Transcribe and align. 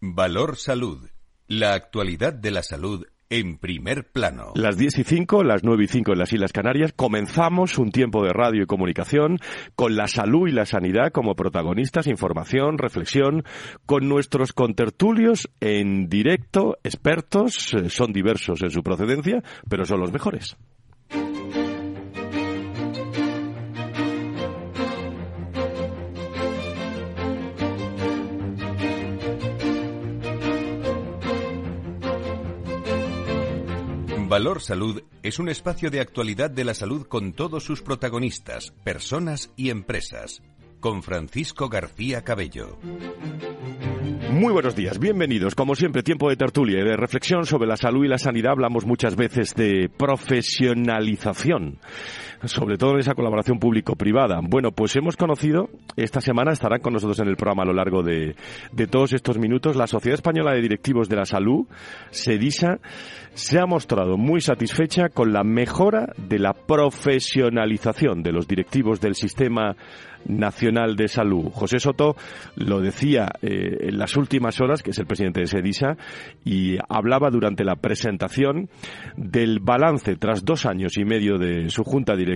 Valor 0.00 0.56
Salud. 0.56 1.08
La 1.48 1.74
actualidad 1.74 2.32
de 2.32 2.52
la 2.52 2.62
salud 2.62 3.04
en 3.30 3.58
primer 3.58 4.12
plano. 4.12 4.52
Las 4.54 4.78
10 4.78 5.00
y 5.00 5.02
5, 5.02 5.42
las 5.42 5.64
9 5.64 5.84
y 5.84 5.88
5 5.88 6.12
en 6.12 6.18
las 6.20 6.32
Islas 6.32 6.52
Canarias, 6.52 6.92
comenzamos 6.94 7.78
un 7.78 7.90
tiempo 7.90 8.22
de 8.22 8.32
radio 8.32 8.62
y 8.62 8.66
comunicación 8.66 9.38
con 9.74 9.96
la 9.96 10.06
salud 10.06 10.46
y 10.46 10.52
la 10.52 10.66
sanidad 10.66 11.10
como 11.10 11.34
protagonistas, 11.34 12.06
información, 12.06 12.78
reflexión, 12.78 13.42
con 13.86 14.08
nuestros 14.08 14.52
contertulios 14.52 15.50
en 15.58 16.08
directo, 16.08 16.78
expertos, 16.84 17.74
eh, 17.74 17.90
son 17.90 18.12
diversos 18.12 18.62
en 18.62 18.70
su 18.70 18.84
procedencia, 18.84 19.42
pero 19.68 19.84
son 19.84 19.98
los 19.98 20.12
mejores. 20.12 20.56
Valor 34.38 34.62
Salud 34.62 35.02
es 35.24 35.40
un 35.40 35.48
espacio 35.48 35.90
de 35.90 35.98
actualidad 35.98 36.48
de 36.48 36.62
la 36.62 36.72
salud 36.72 37.08
con 37.08 37.32
todos 37.32 37.64
sus 37.64 37.82
protagonistas, 37.82 38.70
personas 38.84 39.52
y 39.56 39.70
empresas. 39.70 40.44
Con 40.78 41.02
Francisco 41.02 41.68
García 41.68 42.22
Cabello. 42.22 42.78
Muy 44.30 44.52
buenos 44.52 44.76
días, 44.76 45.00
bienvenidos. 45.00 45.56
Como 45.56 45.74
siempre, 45.74 46.04
tiempo 46.04 46.30
de 46.30 46.36
tertulia 46.36 46.78
y 46.78 46.84
de 46.84 46.96
reflexión 46.96 47.46
sobre 47.46 47.66
la 47.66 47.76
salud 47.76 48.04
y 48.04 48.08
la 48.08 48.18
sanidad. 48.18 48.52
Hablamos 48.52 48.86
muchas 48.86 49.16
veces 49.16 49.56
de 49.56 49.88
profesionalización 49.88 51.80
sobre 52.44 52.76
todo 52.76 52.92
en 52.92 53.00
esa 53.00 53.14
colaboración 53.14 53.58
público-privada. 53.58 54.40
Bueno, 54.42 54.72
pues 54.72 54.94
hemos 54.96 55.16
conocido, 55.16 55.68
esta 55.96 56.20
semana 56.20 56.52
estarán 56.52 56.80
con 56.80 56.92
nosotros 56.92 57.18
en 57.20 57.28
el 57.28 57.36
programa 57.36 57.62
a 57.62 57.66
lo 57.66 57.72
largo 57.72 58.02
de, 58.02 58.36
de 58.72 58.86
todos 58.86 59.12
estos 59.12 59.38
minutos, 59.38 59.76
la 59.76 59.86
Sociedad 59.86 60.14
Española 60.14 60.52
de 60.52 60.62
Directivos 60.62 61.08
de 61.08 61.16
la 61.16 61.24
Salud, 61.24 61.66
SEDISA, 62.10 62.78
se 63.34 63.58
ha 63.58 63.66
mostrado 63.66 64.16
muy 64.16 64.40
satisfecha 64.40 65.08
con 65.08 65.32
la 65.32 65.44
mejora 65.44 66.12
de 66.16 66.38
la 66.38 66.52
profesionalización 66.52 68.22
de 68.22 68.32
los 68.32 68.48
directivos 68.48 69.00
del 69.00 69.14
sistema 69.14 69.76
Nacional 70.26 70.96
de 70.96 71.08
Salud. 71.08 71.50
José 71.52 71.78
Soto 71.78 72.16
lo 72.56 72.80
decía 72.80 73.28
eh, 73.40 73.88
en 73.88 73.98
las 73.98 74.16
últimas 74.16 74.60
horas, 74.60 74.82
que 74.82 74.90
es 74.90 74.98
el 74.98 75.06
presidente 75.06 75.40
de 75.40 75.46
SEDISA, 75.46 75.96
y 76.44 76.76
hablaba 76.88 77.30
durante 77.30 77.64
la 77.64 77.76
presentación 77.76 78.68
del 79.16 79.60
balance 79.60 80.16
tras 80.16 80.44
dos 80.44 80.66
años 80.66 80.98
y 80.98 81.04
medio 81.04 81.38
de 81.38 81.70
su 81.70 81.84
junta 81.84 82.16
directiva 82.16 82.27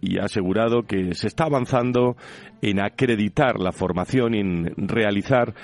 y 0.00 0.18
ha 0.18 0.24
asegurado 0.24 0.82
que 0.82 1.14
se 1.14 1.26
está 1.26 1.44
avanzando 1.44 2.16
en 2.62 2.80
acreditar 2.80 3.58
la 3.58 3.72
formación 3.72 4.34
en 4.34 4.74
realizar 4.76 5.54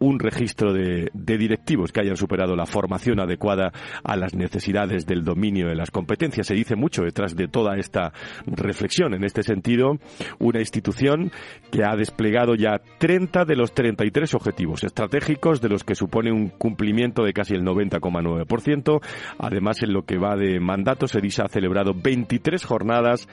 un 0.00 0.18
registro 0.18 0.72
de, 0.72 1.10
directivos 1.14 1.92
que 1.92 2.00
hayan 2.00 2.16
superado 2.16 2.56
la 2.56 2.66
formación 2.66 3.20
adecuada 3.20 3.72
a 4.02 4.16
las 4.16 4.34
necesidades 4.34 5.06
del 5.06 5.24
dominio 5.24 5.68
de 5.68 5.74
las 5.74 5.90
competencias. 5.90 6.46
Se 6.46 6.54
dice 6.54 6.76
mucho 6.76 7.02
detrás 7.02 7.34
de 7.36 7.48
toda 7.48 7.76
esta 7.76 8.12
reflexión. 8.46 9.14
En 9.14 9.24
este 9.24 9.42
sentido, 9.42 9.98
una 10.38 10.60
institución 10.60 11.30
que 11.70 11.84
ha 11.84 11.96
desplegado 11.96 12.54
ya 12.54 12.80
30 12.98 13.44
de 13.44 13.56
los 13.56 13.72
33 13.72 14.34
objetivos 14.34 14.84
estratégicos, 14.84 15.60
de 15.60 15.68
los 15.68 15.84
que 15.84 15.94
supone 15.94 16.32
un 16.32 16.48
cumplimiento 16.48 17.24
de 17.24 17.32
casi 17.32 17.54
el 17.54 17.62
90,9%. 17.62 19.00
Además, 19.38 19.82
en 19.82 19.92
lo 19.92 20.02
que 20.02 20.18
va 20.18 20.36
de 20.36 20.60
mandato, 20.60 21.06
SEDISA 21.06 21.44
ha 21.44 21.48
celebrado 21.48 21.92
23 21.94 22.64
jornadas 22.64 23.28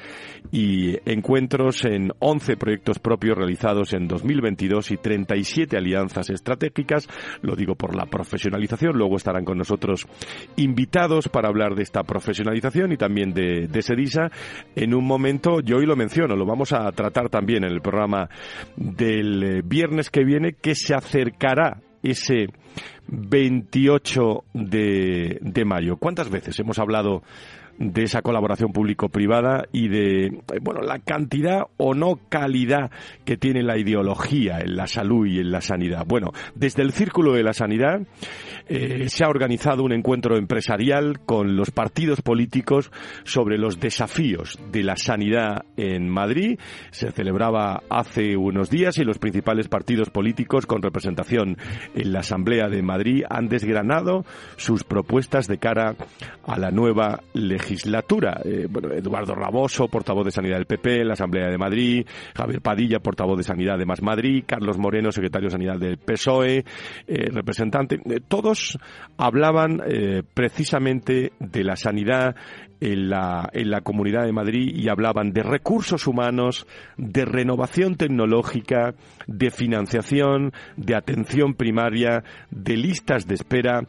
y 0.51 0.97
encuentros 1.09 1.85
en 1.85 2.11
11 2.19 2.57
proyectos 2.57 2.99
propios 2.99 3.37
realizados 3.37 3.93
en 3.93 4.07
2022 4.07 4.91
y 4.91 4.97
37 4.97 5.77
alianzas 5.77 6.29
estratégicas 6.29 6.54
estratégicas, 6.55 7.07
lo 7.41 7.55
digo 7.55 7.75
por 7.75 7.95
la 7.95 8.05
profesionalización, 8.05 8.97
luego 8.97 9.17
estarán 9.17 9.45
con 9.45 9.57
nosotros 9.57 10.07
invitados 10.55 11.29
para 11.29 11.49
hablar 11.49 11.75
de 11.75 11.83
esta 11.83 12.03
profesionalización 12.03 12.91
y 12.91 12.97
también 12.97 13.33
de, 13.33 13.67
de 13.67 13.81
SEDISA 13.81 14.31
en 14.75 14.93
un 14.93 15.05
momento, 15.05 15.59
yo 15.61 15.77
hoy 15.77 15.85
lo 15.85 15.95
menciono, 15.95 16.35
lo 16.35 16.45
vamos 16.45 16.73
a 16.73 16.91
tratar 16.91 17.29
también 17.29 17.63
en 17.63 17.71
el 17.71 17.81
programa 17.81 18.29
del 18.75 19.43
eh, 19.43 19.61
viernes 19.63 20.09
que 20.09 20.23
viene, 20.23 20.53
que 20.53 20.75
se 20.75 20.95
acercará 20.95 21.81
ese 22.03 22.47
28 23.07 24.43
de, 24.53 25.39
de 25.41 25.65
mayo. 25.65 25.97
¿Cuántas 25.97 26.29
veces 26.29 26.59
hemos 26.59 26.79
hablado 26.79 27.23
de 27.77 28.03
esa 28.03 28.21
colaboración 28.21 28.71
público-privada 28.71 29.65
y 29.71 29.89
de 29.89 30.41
bueno 30.61 30.81
la 30.81 30.99
cantidad 30.99 31.63
o 31.77 31.93
no 31.93 32.19
calidad 32.29 32.91
que 33.25 33.37
tiene 33.37 33.63
la 33.63 33.77
ideología 33.77 34.59
en 34.59 34.75
la 34.75 34.87
salud 34.87 35.25
y 35.27 35.39
en 35.39 35.51
la 35.51 35.61
sanidad. 35.61 36.05
Bueno, 36.05 36.31
desde 36.55 36.83
el 36.83 36.91
Círculo 36.91 37.33
de 37.33 37.43
la 37.43 37.53
Sanidad 37.53 38.01
eh, 38.67 39.07
se 39.09 39.23
ha 39.23 39.29
organizado 39.29 39.83
un 39.83 39.91
encuentro 39.91 40.37
empresarial 40.37 41.19
con 41.25 41.55
los 41.55 41.71
partidos 41.71 42.21
políticos 42.21 42.91
sobre 43.23 43.57
los 43.57 43.79
desafíos 43.79 44.57
de 44.71 44.83
la 44.83 44.95
sanidad 44.95 45.65
en 45.77 46.09
Madrid. 46.09 46.59
Se 46.91 47.11
celebraba 47.11 47.83
hace 47.89 48.37
unos 48.37 48.69
días 48.69 48.97
y 48.97 49.03
los 49.03 49.19
principales 49.19 49.67
partidos 49.67 50.09
políticos 50.09 50.65
con 50.65 50.81
representación 50.81 51.57
en 51.93 52.13
la 52.13 52.19
Asamblea 52.19 52.69
de 52.69 52.81
Madrid 52.81 53.23
han 53.29 53.47
desgranado 53.49 54.25
sus 54.57 54.83
propuestas 54.83 55.47
de 55.47 55.57
cara 55.57 55.95
a 56.45 56.57
la 56.57 56.71
nueva 56.71 57.21
legislatura. 57.65 58.41
Eh, 58.45 58.67
bueno, 58.69 58.93
Eduardo 58.93 59.33
Raboso, 59.33 59.87
portavoz 59.87 60.25
de 60.25 60.31
Sanidad 60.31 60.57
del 60.57 60.67
PP 60.67 61.01
en 61.01 61.07
la 61.07 61.13
Asamblea 61.13 61.49
de 61.49 61.57
Madrid, 61.57 62.05
Javier 62.35 62.61
Padilla, 62.61 62.99
portavoz 62.99 63.37
de 63.37 63.43
Sanidad 63.43 63.77
de 63.77 63.85
Más 63.85 64.01
Madrid, 64.01 64.43
Carlos 64.45 64.77
Moreno, 64.77 65.11
secretario 65.11 65.47
de 65.47 65.51
Sanidad 65.51 65.79
del 65.79 65.97
PSOE, 65.97 66.63
eh, 67.07 67.29
representante, 67.31 67.99
todos 68.27 68.77
hablaban 69.17 69.81
eh, 69.85 70.21
precisamente 70.33 71.33
de 71.39 71.63
la 71.63 71.75
sanidad 71.75 72.35
en 72.79 73.09
la, 73.09 73.49
en 73.51 73.71
la 73.71 73.81
Comunidad 73.81 74.25
de 74.25 74.31
Madrid 74.31 74.71
y 74.75 74.89
hablaban 74.89 75.31
de 75.31 75.41
recursos 75.41 76.05
humanos, 76.07 76.67
de 76.97 77.25
renovación 77.25 77.95
tecnológica, 77.95 78.93
de 79.27 79.51
financiación, 79.51 80.53
de 80.77 80.95
atención 80.95 81.53
primaria, 81.53 82.23
de 82.51 82.77
listas 82.77 83.27
de 83.27 83.35
espera, 83.35 83.81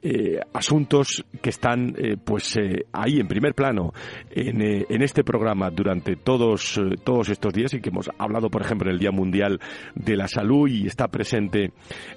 eh, 0.00 0.38
asuntos 0.52 1.24
que 1.42 1.50
están 1.50 1.92
eh, 1.98 2.16
pues 2.22 2.56
eh, 2.56 2.86
ahí 2.92 3.18
en 3.18 3.26
primer 3.26 3.52
plano 3.52 3.92
en, 4.30 4.62
en 4.62 5.02
este 5.02 5.24
programa 5.24 5.70
durante 5.70 6.14
todos, 6.14 6.80
todos 7.02 7.28
estos 7.30 7.52
días 7.52 7.74
y 7.74 7.80
que 7.80 7.88
hemos 7.88 8.08
hablado, 8.16 8.48
por 8.48 8.62
ejemplo, 8.62 8.88
en 8.88 8.94
el 8.94 9.00
Día 9.00 9.10
Mundial 9.10 9.58
de 9.96 10.16
la 10.16 10.28
Salud 10.28 10.68
y 10.68 10.86
está 10.86 11.08
presente 11.08 11.72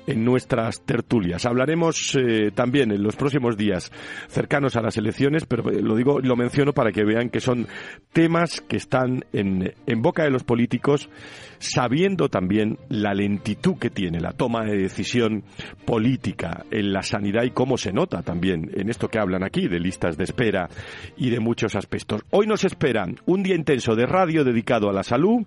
en 0.06 0.24
nuestras 0.24 0.82
tertulias. 0.86 1.46
Hablaremos 1.48 2.16
también 2.53 2.92
en 2.92 3.02
los 3.02 3.16
próximos 3.16 3.58
días 3.58 3.92
cercanos 4.28 4.76
a 4.76 4.82
las 4.82 4.98
elecciones, 4.98 5.46
pero 5.46 5.64
lo 5.64 5.96
digo 5.96 6.20
lo 6.20 6.36
menciono 6.36 6.74
para 6.74 6.92
que 6.92 7.03
vean 7.03 7.30
que 7.30 7.40
son 7.40 7.68
temas 8.14 8.62
que 8.62 8.78
están 8.78 9.26
en, 9.34 9.74
en 9.88 10.02
boca 10.03 10.24
de 10.24 10.30
los 10.30 10.44
políticos, 10.44 11.09
sabiendo 11.58 12.30
también 12.30 12.61
la 12.90 13.14
lentitud 13.14 13.78
que 13.78 13.90
tiene 13.90 14.20
la 14.20 14.34
toma 14.34 14.66
de 14.66 14.78
decisión 14.78 15.44
política 15.86 16.66
en 16.72 16.94
la 16.94 17.02
sanidad 17.02 17.44
y 17.44 17.52
cómo 17.52 17.78
se 17.78 17.92
nota 17.92 18.22
también 18.22 18.72
en 18.74 18.90
esto 18.90 19.08
que 19.08 19.20
hablan 19.20 19.44
aquí 19.44 19.68
de 19.68 19.80
listas 19.80 20.18
de 20.18 20.24
espera 20.24 20.70
y 21.18 21.30
de 21.30 21.40
muchos 21.40 21.76
aspectos. 21.76 22.22
Hoy 22.32 22.48
nos 22.48 22.64
esperan 22.64 23.16
un 23.26 23.44
día 23.44 23.56
intenso 23.56 23.96
de 23.96 24.06
radio 24.06 24.44
dedicado 24.44 24.90
a 24.90 24.94
la 24.94 25.04
salud, 25.04 25.46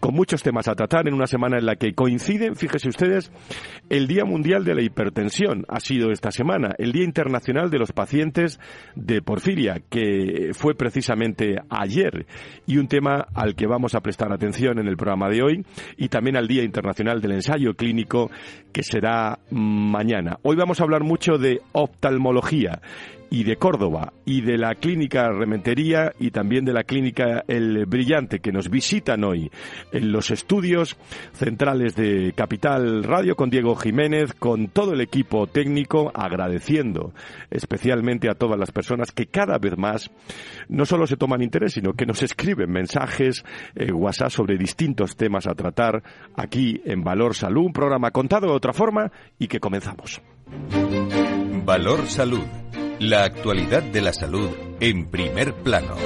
con 0.00 0.14
muchos 0.14 0.42
temas 0.42 0.68
a 0.68 0.74
tratar 0.74 1.08
en 1.08 1.14
una 1.14 1.26
semana 1.26 1.58
en 1.58 1.66
la 1.66 1.76
que 1.76 1.94
coinciden, 1.94 2.56
fíjese 2.56 2.88
ustedes, 2.88 3.30
el 3.88 4.06
Día 4.06 4.24
Mundial 4.24 4.64
de 4.64 4.74
la 4.74 4.82
Hipertensión 4.82 5.64
ha 5.68 5.80
sido 5.80 6.10
esta 6.10 6.30
semana, 6.30 6.74
el 6.78 6.92
Día 6.92 7.04
Internacional 7.04 7.70
de 7.70 7.78
los 7.78 7.92
Pacientes 7.92 8.58
de 8.94 9.22
Porfiria, 9.22 9.82
que 9.90 10.50
fue 10.52 10.74
precisamente 10.74 11.56
ayer 11.68 12.26
y 12.66 12.78
un 12.78 12.88
tema 12.88 13.26
al 13.34 13.54
que 13.54 13.66
vamos 13.66 13.94
a 13.94 14.00
prestar 14.00 14.32
atención 14.32 14.78
en 14.78 14.88
el 14.88 14.96
programa 14.96 15.28
de 15.28 15.42
hoy 15.42 15.66
y 15.96 16.08
también 16.08 16.36
al 16.36 16.48
Internacional 16.60 17.20
del 17.22 17.32
Ensayo 17.32 17.74
Clínico 17.74 18.30
que 18.72 18.82
será 18.82 19.38
mañana. 19.50 20.38
Hoy 20.42 20.56
vamos 20.56 20.80
a 20.80 20.84
hablar 20.84 21.02
mucho 21.02 21.38
de 21.38 21.62
oftalmología 21.72 22.80
y 23.32 23.44
de 23.44 23.56
Córdoba 23.56 24.12
y 24.26 24.42
de 24.42 24.58
la 24.58 24.74
clínica 24.74 25.30
Rementería 25.30 26.12
y 26.20 26.32
también 26.32 26.66
de 26.66 26.74
la 26.74 26.84
clínica 26.84 27.42
El 27.48 27.86
Brillante 27.86 28.40
que 28.40 28.52
nos 28.52 28.68
visitan 28.68 29.24
hoy 29.24 29.50
en 29.90 30.12
los 30.12 30.30
estudios 30.30 30.98
centrales 31.32 31.96
de 31.96 32.34
Capital 32.36 33.02
Radio 33.02 33.34
con 33.34 33.48
Diego 33.48 33.74
Jiménez, 33.74 34.34
con 34.34 34.68
todo 34.68 34.92
el 34.92 35.00
equipo 35.00 35.46
técnico, 35.46 36.12
agradeciendo 36.14 37.14
especialmente 37.50 38.28
a 38.28 38.34
todas 38.34 38.58
las 38.58 38.70
personas 38.70 39.12
que 39.12 39.28
cada 39.28 39.56
vez 39.56 39.78
más 39.78 40.10
no 40.68 40.84
solo 40.84 41.06
se 41.06 41.16
toman 41.16 41.40
interés, 41.40 41.72
sino 41.72 41.94
que 41.94 42.04
nos 42.04 42.22
escriben 42.22 42.70
mensajes, 42.70 43.46
eh, 43.74 43.92
WhatsApp 43.92 44.28
sobre 44.28 44.58
distintos 44.58 45.16
temas 45.16 45.46
a 45.46 45.54
tratar 45.54 46.02
aquí 46.36 46.82
en 46.84 47.02
Valor 47.02 47.34
Salud, 47.34 47.64
un 47.64 47.72
programa 47.72 48.10
contado 48.10 48.48
de 48.48 48.52
otra 48.52 48.74
forma 48.74 49.10
y 49.38 49.48
que 49.48 49.58
comenzamos. 49.58 50.20
Valor 51.64 52.06
Salud 52.08 52.44
la 53.02 53.24
actualidad 53.24 53.82
de 53.82 54.00
la 54.00 54.12
salud 54.12 54.48
en 54.78 55.06
primer 55.10 55.54
plano. 55.54 55.96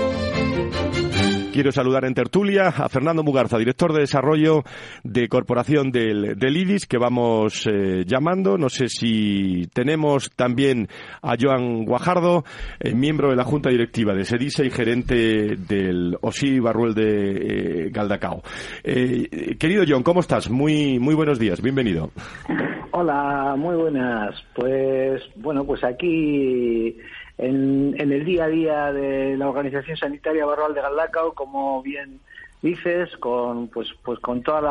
Quiero 1.52 1.70
saludar 1.70 2.06
en 2.06 2.14
tertulia 2.14 2.69
a 2.69 2.88
Fernando 2.88 3.22
Mugarza, 3.22 3.58
director 3.58 3.93
de 3.93 4.00
desarrollo 4.00 4.62
de 5.04 5.28
corporación 5.28 5.90
del, 5.90 6.38
del 6.38 6.56
IDIS, 6.56 6.87
que 6.87 6.96
vamos 6.96 7.66
eh, 7.66 8.04
llamando. 8.06 8.56
No 8.56 8.70
sé 8.70 8.88
si 8.88 9.66
tenemos 9.75 10.31
también 10.37 10.88
a 11.22 11.34
Joan 11.38 11.84
Guajardo, 11.84 12.44
eh, 12.81 12.94
miembro 12.94 13.31
de 13.31 13.37
la 13.37 13.44
Junta 13.44 13.69
Directiva 13.70 14.14
de 14.14 14.25
SEDISA 14.25 14.64
y 14.64 14.70
gerente 14.70 15.56
del 15.56 16.16
OSI 16.20 16.60
Barruel 16.60 16.94
de 16.94 17.87
eh, 17.87 17.90
Galdacao. 17.90 18.42
querido 18.84 19.84
John, 19.87 20.02
¿cómo 20.02 20.20
estás? 20.20 20.50
Muy, 20.50 20.99
muy 20.99 21.14
buenos 21.14 21.38
días, 21.38 21.60
bienvenido. 21.60 22.10
Hola, 22.98 23.56
muy 23.58 23.76
buenas. 23.76 24.43
Pues 24.54 25.22
bueno, 25.34 25.66
pues 25.66 25.84
aquí 25.84 26.96
en, 27.37 27.94
el 27.98 28.25
día 28.25 28.44
a 28.44 28.48
día 28.48 28.90
de 28.90 29.37
la 29.37 29.50
Organización 29.50 29.98
Sanitaria 29.98 30.46
Barroal 30.46 30.72
de 30.72 30.81
Galdacao, 30.81 31.34
como 31.34 31.82
bien 31.82 32.20
dices, 32.62 33.14
con 33.19 33.69
pues 33.69 33.88
pues 34.02 34.19
con 34.20 34.43
toda 34.43 34.62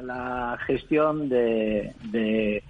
la, 0.00 0.58
gestión 0.66 1.28
de 1.28 2.64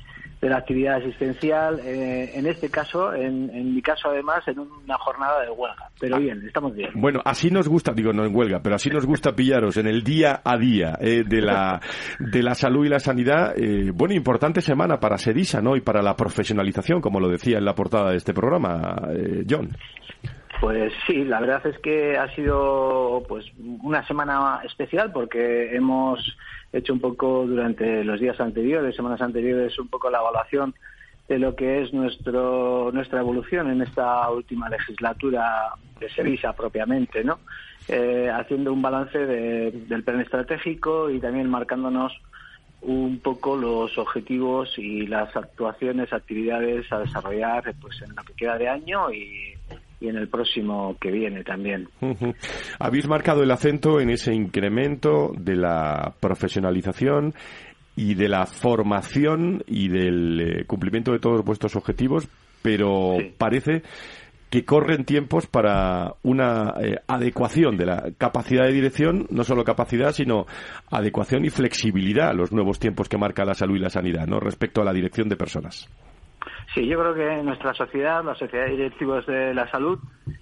la 0.49 0.59
actividad 0.59 0.97
asistencial, 0.97 1.81
eh, 1.81 2.31
en 2.35 2.47
este 2.47 2.71
caso, 2.71 3.15
en, 3.15 3.75
mi 3.75 3.83
caso 3.83 4.11
además, 4.11 4.47
en 4.49 4.59
una 4.59 4.99
jornada 4.99 5.43
de 5.43 5.51
huelga. 5.51 5.91
Pero 6.01 6.19
bien, 6.19 6.43
estamos 6.47 6.75
bien. 6.75 6.91
Bueno, 6.95 7.21
así 7.25 7.51
nos 7.51 7.69
gusta, 7.69 7.93
digo 7.93 8.13
no 8.13 8.25
en 8.25 8.35
huelga, 8.35 8.61
pero 8.63 8.77
así 8.77 8.91
nos 8.91 9.07
gusta 9.07 9.35
pillaros 9.35 9.77
en 9.77 9.87
el 9.87 10.03
día 10.03 10.41
a 10.45 10.57
día 10.57 10.99
eh, 11.01 11.25
de, 11.27 11.41
la, 11.41 11.81
de 12.19 12.43
la 12.43 12.55
salud 12.55 12.85
y 12.85 12.89
la 12.89 13.01
sanidad. 13.01 13.55
Eh, 13.57 13.91
bueno, 13.95 14.15
importante 14.15 14.61
semana 14.61 15.01
para 15.01 15.19
Sedisa, 15.19 15.61
¿no? 15.61 15.77
Y 15.77 15.81
para 15.81 16.03
la 16.03 16.17
profesionalización, 16.17 17.01
como 17.01 17.21
lo 17.21 17.29
decía 17.29 17.59
en 17.59 17.65
la 17.65 17.75
portada 17.75 18.11
de 18.11 18.17
este 18.17 18.35
programa, 18.35 18.97
John. 19.49 19.71
Pues 20.61 20.93
sí, 21.07 21.25
la 21.25 21.41
verdad 21.41 21.67
es 21.67 21.79
que 21.81 22.17
ha 22.17 22.35
sido 22.35 23.23
pues 23.29 23.45
una 23.83 24.07
semana 24.07 24.61
especial 24.65 25.13
porque 25.13 25.75
hemos 25.75 26.19
hecho 26.75 26.93
un 26.93 27.01
poco 27.01 27.47
durante 27.47 28.05
los 28.05 28.21
días 28.21 28.41
anteriores, 28.41 28.97
semanas 28.97 29.21
anteriores, 29.23 29.79
un 29.79 29.89
poco 29.89 30.11
la 30.11 30.19
evaluación 30.19 30.75
de 31.29 31.39
lo 31.39 31.55
que 31.55 31.83
es 31.83 31.93
nuestro 31.95 32.91
nuestra 32.93 33.21
evolución 33.21 33.71
en 33.71 33.81
esta 33.81 34.29
última 34.31 34.69
legislatura 34.69 35.71
de 35.99 36.11
Sevilla 36.11 36.53
propiamente, 36.53 37.25
¿no? 37.25 37.39
Eh, 37.89 38.31
haciendo 38.31 38.73
un 38.73 38.83
balance 38.83 39.19
del 39.19 40.03
plan 40.03 40.21
estratégico 40.21 41.11
y 41.11 41.21
también 41.21 41.49
marcándonos 41.49 42.13
un 42.83 43.19
poco 43.21 43.57
los 43.57 43.97
objetivos 43.97 44.79
y 44.79 45.07
las 45.07 45.35
actuaciones, 45.37 46.13
actividades 46.13 46.91
a 46.93 46.99
desarrollar 46.99 47.75
pues 47.81 48.03
en 48.03 48.15
lo 48.15 48.23
que 48.25 48.35
queda 48.35 48.59
de 48.59 48.69
año 48.69 49.11
y 49.13 49.54
y 50.05 50.09
en 50.09 50.17
el 50.17 50.29
próximo 50.29 50.97
que 51.01 51.11
viene 51.11 51.43
también. 51.43 51.89
Habéis 52.79 53.09
marcado 53.09 53.43
el 53.43 53.51
acento 53.51 54.01
en 54.01 54.11
ese 54.11 54.35
incremento 54.35 55.33
de 55.37 55.57
la 55.57 56.15
profesionalización 56.21 57.35
y 57.97 58.15
de 58.15 58.29
la 58.29 58.47
formación 58.47 59.63
y 59.67 59.89
del 59.89 60.41
eh, 60.41 60.65
cumplimiento 60.67 61.13
de 61.13 61.21
todos 61.21 61.45
vuestros 61.45 61.77
objetivos, 61.77 62.29
pero 62.63 63.17
parece 63.39 63.83
que 64.51 64.65
corren 64.65 65.05
tiempos 65.05 65.47
para 65.47 66.15
una 66.23 66.75
eh, 66.81 66.97
adecuación 67.09 67.77
de 67.77 67.87
la 67.87 68.13
capacidad 68.19 68.65
de 68.65 68.73
dirección, 68.73 69.27
no 69.31 69.43
solo 69.43 69.65
capacidad, 69.65 70.13
sino 70.13 70.47
adecuación 70.91 71.45
y 71.45 71.51
flexibilidad 71.51 72.29
a 72.29 72.35
los 72.35 72.53
nuevos 72.53 72.79
tiempos 72.79 73.09
que 73.09 73.19
marca 73.19 73.45
la 73.45 73.55
salud 73.55 73.77
y 73.77 73.81
la 73.81 73.91
sanidad, 73.91 74.27
¿no? 74.27 74.39
respecto 74.39 74.83
a 74.83 74.85
la 74.85 74.93
dirección 74.93 75.29
de 75.29 75.37
personas. 75.37 75.89
Sí, 76.75 76.87
yo 76.87 76.99
creo 76.99 77.15
que 77.15 77.43
nuestra 77.45 77.73
sociedad, 77.73 78.25
la 78.25 78.35
sociedad 78.35 78.65
de 78.67 78.73
directivos 78.73 79.25
de 79.27 79.55
la 79.55 79.71
salud, 79.71 79.97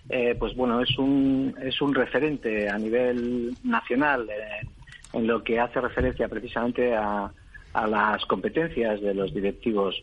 eh, 0.09 0.35
pues 0.39 0.57
bueno, 0.57 0.81
es 0.81 0.99
un, 0.99 1.55
es 1.61 1.83
un 1.83 1.95
referente 1.95 2.71
a 2.71 2.79
nivel 2.79 3.55
nacional 3.63 4.27
en 5.13 5.27
lo 5.27 5.45
que 5.45 5.61
hace 5.61 5.79
referencia 5.79 6.29
precisamente 6.29 6.97
a, 6.97 7.31
a 7.75 7.87
las 7.87 8.25
competencias 8.25 9.03
de 9.03 9.13
los 9.13 9.35
directivos. 9.35 10.03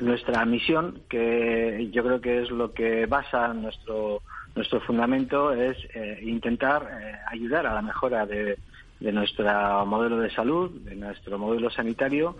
Nuestra 0.00 0.44
misión, 0.44 1.00
que 1.08 1.88
yo 1.90 2.04
creo 2.04 2.20
que 2.20 2.42
es 2.42 2.52
lo 2.52 2.72
que 2.72 3.06
basa 3.06 3.52
nuestro, 3.52 4.22
nuestro 4.54 4.80
fundamento, 4.80 5.52
es 5.52 5.76
eh, 5.92 6.20
intentar 6.22 6.88
eh, 7.02 7.16
ayudar 7.32 7.66
a 7.66 7.74
la 7.74 7.82
mejora 7.82 8.26
de, 8.26 8.58
de 9.00 9.12
nuestro 9.12 9.84
modelo 9.86 10.18
de 10.18 10.30
salud, 10.30 10.70
de 10.82 10.94
nuestro 10.94 11.36
modelo 11.36 11.68
sanitario, 11.68 12.36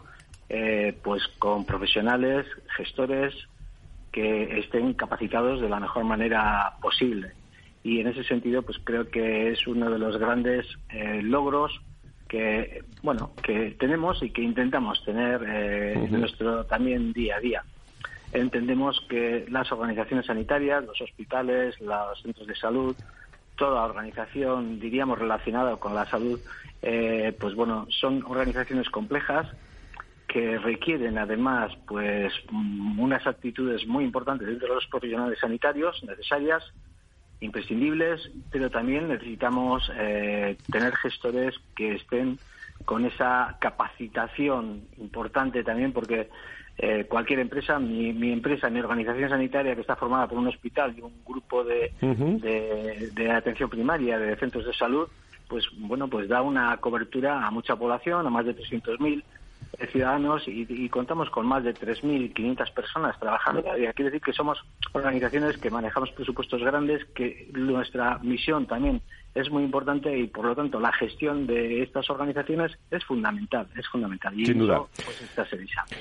eh, 0.49 0.95
pues 1.03 1.27
con 1.39 1.65
profesionales, 1.65 2.47
gestores 2.77 3.35
que 4.13 4.61
estén 4.61 4.93
capacitados 4.93 5.61
de 5.61 5.69
la 5.69 5.81
mejor 5.81 6.05
manera 6.05 6.75
posible. 6.83 7.33
Y 7.83 8.01
en 8.01 8.09
ese 8.09 8.25
sentido, 8.25 8.63
pues 8.63 8.79
creo 8.85 9.11
que 9.11 9.51
es 9.51 9.67
uno 9.67 9.91
de 9.91 9.99
los 9.99 10.19
grandes 10.19 10.67
eh, 10.91 11.21
logros 11.23 11.81
que, 12.29 12.85
bueno, 13.03 13.33
que 13.43 13.77
tenemos 13.79 14.23
y 14.23 14.31
que 14.31 14.43
intentamos 14.43 15.03
tener 15.05 15.43
eh, 15.47 15.93
en 15.95 16.21
nuestro 16.21 16.65
también 16.65 17.13
día 17.13 17.37
a 17.37 17.41
día. 17.41 17.65
Entendemos 18.33 19.01
que 19.09 19.47
las 19.49 19.71
organizaciones 19.73 20.27
sanitarias, 20.27 20.85
los 20.85 21.01
hospitales, 21.01 21.81
los 21.81 22.21
centros 22.21 22.47
de 22.47 22.57
salud, 22.57 22.97
toda 23.57 23.85
organización, 23.85 24.81
diríamos, 24.81 25.19
relacionada 25.19 25.77
con 25.77 25.95
la 25.95 26.05
salud, 26.07 26.41
pues 26.81 27.55
bueno, 27.55 27.87
son 27.89 28.25
organizaciones 28.27 28.91
complejas 28.91 29.47
que 30.35 30.59
requieren 30.59 31.17
además 31.17 31.71
pues 31.87 32.33
mm, 32.51 32.99
unas 32.99 33.25
actitudes 33.25 33.87
muy 33.87 34.03
importantes 34.03 34.49
dentro 34.49 34.67
de 34.67 34.75
los 34.75 34.87
profesionales 34.89 35.39
sanitarios 35.39 36.03
necesarias 36.03 36.65
imprescindibles 37.39 38.33
pero 38.51 38.69
también 38.69 39.07
necesitamos 39.07 39.89
eh, 39.97 40.57
tener 40.73 40.93
gestores 40.97 41.55
que 41.77 41.95
estén 41.95 42.41
con 42.85 43.05
esa 43.05 43.59
capacitación 43.61 44.83
importante 44.99 45.63
también 45.63 45.93
porque 45.93 46.29
eh, 46.79 47.07
cualquier 47.09 47.39
empresa, 47.39 47.79
mi, 47.79 48.13
mi, 48.13 48.33
empresa, 48.33 48.69
mi 48.69 48.81
organización 48.81 49.31
sanitaria 49.31 49.77
que 49.77 49.83
está 49.83 49.95
formada 49.95 50.27
por 50.27 50.39
un 50.39 50.49
hospital 50.49 50.93
y 50.99 51.03
un 51.03 51.23
grupo 51.25 51.63
de, 51.63 51.93
de, 52.01 53.11
de, 53.15 53.31
atención 53.31 53.71
primaria, 53.71 54.19
de 54.19 54.35
centros 54.35 54.67
de 54.67 54.75
salud, 54.75 55.07
pues 55.47 55.65
bueno, 55.79 56.09
pues 56.09 56.29
da 56.29 56.43
una 56.43 56.77
cobertura 56.79 57.47
a 57.47 57.53
mucha 57.53 57.77
población, 57.77 58.27
a 58.27 58.31
más 58.31 58.45
de 58.45 58.57
300.000 58.57 59.23
ciudadanos 59.91 60.43
y, 60.47 60.89
contamos 60.89 61.31
con 61.31 61.47
más 61.47 61.65
de 61.65 61.75
3.500 61.75 62.73
personas 62.73 63.19
trabajando 63.19 63.63
cada 63.63 63.77
día. 63.77 63.93
Quiere 63.93 64.11
decir 64.11 64.25
que 64.25 64.33
somos 64.33 64.59
organizaciones 64.93 65.59
que 65.59 65.71
manejamos 65.71 66.11
presupuestos 66.13 66.63
grandes, 66.63 67.05
que 67.15 67.49
nuestra 67.53 68.19
misión 68.19 68.67
también 68.67 69.03
es 69.35 69.51
muy 69.51 69.65
importante 69.65 70.17
y 70.17 70.29
por 70.29 70.45
lo 70.45 70.55
tanto 70.55 70.79
la 70.79 70.93
gestión 70.93 71.47
de 71.47 71.83
estas 71.83 72.09
organizaciones 72.09 72.73
es 72.91 73.05
fundamental, 73.05 73.67
es 73.77 73.87
fundamental. 73.89 74.39
Y 74.39 74.47
Sin 74.47 74.59
duda. 74.59 74.83
Pues, 75.05 75.49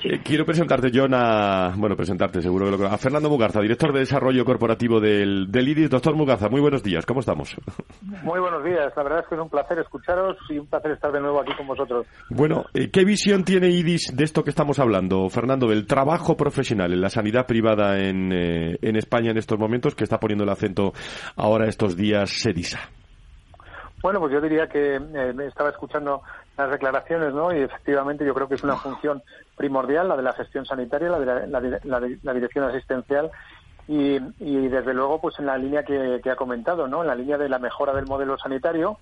eh, 0.04 0.20
quiero 0.24 0.44
presentarte, 0.44 0.90
John, 0.94 1.12
a, 1.14 1.74
bueno, 1.76 1.96
presentarte 1.96 2.40
seguro 2.40 2.70
que 2.70 2.76
lo 2.76 2.86
a 2.86 2.98
Fernando 2.98 3.28
Mugarza, 3.28 3.60
director 3.60 3.92
de 3.92 4.00
Desarrollo 4.00 4.44
Corporativo 4.44 5.00
del, 5.00 5.50
del 5.50 5.68
IDIS. 5.68 5.90
Doctor 5.90 6.14
Mugarza, 6.14 6.48
muy 6.48 6.60
buenos 6.60 6.82
días, 6.82 7.04
¿cómo 7.06 7.20
estamos? 7.20 7.56
Muy 8.22 8.40
buenos 8.40 8.64
días, 8.64 8.92
la 8.96 9.02
verdad 9.02 9.20
es 9.20 9.26
que 9.28 9.34
es 9.34 9.40
un 9.40 9.50
placer 9.50 9.78
escucharos 9.78 10.36
y 10.48 10.58
un 10.58 10.66
placer 10.66 10.92
estar 10.92 11.12
de 11.12 11.20
nuevo 11.20 11.40
aquí 11.40 11.52
con 11.56 11.66
vosotros. 11.66 12.06
Bueno, 12.30 12.66
eh, 12.72 12.90
¿qué 12.90 13.04
visión 13.04 13.44
tiene 13.44 13.68
IDIS 13.68 14.16
de 14.16 14.24
esto 14.24 14.44
que 14.44 14.50
estamos 14.50 14.78
hablando, 14.78 15.28
Fernando, 15.28 15.68
del 15.68 15.86
trabajo 15.86 16.36
profesional 16.36 16.92
en 16.92 17.00
la 17.00 17.10
sanidad 17.10 17.46
privada 17.46 17.98
en, 17.98 18.32
eh, 18.32 18.78
en 18.80 18.96
España 18.96 19.30
en 19.30 19.38
estos 19.38 19.58
momentos, 19.58 19.94
que 19.94 20.04
está 20.04 20.20
poniendo 20.20 20.44
el 20.44 20.50
acento 20.50 20.92
ahora 21.36 21.68
estos 21.68 21.96
días 21.96 22.30
SEDISA? 22.30 22.90
Bueno, 24.04 24.20
pues 24.20 24.34
yo 24.34 24.42
diría 24.42 24.68
que 24.68 24.96
eh, 24.96 25.34
estaba 25.48 25.70
escuchando 25.70 26.20
las 26.58 26.70
declaraciones, 26.70 27.32
¿no? 27.32 27.54
Y 27.54 27.62
efectivamente 27.62 28.22
yo 28.26 28.34
creo 28.34 28.46
que 28.46 28.56
es 28.56 28.62
una 28.62 28.76
función 28.76 29.22
primordial, 29.56 30.08
la 30.08 30.16
de 30.18 30.22
la 30.22 30.34
gestión 30.34 30.66
sanitaria, 30.66 31.08
la 31.08 31.18
de 31.18 31.80
la, 32.22 32.34
dirección 32.34 32.66
asistencial 32.66 33.30
y, 33.88 34.18
desde 34.18 34.92
luego, 34.92 35.22
pues 35.22 35.38
en 35.38 35.46
la 35.46 35.56
línea 35.56 35.84
que, 35.84 36.20
ha 36.30 36.36
comentado, 36.36 36.86
¿no? 36.86 37.00
En 37.00 37.06
la 37.06 37.14
línea 37.14 37.38
de 37.38 37.48
la 37.48 37.58
mejora 37.58 37.94
del 37.94 38.04
modelo 38.04 38.36
sanitario, 38.36 38.98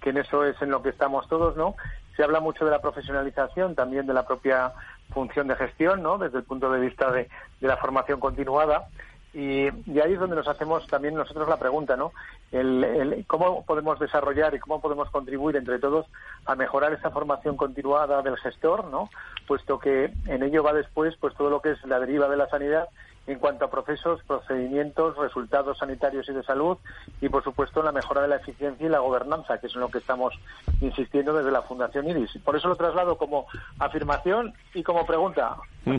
que 0.00 0.10
en 0.10 0.16
eso 0.16 0.44
es 0.44 0.60
en 0.60 0.70
lo 0.72 0.82
que 0.82 0.88
estamos 0.88 1.28
todos, 1.28 1.56
¿no? 1.56 1.76
Se 2.16 2.24
habla 2.24 2.40
mucho 2.40 2.64
de 2.64 2.72
la 2.72 2.82
profesionalización, 2.82 3.76
también 3.76 4.08
de 4.08 4.14
la 4.14 4.26
propia 4.26 4.72
función 5.14 5.46
de 5.46 5.54
gestión, 5.54 6.02
¿no? 6.02 6.18
Desde 6.18 6.38
el 6.38 6.44
punto 6.44 6.72
de 6.72 6.80
vista 6.80 7.12
de 7.12 7.28
la 7.60 7.76
formación 7.76 8.18
continuada 8.18 8.88
y, 9.32 9.68
ahí 10.00 10.12
es 10.12 10.18
donde 10.18 10.36
nos 10.36 10.48
hacemos 10.48 10.86
también 10.88 11.14
nosotros 11.14 11.48
la 11.48 11.58
pregunta, 11.58 11.96
¿no? 11.96 12.12
El, 12.52 13.24
cómo 13.28 13.64
podemos 13.64 13.98
desarrollar 14.00 14.54
y 14.54 14.58
cómo 14.58 14.80
podemos 14.80 15.08
contribuir 15.10 15.56
entre 15.56 15.78
todos 15.78 16.06
a 16.46 16.56
mejorar 16.56 16.92
esa 16.92 17.10
formación 17.10 17.56
continuada 17.56 18.22
del 18.22 18.36
gestor, 18.38 18.86
¿no? 18.86 19.08
Puesto 19.46 19.78
que 19.78 20.12
en 20.26 20.42
ello 20.42 20.62
va 20.62 20.72
después, 20.72 21.16
pues 21.20 21.34
todo 21.36 21.48
lo 21.48 21.60
que 21.60 21.72
es 21.72 21.84
la 21.84 22.00
deriva 22.00 22.28
de 22.28 22.36
la 22.36 22.48
sanidad 22.48 22.88
en 23.32 23.38
cuanto 23.38 23.64
a 23.64 23.70
procesos, 23.70 24.20
procedimientos, 24.26 25.16
resultados 25.16 25.78
sanitarios 25.78 26.28
y 26.28 26.32
de 26.32 26.42
salud 26.42 26.76
y, 27.20 27.28
por 27.28 27.44
supuesto, 27.44 27.82
la 27.82 27.92
mejora 27.92 28.22
de 28.22 28.28
la 28.28 28.36
eficiencia 28.36 28.86
y 28.86 28.90
la 28.90 28.98
gobernanza, 28.98 29.58
que 29.58 29.68
es 29.68 29.74
en 29.74 29.80
lo 29.80 29.88
que 29.88 29.98
estamos 29.98 30.34
insistiendo 30.80 31.32
desde 31.32 31.50
la 31.50 31.62
Fundación 31.62 32.08
IRIS. 32.08 32.30
Por 32.44 32.56
eso 32.56 32.68
lo 32.68 32.76
traslado 32.76 33.16
como 33.16 33.46
afirmación 33.78 34.52
y 34.74 34.82
como 34.82 35.06
pregunta. 35.06 35.56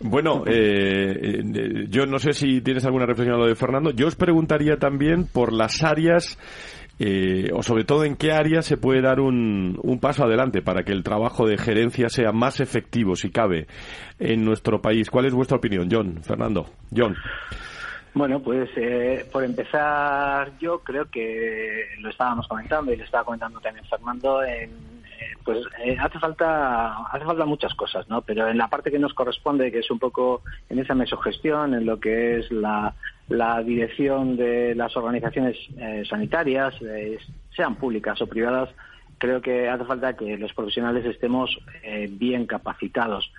bueno, 0.00 0.44
eh, 0.46 1.40
eh, 1.42 1.86
yo 1.88 2.06
no 2.06 2.18
sé 2.18 2.32
si 2.32 2.60
tienes 2.60 2.84
alguna 2.84 3.06
reflexión 3.06 3.36
a 3.36 3.38
lo 3.38 3.46
de 3.46 3.54
Fernando. 3.54 3.90
Yo 3.90 4.06
os 4.06 4.16
preguntaría 4.16 4.76
también 4.76 5.26
por 5.26 5.52
las 5.52 5.82
áreas 5.82 6.38
eh, 6.98 7.50
o 7.52 7.62
sobre 7.62 7.84
todo 7.84 8.04
en 8.04 8.16
qué 8.16 8.32
área 8.32 8.62
se 8.62 8.76
puede 8.76 9.00
dar 9.02 9.20
un, 9.20 9.78
un, 9.82 10.00
paso 10.00 10.24
adelante 10.24 10.62
para 10.62 10.84
que 10.84 10.92
el 10.92 11.02
trabajo 11.02 11.46
de 11.46 11.58
gerencia 11.58 12.08
sea 12.08 12.32
más 12.32 12.60
efectivo, 12.60 13.16
si 13.16 13.30
cabe, 13.30 13.66
en 14.18 14.44
nuestro 14.44 14.80
país. 14.80 15.10
¿Cuál 15.10 15.26
es 15.26 15.34
vuestra 15.34 15.56
opinión, 15.56 15.88
John? 15.90 16.22
Fernando. 16.22 16.66
John. 16.94 17.16
Bueno, 18.14 18.40
pues 18.40 18.70
eh, 18.76 19.26
por 19.32 19.42
empezar, 19.42 20.56
yo 20.60 20.78
creo 20.78 21.10
que 21.10 21.86
lo 21.98 22.10
estábamos 22.10 22.46
comentando 22.46 22.92
y 22.92 22.96
le 22.96 23.04
estaba 23.04 23.24
comentando 23.24 23.58
también 23.58 23.84
Fernando. 23.86 24.44
En, 24.44 24.70
eh, 24.70 25.36
pues 25.44 25.58
eh, 25.84 25.96
hace 25.98 26.20
falta 26.20 26.94
hace 27.06 27.24
falta 27.24 27.44
muchas 27.44 27.74
cosas, 27.74 28.08
¿no? 28.08 28.22
Pero 28.22 28.48
en 28.48 28.56
la 28.56 28.68
parte 28.68 28.92
que 28.92 29.00
nos 29.00 29.14
corresponde, 29.14 29.72
que 29.72 29.80
es 29.80 29.90
un 29.90 29.98
poco 29.98 30.42
en 30.68 30.78
esa 30.78 30.94
mesogestión, 30.94 31.74
en 31.74 31.86
lo 31.86 31.98
que 31.98 32.38
es 32.38 32.52
la, 32.52 32.94
la 33.28 33.62
dirección 33.62 34.36
de 34.36 34.74
las 34.74 34.96
organizaciones 34.96 35.56
sanitarias, 36.08 36.74
sean 37.56 37.76
públicas 37.76 38.20
o 38.20 38.26
privadas, 38.26 38.68
creo 39.18 39.40
que 39.40 39.68
hace 39.68 39.84
falta 39.84 40.16
que 40.16 40.36
los 40.36 40.52
profesionales 40.52 41.06
estemos 41.06 41.58
bien 42.10 42.46
capacitados. 42.46 43.30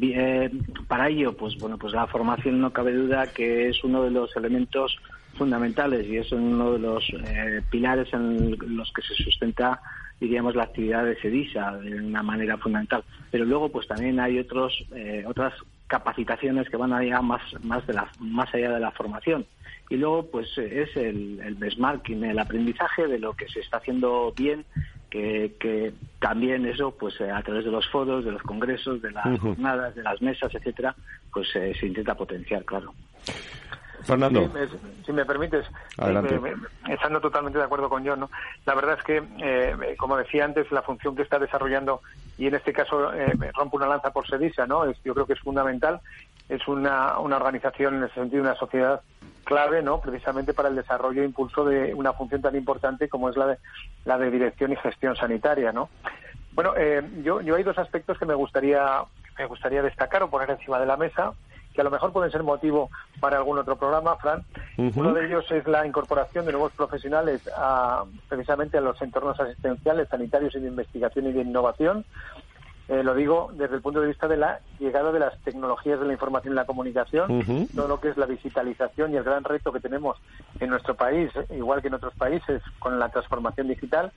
Eh, 0.00 0.50
para 0.86 1.08
ello, 1.08 1.36
pues 1.36 1.56
bueno, 1.58 1.78
pues 1.78 1.92
la 1.94 2.06
formación 2.06 2.60
no 2.60 2.72
cabe 2.72 2.92
duda 2.92 3.26
que 3.28 3.68
es 3.68 3.82
uno 3.82 4.02
de 4.02 4.10
los 4.10 4.34
elementos 4.36 4.96
fundamentales 5.36 6.06
y 6.06 6.18
es 6.18 6.30
uno 6.32 6.72
de 6.72 6.78
los 6.78 7.04
eh, 7.10 7.62
pilares 7.70 8.12
en 8.12 8.56
los 8.76 8.92
que 8.92 9.02
se 9.02 9.14
sustenta 9.14 9.80
diríamos 10.20 10.56
la 10.56 10.64
actividad 10.64 11.04
de 11.04 11.16
SEDISA 11.20 11.76
de 11.78 11.94
una 11.94 12.24
manera 12.24 12.56
fundamental 12.56 13.04
pero 13.30 13.44
luego 13.44 13.68
pues 13.68 13.86
también 13.86 14.18
hay 14.18 14.40
otros 14.40 14.84
eh, 14.96 15.22
otras 15.28 15.54
capacitaciones 15.88 16.68
que 16.68 16.76
van 16.76 16.92
allá 16.92 17.20
más 17.20 17.42
más 17.62 17.86
de 17.86 17.94
la 17.94 18.08
más 18.20 18.54
allá 18.54 18.72
de 18.72 18.80
la 18.80 18.92
formación 18.92 19.46
y 19.90 19.96
luego 19.96 20.26
pues 20.30 20.56
es 20.58 20.96
el, 20.96 21.40
el 21.40 21.54
benchmarking 21.56 22.22
el 22.24 22.38
aprendizaje 22.38 23.06
de 23.06 23.18
lo 23.18 23.32
que 23.32 23.48
se 23.48 23.60
está 23.60 23.78
haciendo 23.78 24.32
bien 24.36 24.64
que, 25.10 25.54
que 25.58 25.92
también 26.20 26.66
eso, 26.66 26.90
pues 26.90 27.20
eh, 27.20 27.30
a 27.30 27.42
través 27.42 27.64
de 27.64 27.70
los 27.70 27.88
foros, 27.88 28.24
de 28.24 28.32
los 28.32 28.42
congresos, 28.42 29.00
de 29.00 29.10
las 29.10 29.40
jornadas, 29.40 29.94
de 29.94 30.02
las 30.02 30.20
mesas, 30.20 30.54
etcétera, 30.54 30.94
pues 31.32 31.48
eh, 31.56 31.74
se 31.78 31.86
intenta 31.86 32.14
potenciar, 32.14 32.64
claro. 32.64 32.94
Fernando. 34.02 34.50
si 35.04 35.12
me 35.12 35.24
permites, 35.24 35.66
eh, 35.98 36.54
estando 36.88 37.20
totalmente 37.20 37.58
de 37.58 37.64
acuerdo 37.64 37.88
con 37.88 38.06
John, 38.06 38.20
¿no? 38.20 38.30
la 38.66 38.74
verdad 38.74 38.98
es 38.98 39.04
que, 39.04 39.96
como 39.96 40.16
decía 40.16 40.44
antes, 40.44 40.70
la 40.70 40.82
función 40.82 41.16
que 41.16 41.22
está 41.22 41.38
desarrollando, 41.38 42.00
y 42.36 42.46
en 42.46 42.54
este 42.54 42.72
caso 42.72 43.10
rompo 43.54 43.76
una 43.76 43.88
lanza 43.88 44.12
por 44.12 44.26
Sedisa, 44.26 44.66
¿no? 44.66 44.84
Es, 44.84 44.96
yo 45.04 45.14
creo 45.14 45.26
que 45.26 45.32
es 45.32 45.40
fundamental, 45.40 46.00
es 46.48 46.66
una, 46.68 47.18
una 47.18 47.36
organización 47.36 47.96
en 47.96 48.02
el 48.04 48.14
sentido 48.14 48.42
de 48.42 48.50
una 48.50 48.58
sociedad 48.58 49.02
clave, 49.48 49.82
¿no? 49.82 50.00
Precisamente 50.00 50.52
para 50.52 50.68
el 50.68 50.76
desarrollo 50.76 51.22
e 51.22 51.24
impulso 51.24 51.64
de 51.64 51.94
una 51.94 52.12
función 52.12 52.42
tan 52.42 52.54
importante 52.54 53.08
como 53.08 53.30
es 53.30 53.36
la 53.36 53.46
de, 53.46 53.58
la 54.04 54.18
de 54.18 54.30
dirección 54.30 54.72
y 54.72 54.76
gestión 54.76 55.16
sanitaria, 55.16 55.72
¿no? 55.72 55.88
Bueno, 56.52 56.74
eh, 56.76 57.02
yo, 57.22 57.40
yo 57.40 57.56
hay 57.56 57.62
dos 57.62 57.78
aspectos 57.78 58.18
que 58.18 58.26
me 58.26 58.34
gustaría, 58.34 59.04
me 59.38 59.46
gustaría 59.46 59.82
destacar 59.82 60.22
o 60.22 60.28
poner 60.28 60.50
encima 60.50 60.78
de 60.78 60.84
la 60.84 60.98
mesa, 60.98 61.32
que 61.78 61.82
a 61.82 61.84
lo 61.84 61.92
mejor 61.92 62.12
pueden 62.12 62.32
ser 62.32 62.42
motivo 62.42 62.90
para 63.20 63.36
algún 63.36 63.56
otro 63.56 63.76
programa, 63.76 64.16
Fran. 64.16 64.42
Uno 64.96 65.14
de 65.14 65.26
ellos 65.26 65.48
es 65.52 65.64
la 65.68 65.86
incorporación 65.86 66.44
de 66.44 66.50
nuevos 66.50 66.72
profesionales 66.72 67.48
a, 67.56 68.02
precisamente 68.28 68.78
a 68.78 68.80
los 68.80 69.00
entornos 69.00 69.38
asistenciales, 69.38 70.08
sanitarios 70.08 70.56
y 70.56 70.58
de 70.58 70.66
investigación 70.66 71.28
y 71.28 71.32
de 71.32 71.42
innovación. 71.42 72.04
Eh, 72.88 73.04
lo 73.04 73.14
digo 73.14 73.52
desde 73.52 73.76
el 73.76 73.80
punto 73.80 74.00
de 74.00 74.08
vista 74.08 74.26
de 74.26 74.38
la 74.38 74.58
llegada 74.80 75.12
de 75.12 75.20
las 75.20 75.38
tecnologías 75.44 76.00
de 76.00 76.06
la 76.06 76.14
información 76.14 76.54
y 76.54 76.56
la 76.56 76.64
comunicación, 76.64 77.68
todo 77.76 77.86
lo 77.86 78.00
que 78.00 78.08
es 78.08 78.16
la 78.16 78.26
digitalización 78.26 79.12
y 79.12 79.16
el 79.16 79.22
gran 79.22 79.44
reto 79.44 79.72
que 79.72 79.78
tenemos 79.78 80.16
en 80.58 80.70
nuestro 80.70 80.96
país, 80.96 81.30
igual 81.50 81.80
que 81.80 81.86
en 81.86 81.94
otros 81.94 82.14
países, 82.14 82.60
con 82.80 82.98
la 82.98 83.08
transformación 83.10 83.68
digital 83.68 84.10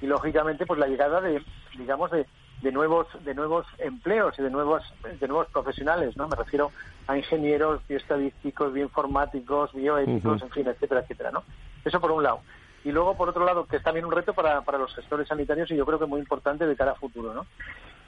y 0.00 0.06
lógicamente 0.06 0.66
pues 0.66 0.80
la 0.80 0.88
llegada 0.88 1.20
de, 1.20 1.40
digamos, 1.78 2.10
de, 2.10 2.26
de 2.64 2.72
nuevos 2.72 3.06
de 3.24 3.34
nuevos 3.34 3.66
empleos 3.78 4.34
y 4.38 4.42
de 4.42 4.50
nuevos 4.50 4.82
de 5.20 5.28
nuevos 5.28 5.48
profesionales, 5.48 6.16
¿no? 6.16 6.26
Me 6.28 6.34
refiero 6.34 6.72
a 7.06 7.16
ingenieros, 7.16 7.86
bioestadísticos, 7.86 8.72
bioinformáticos, 8.72 9.74
bioéticos, 9.74 10.40
en 10.42 10.50
fin, 10.50 10.66
etcétera, 10.66 11.02
etcétera, 11.02 11.30
¿no? 11.30 11.44
Eso 11.84 12.00
por 12.00 12.10
un 12.10 12.22
lado. 12.22 12.40
Y 12.82 12.90
luego, 12.90 13.16
por 13.16 13.28
otro 13.28 13.44
lado, 13.44 13.66
que 13.66 13.76
es 13.76 13.82
también 13.82 14.06
un 14.06 14.12
reto 14.12 14.32
para, 14.32 14.62
para 14.62 14.78
los 14.78 14.94
gestores 14.94 15.28
sanitarios 15.28 15.70
y 15.70 15.76
yo 15.76 15.84
creo 15.84 15.98
que 15.98 16.06
muy 16.06 16.20
importante 16.20 16.66
de 16.66 16.76
cara 16.76 16.92
a 16.92 16.96
futuro, 16.96 17.34
¿no? 17.34 17.46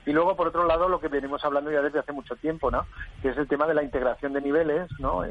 Y 0.06 0.12
luego, 0.12 0.36
por 0.36 0.48
otro 0.48 0.66
lado, 0.66 0.88
lo 0.88 1.00
que 1.00 1.08
venimos 1.08 1.44
hablando 1.44 1.70
ya 1.70 1.82
desde 1.82 1.98
hace 1.98 2.12
mucho 2.12 2.34
tiempo, 2.36 2.70
¿no? 2.70 2.86
Que 3.20 3.28
es 3.28 3.36
el 3.36 3.48
tema 3.48 3.66
de 3.66 3.74
la 3.74 3.82
integración 3.82 4.32
de 4.32 4.40
niveles, 4.40 4.88
¿no? 4.98 5.22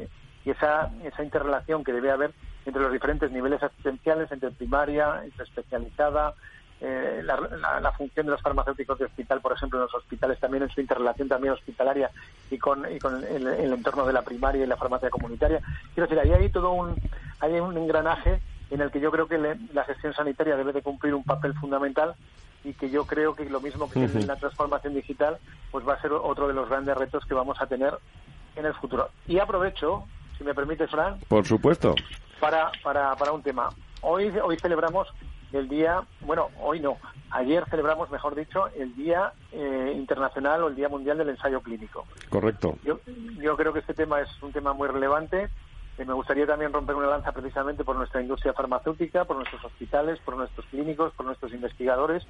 Y 0.44 0.50
esa, 0.50 0.92
esa 1.02 1.24
interrelación 1.24 1.82
que 1.82 1.92
debe 1.92 2.12
haber 2.12 2.32
entre 2.64 2.82
los 2.82 2.92
diferentes 2.92 3.32
niveles 3.32 3.60
asistenciales, 3.62 4.30
entre 4.30 4.52
primaria, 4.52 5.22
entre 5.24 5.44
especializada, 5.44 6.34
eh, 6.80 7.22
la, 7.24 7.92
función 7.92 8.26
de 8.26 8.32
los 8.32 8.42
farmacéuticos 8.42 8.98
de 8.98 9.06
hospital, 9.06 9.40
por 9.40 9.52
ejemplo, 9.52 9.78
en 9.78 9.84
los 9.84 9.94
hospitales 9.94 10.38
también 10.38 10.64
en 10.64 10.70
su 10.70 10.80
interrelación 10.80 11.28
también 11.28 11.54
hospitalaria 11.54 12.10
y 12.50 12.58
con, 12.58 12.84
y 12.92 12.98
con 12.98 13.24
el, 13.24 13.72
entorno 13.72 14.06
de 14.06 14.12
la 14.12 14.22
primaria 14.22 14.64
y 14.64 14.66
la 14.66 14.76
farmacia 14.76 15.10
comunitaria. 15.10 15.60
Quiero 15.94 16.08
decir, 16.08 16.20
ahí 16.20 16.32
hay 16.32 16.50
todo 16.50 16.72
un, 16.72 16.94
hay 17.40 17.58
un 17.58 17.76
engranaje 17.76 18.40
en 18.70 18.80
el 18.80 18.90
que 18.90 19.00
yo 19.00 19.10
creo 19.10 19.28
que 19.28 19.38
la 19.38 19.84
gestión 19.84 20.12
sanitaria 20.12 20.56
debe 20.56 20.72
de 20.72 20.82
cumplir 20.82 21.14
un 21.14 21.24
papel 21.24 21.54
fundamental 21.54 22.14
y 22.66 22.74
que 22.74 22.90
yo 22.90 23.06
creo 23.06 23.34
que 23.34 23.48
lo 23.48 23.60
mismo 23.60 23.88
que 23.88 24.02
en 24.04 24.26
la 24.26 24.36
transformación 24.36 24.92
digital, 24.92 25.38
pues 25.70 25.86
va 25.86 25.94
a 25.94 26.00
ser 26.00 26.12
otro 26.12 26.48
de 26.48 26.54
los 26.54 26.68
grandes 26.68 26.96
retos 26.96 27.24
que 27.24 27.32
vamos 27.32 27.60
a 27.60 27.66
tener 27.66 27.94
en 28.56 28.66
el 28.66 28.74
futuro. 28.74 29.08
Y 29.28 29.38
aprovecho, 29.38 30.04
si 30.36 30.42
me 30.42 30.52
permite, 30.52 30.88
Fran. 30.88 31.20
Por 31.28 31.46
supuesto. 31.46 31.94
Para, 32.40 32.72
para, 32.82 33.14
para 33.14 33.32
un 33.32 33.42
tema. 33.42 33.68
Hoy, 34.02 34.32
hoy 34.42 34.58
celebramos 34.58 35.08
el 35.56 35.68
día, 35.68 36.02
bueno, 36.20 36.48
hoy 36.60 36.80
no, 36.80 36.98
ayer 37.30 37.64
celebramos, 37.70 38.10
mejor 38.10 38.34
dicho, 38.34 38.68
el 38.76 38.94
Día 38.94 39.32
eh, 39.52 39.92
Internacional 39.96 40.62
o 40.62 40.68
el 40.68 40.74
Día 40.74 40.88
Mundial 40.88 41.18
del 41.18 41.30
Ensayo 41.30 41.60
Clínico. 41.60 42.06
Correcto. 42.28 42.76
Yo, 42.84 43.00
yo 43.38 43.56
creo 43.56 43.72
que 43.72 43.80
este 43.80 43.94
tema 43.94 44.20
es 44.20 44.42
un 44.42 44.52
tema 44.52 44.72
muy 44.72 44.88
relevante 44.88 45.50
me 46.04 46.12
gustaría 46.12 46.46
también 46.46 46.72
romper 46.72 46.94
una 46.94 47.06
lanza 47.06 47.32
precisamente 47.32 47.82
por 47.82 47.96
nuestra 47.96 48.20
industria 48.20 48.52
farmacéutica, 48.52 49.24
por 49.24 49.36
nuestros 49.36 49.64
hospitales, 49.64 50.18
por 50.20 50.36
nuestros 50.36 50.66
clínicos, 50.66 51.12
por 51.14 51.24
nuestros 51.24 51.54
investigadores, 51.54 52.26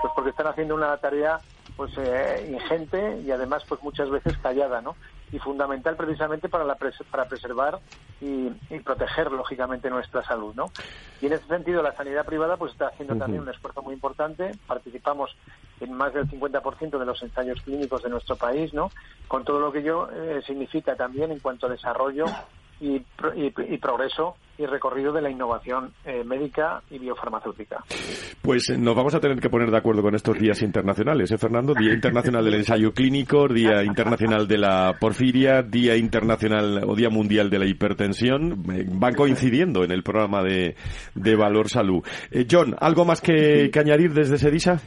pues 0.00 0.12
porque 0.14 0.30
están 0.30 0.46
haciendo 0.46 0.74
una 0.74 0.96
tarea 0.96 1.38
pues 1.80 1.96
eh, 1.96 2.46
ingente 2.52 3.22
y 3.24 3.30
además 3.30 3.64
pues 3.66 3.82
muchas 3.82 4.10
veces 4.10 4.36
callada, 4.42 4.82
¿no? 4.82 4.96
Y 5.32 5.38
fundamental 5.38 5.96
precisamente 5.96 6.50
para 6.50 6.62
la 6.62 6.76
para 7.10 7.24
preservar 7.24 7.80
y, 8.20 8.50
proteger 8.84 9.32
lógicamente 9.32 9.88
nuestra 9.88 10.22
salud, 10.22 10.54
¿no? 10.54 10.72
Y 11.22 11.26
en 11.28 11.32
ese 11.32 11.46
sentido 11.46 11.82
la 11.82 11.96
sanidad 11.96 12.26
privada 12.26 12.58
pues 12.58 12.72
está 12.72 12.88
haciendo 12.88 13.16
también 13.16 13.44
un 13.44 13.48
esfuerzo 13.48 13.80
muy 13.80 13.94
importante. 13.94 14.58
Participamos 14.66 15.34
en 15.80 15.94
más 15.94 16.12
del 16.12 16.28
50% 16.28 16.98
de 16.98 17.06
los 17.06 17.22
ensayos 17.22 17.62
clínicos 17.62 18.02
de 18.02 18.10
nuestro 18.10 18.36
país, 18.36 18.74
¿no? 18.74 18.90
Con 19.26 19.44
todo 19.44 19.58
lo 19.58 19.72
que 19.72 19.78
ello 19.78 20.10
eh, 20.12 20.42
significa 20.46 20.96
también 20.96 21.32
en 21.32 21.38
cuanto 21.38 21.64
a 21.64 21.70
desarrollo 21.70 22.26
y, 22.80 23.02
y, 23.36 23.78
progreso 23.78 24.36
y 24.58 24.66
recorrido 24.66 25.12
de 25.12 25.22
la 25.22 25.30
innovación 25.30 25.92
eh, 26.04 26.24
médica 26.24 26.82
y 26.90 26.98
biofarmacéutica. 26.98 27.84
Pues 28.42 28.68
eh, 28.70 28.78
nos 28.78 28.94
vamos 28.94 29.14
a 29.14 29.20
tener 29.20 29.38
que 29.38 29.48
poner 29.48 29.70
de 29.70 29.76
acuerdo 29.76 30.02
con 30.02 30.14
estos 30.14 30.38
días 30.38 30.60
internacionales, 30.62 31.30
¿eh, 31.30 31.38
Fernando? 31.38 31.74
Día 31.74 31.92
Internacional 31.92 32.44
del 32.44 32.54
Ensayo 32.54 32.92
Clínico, 32.92 33.48
Día 33.48 33.82
Internacional 33.84 34.48
de 34.48 34.58
la 34.58 34.96
Porfiria, 34.98 35.62
Día 35.62 35.96
Internacional 35.96 36.84
o 36.86 36.94
Día 36.94 37.10
Mundial 37.10 37.50
de 37.50 37.58
la 37.58 37.66
Hipertensión. 37.66 38.62
Van 38.98 39.14
coincidiendo 39.14 39.84
en 39.84 39.92
el 39.92 40.02
programa 40.02 40.42
de, 40.42 40.74
de 41.14 41.36
Valor 41.36 41.68
Salud. 41.68 42.02
John, 42.50 42.74
¿algo 42.80 43.04
más 43.04 43.20
que, 43.20 43.70
que 43.72 43.78
añadir 43.78 44.12
desde 44.12 44.38
Sedisa? 44.38 44.80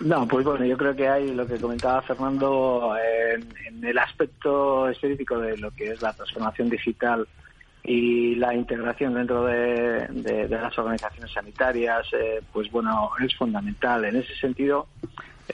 No, 0.00 0.28
pues 0.28 0.44
bueno, 0.44 0.64
yo 0.64 0.76
creo 0.76 0.94
que 0.94 1.08
hay 1.08 1.32
lo 1.32 1.46
que 1.46 1.56
comentaba 1.58 2.02
Fernando 2.02 2.94
en, 2.96 3.82
el 3.82 3.98
aspecto 3.98 4.88
específico 4.88 5.38
de 5.38 5.56
lo 5.56 5.70
que 5.70 5.92
es 5.92 6.02
la 6.02 6.12
transformación 6.12 6.68
digital 6.68 7.26
y 7.82 8.34
la 8.34 8.54
integración 8.54 9.14
dentro 9.14 9.44
de, 9.46 10.48
las 10.50 10.78
organizaciones 10.78 11.32
sanitarias, 11.32 12.06
eh, 12.12 12.42
pues 12.52 12.70
bueno, 12.70 13.10
es 13.24 13.34
fundamental. 13.36 14.04
En 14.04 14.16
ese 14.16 14.34
sentido, 14.34 14.88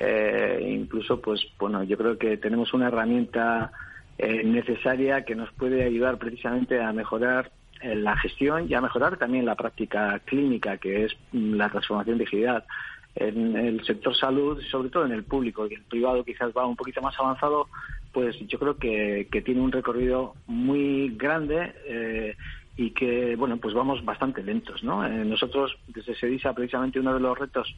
eh, 0.00 0.66
incluso, 0.66 1.20
pues 1.20 1.46
bueno, 1.58 1.84
yo 1.84 1.96
creo 1.96 2.18
que 2.18 2.36
tenemos 2.38 2.72
una 2.72 2.88
herramienta 2.88 3.70
eh, 4.18 4.42
necesaria 4.44 5.24
que 5.24 5.36
nos 5.36 5.52
puede 5.52 5.84
ayudar 5.84 6.18
precisamente 6.18 6.80
a 6.80 6.92
mejorar 6.92 7.52
la 7.82 8.16
gestión 8.16 8.70
y 8.70 8.74
a 8.74 8.80
mejorar 8.80 9.16
también 9.16 9.44
la 9.44 9.56
práctica 9.56 10.20
clínica, 10.24 10.76
que 10.76 11.04
es 11.04 11.16
la 11.32 11.68
transformación 11.68 12.16
digital 12.16 12.64
en 13.14 13.56
el 13.56 13.84
sector 13.84 14.16
salud, 14.16 14.60
sobre 14.70 14.88
todo 14.88 15.04
en 15.04 15.12
el 15.12 15.24
público, 15.24 15.66
y 15.66 15.74
el 15.74 15.82
privado 15.82 16.24
quizás 16.24 16.52
va 16.56 16.66
un 16.66 16.76
poquito 16.76 17.02
más 17.02 17.18
avanzado, 17.18 17.68
pues 18.12 18.38
yo 18.46 18.58
creo 18.58 18.76
que, 18.76 19.26
tiene 19.44 19.60
un 19.60 19.72
recorrido 19.72 20.34
muy 20.46 21.14
grande 21.16 21.74
eh, 21.86 22.36
y 22.76 22.90
que, 22.90 23.36
bueno, 23.36 23.58
pues 23.58 23.74
vamos 23.74 24.04
bastante 24.04 24.42
lentos, 24.42 24.82
¿no? 24.82 25.04
Eh, 25.06 25.24
nosotros, 25.24 25.76
desde 25.88 26.14
SEDISA, 26.14 26.54
precisamente 26.54 27.00
uno 27.00 27.14
de 27.14 27.20
los 27.20 27.38
retos 27.38 27.74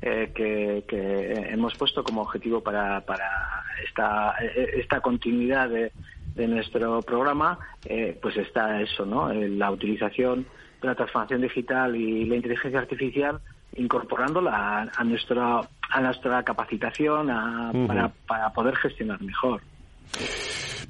eh, 0.00 0.32
que, 0.34 0.84
hemos 1.50 1.74
puesto 1.76 2.04
como 2.04 2.22
objetivo 2.22 2.60
para, 2.62 3.00
para 3.00 3.64
esta, 3.84 4.36
esta 4.74 5.00
continuidad 5.00 5.68
de, 5.70 5.90
de 6.36 6.46
nuestro 6.46 7.02
programa, 7.02 7.58
pues 8.22 8.36
está 8.36 8.80
eso, 8.80 9.04
¿no? 9.04 9.32
La 9.32 9.70
utilización 9.72 10.46
de 10.80 10.88
la 10.88 10.94
transformación 10.94 11.40
digital 11.40 11.96
y 11.96 12.24
la 12.26 12.36
inteligencia 12.36 12.78
artificial 12.78 13.40
incorporándola 13.74 14.90
a, 14.94 15.04
nuestra 15.04 15.68
a 15.90 16.00
nuestra 16.00 16.42
capacitación 16.42 17.28
para, 17.86 18.12
para 18.26 18.50
poder 18.52 18.76
gestionar 18.76 19.20
mejor. 19.22 19.62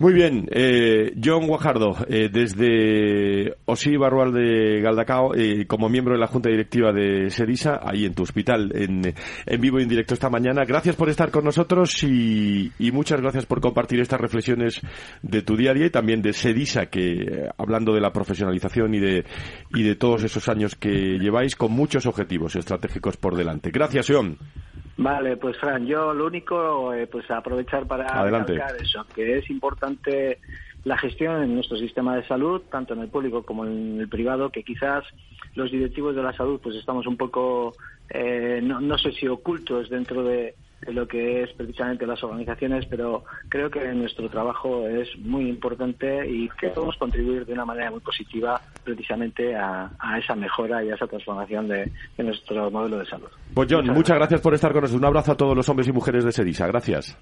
Muy 0.01 0.13
bien, 0.13 0.49
eh, 0.53 1.13
John 1.21 1.49
Guajardo, 1.49 1.97
eh, 2.09 2.31
desde 2.33 3.57
Osí 3.65 3.97
Barrual 3.97 4.33
de 4.33 4.81
Galdacao, 4.81 5.35
eh, 5.35 5.67
como 5.67 5.89
miembro 5.89 6.15
de 6.15 6.21
la 6.21 6.29
Junta 6.29 6.49
Directiva 6.49 6.93
de 6.93 7.31
SEDISA, 7.31 7.81
ahí 7.83 8.05
en 8.05 8.15
tu 8.15 8.23
hospital, 8.23 8.71
en, 8.77 9.13
en 9.45 9.61
vivo 9.61 9.81
y 9.81 9.83
en 9.83 9.89
directo 9.89 10.15
esta 10.15 10.31
mañana. 10.31 10.65
Gracias 10.65 10.95
por 10.95 11.09
estar 11.09 11.33
con 11.33 11.45
nosotros 11.45 12.01
y, 12.05 12.71
muchas 12.93 13.21
gracias 13.21 13.45
por 13.47 13.61
compartir 13.61 13.99
estas 13.99 14.21
reflexiones 14.21 14.81
de 15.23 15.43
tu 15.43 15.57
día 15.57 15.73
a 15.73 15.75
día 15.75 15.87
y 15.87 15.91
también 15.91 16.23
de 16.23 16.33
SEDISA, 16.33 16.87
que 16.87 17.49
hablando 17.59 17.93
de 17.93 18.01
la 18.01 18.13
profesionalización 18.13 18.95
y 18.95 19.01
de, 19.01 19.25
y 19.75 19.83
de 19.83 19.97
todos 19.97 20.23
esos 20.23 20.49
años 20.49 20.77
que 20.77 21.19
lleváis 21.19 21.57
con 21.57 21.73
muchos 21.73 22.07
objetivos 22.07 22.55
estratégicos 22.55 23.17
por 23.17 23.37
delante. 23.37 23.73
Gracias, 23.73 24.07
John. 24.09 24.39
Vale, 24.99 25.37
pues 25.37 25.57
Fran, 25.59 25.87
yo 25.87 26.12
lo 26.12 26.26
único, 26.26 26.93
eh, 26.93 27.07
pues 27.07 27.31
aprovechar 27.31 27.87
para 27.87 28.25
recalcar 28.25 28.75
eso, 28.83 29.07
que 29.14 29.38
es 29.38 29.49
importante 29.49 30.38
la 30.83 30.99
gestión 30.99 31.40
en 31.40 31.55
nuestro 31.55 31.76
sistema 31.76 32.17
de 32.17 32.26
salud, 32.26 32.62
tanto 32.69 32.95
en 32.95 33.02
el 33.02 33.09
público 33.09 33.45
como 33.45 33.64
en 33.64 34.00
el 34.00 34.09
privado, 34.09 34.50
que 34.50 34.64
quizás 34.64 35.05
los 35.55 35.71
directivos 35.71 36.17
de 36.17 36.23
la 36.25 36.33
salud 36.33 36.59
pues 36.61 36.75
estamos 36.75 37.07
un 37.07 37.17
poco, 37.17 37.75
eh, 38.11 38.61
no, 38.61 38.81
no 38.81 38.99
sé 38.99 39.12
si 39.12 39.28
ocultos 39.28 39.88
dentro 39.88 40.25
de, 40.25 40.57
de 40.80 40.92
lo 40.92 41.06
que 41.06 41.42
es 41.42 41.52
precisamente 41.52 42.06
las 42.06 42.23
organizaciones, 42.23 42.87
pero 42.87 43.25
creo 43.49 43.70
que 43.70 43.80
nuestro 43.94 44.28
trabajo 44.28 44.87
es 44.87 45.08
muy 45.18 45.49
importante 45.49 46.28
y 46.28 46.49
que 46.61 46.68
podemos 46.68 46.97
contribuir 46.97 47.44
de 47.47 47.52
una 47.52 47.64
manera 47.64 47.90
muy 47.90 48.00
positiva 48.00 48.61
precisamente 48.85 49.54
a, 49.54 49.90
esa 50.23 50.35
mejora 50.35 50.85
y 50.85 50.90
a 50.90 50.94
esa 50.94 51.06
transformación 51.06 51.68
de, 51.68 51.90
nuestro 52.18 52.70
modelo 52.70 52.99
de 52.99 53.06
salud. 53.06 53.28
Pues 53.54 53.68
John, 53.70 53.87
muchas, 53.88 54.16
gracias. 54.16 54.40
por 54.40 54.54
estar 54.54 54.73
con 54.73 54.82
nosotros. 54.82 55.00
Un 55.00 55.06
abrazo 55.06 55.32
a 55.32 55.37
todos 55.37 55.56
los 55.56 55.68
hombres 55.68 55.88
y 55.88 55.92
mujeres 55.92 56.25
de 56.25 56.32
Sedisa. 56.32 56.66
Gracias 56.66 57.16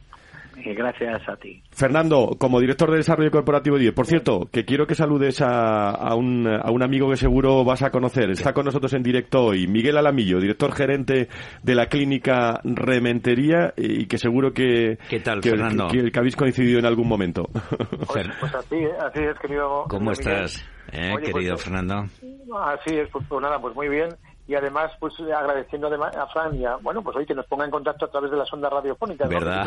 gracias 0.75 1.29
a 1.29 1.37
ti. 1.37 1.63
Fernando, 1.71 2.37
como 2.39 2.61
director 2.61 2.91
de 2.91 2.99
desarrollo 2.99 3.31
corporativo 3.31 3.79
de 3.79 3.93
por 3.93 4.07
cierto, 4.07 4.49
que 4.53 4.65
quiero 4.65 4.87
que 4.87 4.95
saludes 4.95 5.41
a, 5.41 6.15
un, 6.15 6.47
a 6.47 6.71
un 6.71 6.83
amigo 6.83 7.09
que 7.11 7.17
seguro 7.17 7.65
vas 7.65 7.83
a 7.83 7.91
conocer. 7.91 8.31
Está 8.31 8.53
con 8.53 8.65
nosotros 8.65 8.93
en 8.95 9.03
directo 9.03 9.45
hoy, 9.45 9.67
Miguel 9.67 9.97
Alamillo, 9.97 10.41
director 10.41 10.73
gerente 10.73 11.29
de 11.63 11.75
la 11.75 11.87
clínica 11.87 12.61
Rementería 12.65 13.73
y 13.77 14.07
que 14.07 14.19
seguro 14.19 14.53
que, 14.53 14.99
¿Qué 15.09 15.21
tal, 15.21 15.43
Fernando? 15.43 15.89
Que, 15.89 16.11
habéis 16.19 16.37
coincidido 16.37 16.79
en 16.79 16.87
algún 16.87 17.09
momento. 17.09 17.49
Pues, 18.07 18.29
pues 18.41 18.55
así, 18.55 18.77
así 19.01 19.21
es, 19.21 19.39
querido. 19.39 19.85
¿Cómo 19.89 20.13
estás, 20.13 20.65
eh, 20.93 21.11
pues, 21.13 21.33
querido 21.33 21.57
Fernando? 21.57 22.05
Así 22.61 22.95
es, 22.95 23.09
pues, 23.11 23.25
pues 23.29 23.43
nada, 23.43 23.59
pues 23.61 23.75
muy 23.75 23.89
bien 23.89 24.09
y 24.49 24.55
además 24.55 24.93
pues 25.01 25.15
agradeciendo 25.21 25.89
a 25.89 26.27
Fran 26.29 26.55
y 26.55 26.65
a, 26.65 26.77
bueno 26.77 27.03
pues 27.03 27.17
hoy 27.17 27.27
que 27.27 27.35
nos 27.35 27.47
ponga 27.47 27.65
en 27.65 27.71
contacto 27.71 28.07
a 28.07 28.11
través 28.11 28.31
de 28.31 28.37
las 28.37 28.53
ondas 28.53 28.73
radiofónicas 28.73 29.29
¿verdad? 29.29 29.67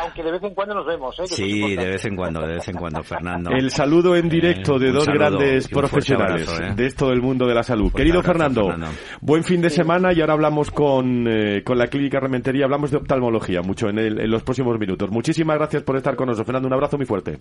aunque 0.00 0.22
de 0.22 0.32
vez 0.32 0.42
en 0.42 0.54
cuando 0.54 0.74
nos 0.74 0.86
vemos 0.86 1.18
¿eh? 1.20 1.26
sí 1.26 1.76
de 1.76 1.86
vez 1.86 2.04
en 2.04 2.16
cuando 2.16 2.40
de 2.40 2.54
vez 2.54 2.68
en 2.68 2.76
cuando 2.76 3.02
Fernando. 3.02 3.50
El 3.50 3.70
saludo 3.70 4.16
en 4.16 4.28
directo 4.28 4.78
de 4.78 4.92
dos 4.92 5.06
grandes 5.06 5.68
profesionales 5.68 6.48
¿eh? 6.60 6.74
de 6.74 6.86
esto 6.86 7.08
del 7.08 7.20
mundo 7.20 7.46
de 7.46 7.54
la 7.54 7.62
salud. 7.62 7.92
Querido 7.92 8.22
Fernando, 8.22 8.74
buen 9.20 9.44
fin 9.44 9.60
de 9.60 9.70
semana 9.70 10.12
y 10.12 10.20
ahora 10.20 10.34
hablamos 10.34 10.70
con, 10.70 11.26
eh, 11.28 11.62
con 11.64 11.78
la 11.78 11.86
clínica 11.86 12.20
Rementería. 12.20 12.64
Hablamos 12.64 12.90
de 12.90 12.98
oftalmología 12.98 13.62
mucho 13.62 13.88
en, 13.88 13.98
en 13.98 14.30
los 14.30 14.42
próximos 14.42 14.78
minutos. 14.78 15.10
Muchísimas 15.10 15.56
gracias 15.56 15.82
por 15.82 15.96
estar 15.96 16.16
con 16.16 16.26
nosotros 16.26 16.46
Fernando. 16.46 16.68
Un 16.68 16.74
abrazo 16.74 16.96
muy 16.96 17.06
fuerte. 17.06 17.38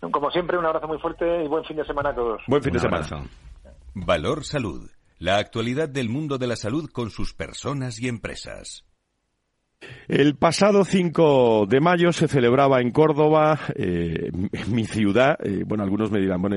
Como 0.00 0.30
siempre 0.30 0.58
un 0.58 0.66
abrazo 0.66 0.88
muy 0.88 0.98
fuerte 0.98 1.44
y 1.44 1.48
buen 1.48 1.64
fin 1.64 1.76
de 1.76 1.84
semana 1.84 2.10
a 2.10 2.14
todos. 2.14 2.42
Buen 2.46 2.62
fin 2.62 2.72
de 2.72 2.78
semana. 2.78 3.06
Valor 3.94 4.44
Salud 4.44 4.95
la 5.18 5.38
actualidad 5.38 5.88
del 5.88 6.08
mundo 6.08 6.36
de 6.36 6.46
la 6.46 6.56
salud 6.56 6.90
con 6.90 7.10
sus 7.10 7.32
personas 7.32 7.98
y 7.98 8.08
empresas. 8.08 8.84
El 10.08 10.36
pasado 10.36 10.84
5 10.84 11.66
de 11.68 11.80
mayo 11.80 12.12
se 12.12 12.28
celebraba 12.28 12.80
en 12.80 12.92
Córdoba, 12.92 13.58
eh, 13.74 14.30
mi 14.68 14.84
ciudad. 14.84 15.36
Eh, 15.42 15.64
bueno, 15.66 15.82
algunos 15.82 16.10
me 16.10 16.20
dirán, 16.20 16.40
bueno, 16.40 16.56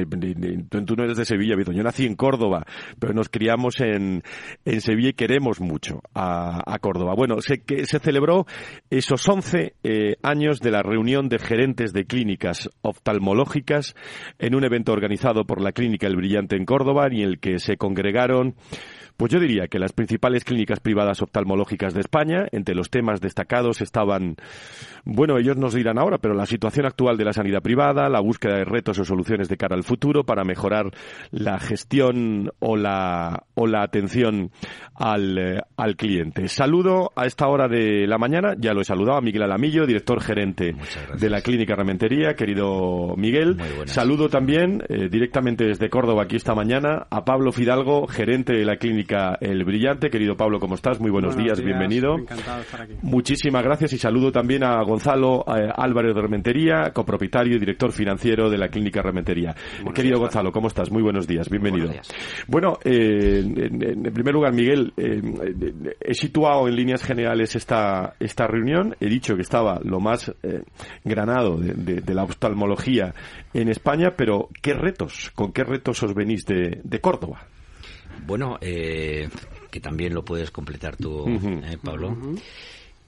tú 0.70 0.96
no 0.96 1.04
eres 1.04 1.18
de 1.18 1.26
Sevilla. 1.26 1.56
Yo 1.60 1.84
nací 1.84 2.06
en 2.06 2.16
Córdoba, 2.16 2.66
pero 3.00 3.14
nos 3.14 3.30
criamos 3.30 3.82
en, 3.82 4.22
en 4.66 4.82
Sevilla 4.82 5.10
y 5.10 5.14
queremos 5.14 5.60
mucho 5.62 6.02
a, 6.14 6.78
Córdoba. 6.80 7.14
Bueno, 7.16 7.42
se, 7.42 7.62
que 7.64 7.86
se 7.86 8.00
celebró 8.00 8.46
esos 8.90 9.28
11 9.28 9.74
eh, 9.84 10.16
años 10.22 10.60
de 10.60 10.72
la 10.72 10.82
reunión 10.82 11.28
de 11.28 11.40
gerentes 11.40 11.92
de 11.92 12.06
clínicas 12.06 12.70
oftalmológicas 12.82 13.96
en 14.38 14.56
un 14.56 14.64
evento 14.64 14.94
organizado 14.94 15.44
por 15.46 15.60
la 15.60 15.72
Clínica 15.72 16.08
El 16.08 16.16
Brillante 16.16 16.56
en 16.56 16.66
Córdoba 16.66 17.08
en 17.08 17.20
el 17.20 17.40
que 17.40 17.60
se 17.60 17.78
congregaron 17.78 18.56
pues 19.20 19.34
yo 19.34 19.40
diría 19.42 19.68
que 19.68 19.80
las 19.80 19.92
principales 19.92 20.46
clínicas 20.46 20.80
privadas 20.80 21.22
oftalmológicas 21.22 21.94
de 21.94 22.00
España, 22.00 22.48
entre 22.54 22.74
los 22.74 22.90
temas 22.90 23.20
destacados 23.20 23.82
estaban, 23.82 24.38
bueno, 25.04 25.38
ellos 25.38 25.58
nos 25.58 25.74
dirán 25.74 26.00
ahora, 26.00 26.20
pero 26.20 26.34
la 26.34 26.46
situación 26.46 26.86
actual 26.86 27.18
de 27.18 27.26
la 27.26 27.34
sanidad 27.34 27.62
privada, 27.62 28.08
la 28.08 28.22
búsqueda 28.22 28.56
de 28.56 28.64
retos 28.64 28.98
o 28.98 29.04
soluciones 29.04 29.50
de 29.50 29.58
cara 29.58 29.76
al 29.76 29.84
futuro 29.84 30.24
para 30.24 30.46
mejorar 30.46 30.92
la 31.32 31.60
gestión 31.60 32.50
o 32.60 32.78
la, 32.78 33.44
o 33.56 33.68
la 33.68 33.84
atención 33.84 34.52
al, 34.96 35.38
eh, 35.38 35.62
al 35.76 35.98
cliente. 35.98 36.48
Saludo 36.48 37.12
a 37.14 37.26
esta 37.26 37.50
hora 37.50 37.68
de 37.68 38.08
la 38.08 38.18
mañana, 38.18 38.54
ya 38.58 38.74
lo 38.74 38.80
he 38.80 38.86
saludado 38.86 39.18
a 39.18 39.22
Miguel 39.22 39.44
Alamillo, 39.44 39.86
director 39.86 40.22
gerente 40.22 40.76
de 41.20 41.30
la 41.30 41.42
Clínica 41.42 41.76
Rementería, 41.76 42.36
querido 42.36 43.16
Miguel. 43.18 43.58
Saludo 43.84 44.30
también 44.30 44.82
eh, 44.88 45.10
directamente 45.10 45.66
desde 45.66 45.90
Córdoba 45.90 46.24
aquí 46.24 46.38
esta 46.38 46.56
mañana 46.56 47.06
a 47.10 47.26
Pablo 47.26 47.52
Fidalgo, 47.52 48.08
gerente 48.08 48.54
de 48.54 48.64
la 48.64 48.78
Clínica 48.78 49.09
el 49.40 49.64
Brillante. 49.64 50.10
Querido 50.10 50.36
Pablo, 50.36 50.60
¿cómo 50.60 50.76
estás? 50.76 51.00
Muy 51.00 51.10
buenos, 51.10 51.36
días, 51.36 51.62
bienvenido. 51.62 52.16
Encantado 52.18 52.58
de 52.58 52.62
estar 52.62 52.82
aquí. 52.82 52.94
Muchísimas 53.02 53.64
gracias 53.64 53.94
y 53.94 53.98
saludo 53.98 54.32
también 54.32 54.64
a 54.64 54.82
Gonzalo 54.84 55.44
eh, 55.48 55.70
Álvarez 55.76 56.14
de 56.14 56.22
Rementería, 56.22 56.92
copropietario 56.94 57.56
y 57.56 57.60
director 57.60 57.92
financiero 57.92 58.50
de 58.50 58.58
la 58.58 58.68
Clínica 58.68 59.02
Rementería. 59.02 59.56
Querido 59.94 60.20
Gonzalo, 60.20 60.52
¿cómo 60.52 60.68
estás? 60.68 60.92
Muy 60.92 61.02
buenos 61.02 61.28
días, 61.28 61.50
bienvenido. 61.50 61.92
Bueno, 62.48 62.78
eh, 62.84 63.40
en, 63.40 64.14
primer 64.14 64.34
lugar, 64.34 64.54
Miguel, 64.54 64.94
eh, 64.98 65.22
he 66.02 66.14
situado 66.14 66.68
en 66.68 66.76
líneas 66.76 67.04
generales 67.04 67.56
esta, 67.56 68.14
esta 68.20 68.46
reunión. 68.46 68.96
He 69.00 69.08
dicho 69.08 69.36
que 69.36 69.42
estaba 69.42 69.80
lo 69.84 70.00
más 70.00 70.32
granado 71.04 71.58
de, 71.58 72.02
de, 72.02 72.14
la 72.14 72.24
oftalmología 72.24 73.14
en 73.54 73.70
España, 73.70 74.14
pero 74.16 74.50
¿qué 74.62 74.74
retos? 74.74 75.32
¿Con 75.34 75.52
qué 75.52 75.64
retos 75.64 76.04
os 76.04 76.14
venís 76.14 76.46
de, 76.46 76.82
de 76.84 77.02
Córdoba? 77.02 77.48
Bueno, 78.26 78.58
eh, 78.62 79.30
que 79.72 79.80
también 79.80 80.14
lo 80.14 80.24
puedes 80.24 80.52
completar 80.52 80.96
tú, 80.96 81.28
eh, 81.28 81.78
Pablo. 81.84 82.18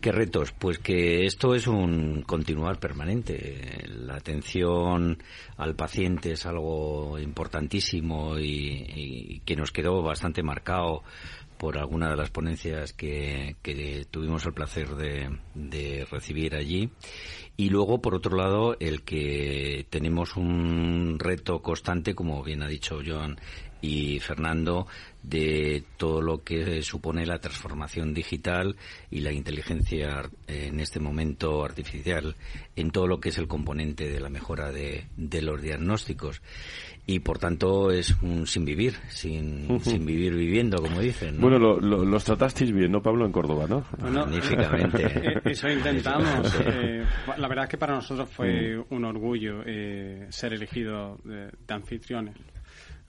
¿Qué 0.01 0.11
retos? 0.11 0.51
Pues 0.51 0.79
que 0.79 1.27
esto 1.27 1.53
es 1.53 1.67
un 1.67 2.23
continuar 2.23 2.79
permanente. 2.79 3.85
La 3.87 4.15
atención 4.15 5.21
al 5.57 5.75
paciente 5.75 6.31
es 6.31 6.47
algo 6.47 7.19
importantísimo 7.19 8.39
y, 8.39 9.43
que 9.45 9.55
nos 9.55 9.71
quedó 9.71 10.01
bastante 10.01 10.41
marcado 10.41 11.03
por 11.59 11.77
alguna 11.77 12.09
de 12.09 12.15
las 12.17 12.31
ponencias 12.31 12.93
que, 12.93 13.55
tuvimos 14.09 14.43
el 14.47 14.53
placer 14.53 14.95
de, 14.95 15.37
de, 15.53 16.07
recibir 16.09 16.55
allí. 16.55 16.89
Y 17.55 17.69
luego, 17.69 18.01
por 18.01 18.15
otro 18.15 18.35
lado, 18.35 18.75
el 18.79 19.03
que 19.03 19.85
tenemos 19.91 20.35
un 20.35 21.19
reto 21.19 21.61
constante, 21.61 22.15
como 22.15 22.41
bien 22.41 22.63
ha 22.63 22.67
dicho 22.67 23.01
Joan, 23.05 23.37
y 23.81 24.19
Fernando 24.19 24.87
de 25.23 25.83
todo 25.97 26.21
lo 26.21 26.43
que 26.43 26.81
supone 26.81 27.25
la 27.25 27.39
transformación 27.39 28.13
digital 28.13 28.75
y 29.11 29.19
la 29.19 29.31
inteligencia 29.31 30.23
en 30.47 30.79
este 30.79 30.99
momento 30.99 31.63
artificial 31.63 32.35
en 32.75 32.91
todo 32.91 33.07
lo 33.07 33.19
que 33.19 33.29
es 33.29 33.37
el 33.37 33.47
componente 33.47 34.09
de 34.09 34.19
la 34.19 34.29
mejora 34.29 34.71
de, 34.71 35.05
los 35.41 35.61
diagnósticos 35.61 36.41
y 37.05 37.19
por 37.19 37.39
tanto 37.39 37.91
es 37.91 38.15
un 38.21 38.47
sin 38.47 38.63
vivir, 38.63 38.95
sin, 39.09 39.79
sin 39.81 40.05
vivir 40.05 40.33
viviendo, 40.33 40.81
como 40.81 40.99
dicen. 40.99 41.39
Bueno, 41.41 41.57
los 41.59 42.23
tratasteis 42.23 42.71
bien, 42.71 42.91
¿no, 42.91 43.01
Pablo, 43.01 43.25
en 43.25 43.31
Córdoba, 43.31 43.65
no? 43.67 43.85
Magníficamente. 43.99 45.01
Eh, 45.11 45.41
eso 45.45 45.69
intentamos. 45.69 46.53
Eh, 46.65 47.03
la 47.37 47.47
verdad 47.47 47.65
es 47.65 47.71
que 47.71 47.77
para 47.77 47.95
nosotros 47.95 48.29
fue 48.29 48.77
mm. 48.77 48.93
un 48.93 49.05
orgullo 49.05 49.61
eh, 49.65 50.27
ser 50.29 50.53
elegido 50.53 51.17
de 51.23 51.73
anfitriones 51.73 52.35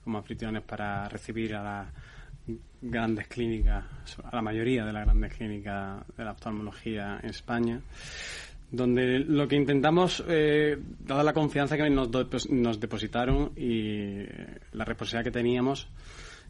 como 0.03 0.17
anfitriones 0.17 0.63
para 0.63 1.07
recibir 1.09 1.55
a 1.55 1.63
las 1.63 1.87
grandes 2.81 3.27
clínicas, 3.27 3.85
a 4.23 4.35
la 4.35 4.41
mayoría 4.41 4.85
de 4.85 4.93
las 4.93 5.05
grandes 5.05 5.33
clínicas 5.33 6.03
de 6.17 6.23
la 6.23 6.31
oftalmología 6.31 7.19
en 7.21 7.29
España, 7.29 7.79
donde 8.71 9.19
lo 9.19 9.47
que 9.47 9.55
intentamos, 9.55 10.23
eh, 10.27 10.77
dada 10.99 11.23
la 11.23 11.33
confianza 11.33 11.77
que 11.77 11.89
nos, 11.89 12.09
nos 12.49 12.79
depositaron 12.79 13.51
y 13.55 14.23
la 14.73 14.83
responsabilidad 14.83 15.23
que 15.23 15.39
teníamos, 15.39 15.87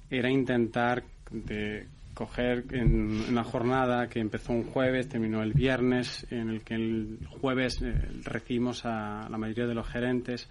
era 0.09 0.29
intentar 0.29 1.03
de 1.29 1.87
coger 2.13 2.65
en 2.71 3.29
una 3.29 3.43
jornada 3.43 4.07
que 4.07 4.19
empezó 4.19 4.53
un 4.53 4.63
jueves, 4.63 5.09
terminó 5.09 5.41
el 5.41 5.53
viernes, 5.53 6.25
en 6.29 6.49
el 6.49 6.61
que 6.61 6.75
el 6.75 7.19
jueves 7.41 7.81
eh, 7.81 7.93
recibimos 8.23 8.85
a 8.85 9.27
la 9.29 9.37
mayoría 9.37 9.65
de 9.65 9.73
los 9.73 9.87
gerentes, 9.87 10.47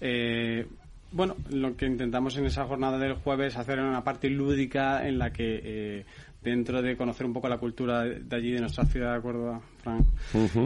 eh, 0.00 0.66
bueno, 1.12 1.36
lo 1.50 1.76
que 1.76 1.86
intentamos 1.86 2.36
en 2.36 2.46
esa 2.46 2.64
jornada 2.64 2.98
del 2.98 3.14
jueves 3.14 3.54
es 3.54 3.58
hacer 3.58 3.80
una 3.80 4.04
parte 4.04 4.28
lúdica 4.28 5.06
en 5.06 5.18
la 5.18 5.32
que 5.32 5.60
eh, 5.62 6.04
dentro 6.42 6.82
de 6.82 6.96
conocer 6.96 7.26
un 7.26 7.32
poco 7.32 7.48
la 7.48 7.58
cultura 7.58 8.02
de 8.04 8.36
allí, 8.36 8.52
de 8.52 8.60
nuestra 8.60 8.84
ciudad 8.84 9.14
de 9.14 9.22
Córdoba, 9.22 9.60
Frank, 9.78 10.06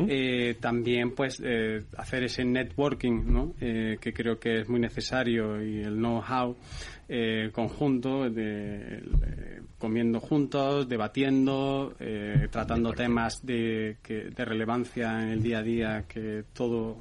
eh, 0.09 0.57
también 0.59 1.15
pues 1.15 1.41
eh, 1.45 1.85
hacer 1.97 2.25
ese 2.25 2.45
networking, 2.45 3.25
¿no? 3.27 3.55
Eh, 3.61 3.99
que 4.01 4.13
creo 4.13 4.39
que 4.39 4.61
es 4.61 4.69
muy 4.69 4.81
necesario 4.81 5.63
y 5.63 5.81
el 5.81 5.97
know-how 5.97 6.57
conjunto, 7.53 8.29
de, 8.29 9.01
comiendo 9.79 10.19
juntos, 10.19 10.89
debatiendo, 10.89 11.95
tratando 12.51 12.93
temas 12.93 13.47
de, 13.47 13.99
de 14.03 14.45
relevancia 14.45 15.23
en 15.23 15.29
el 15.29 15.43
día 15.43 15.59
a 15.59 15.63
día 15.63 16.05
que 16.09 16.43
todo 16.53 16.97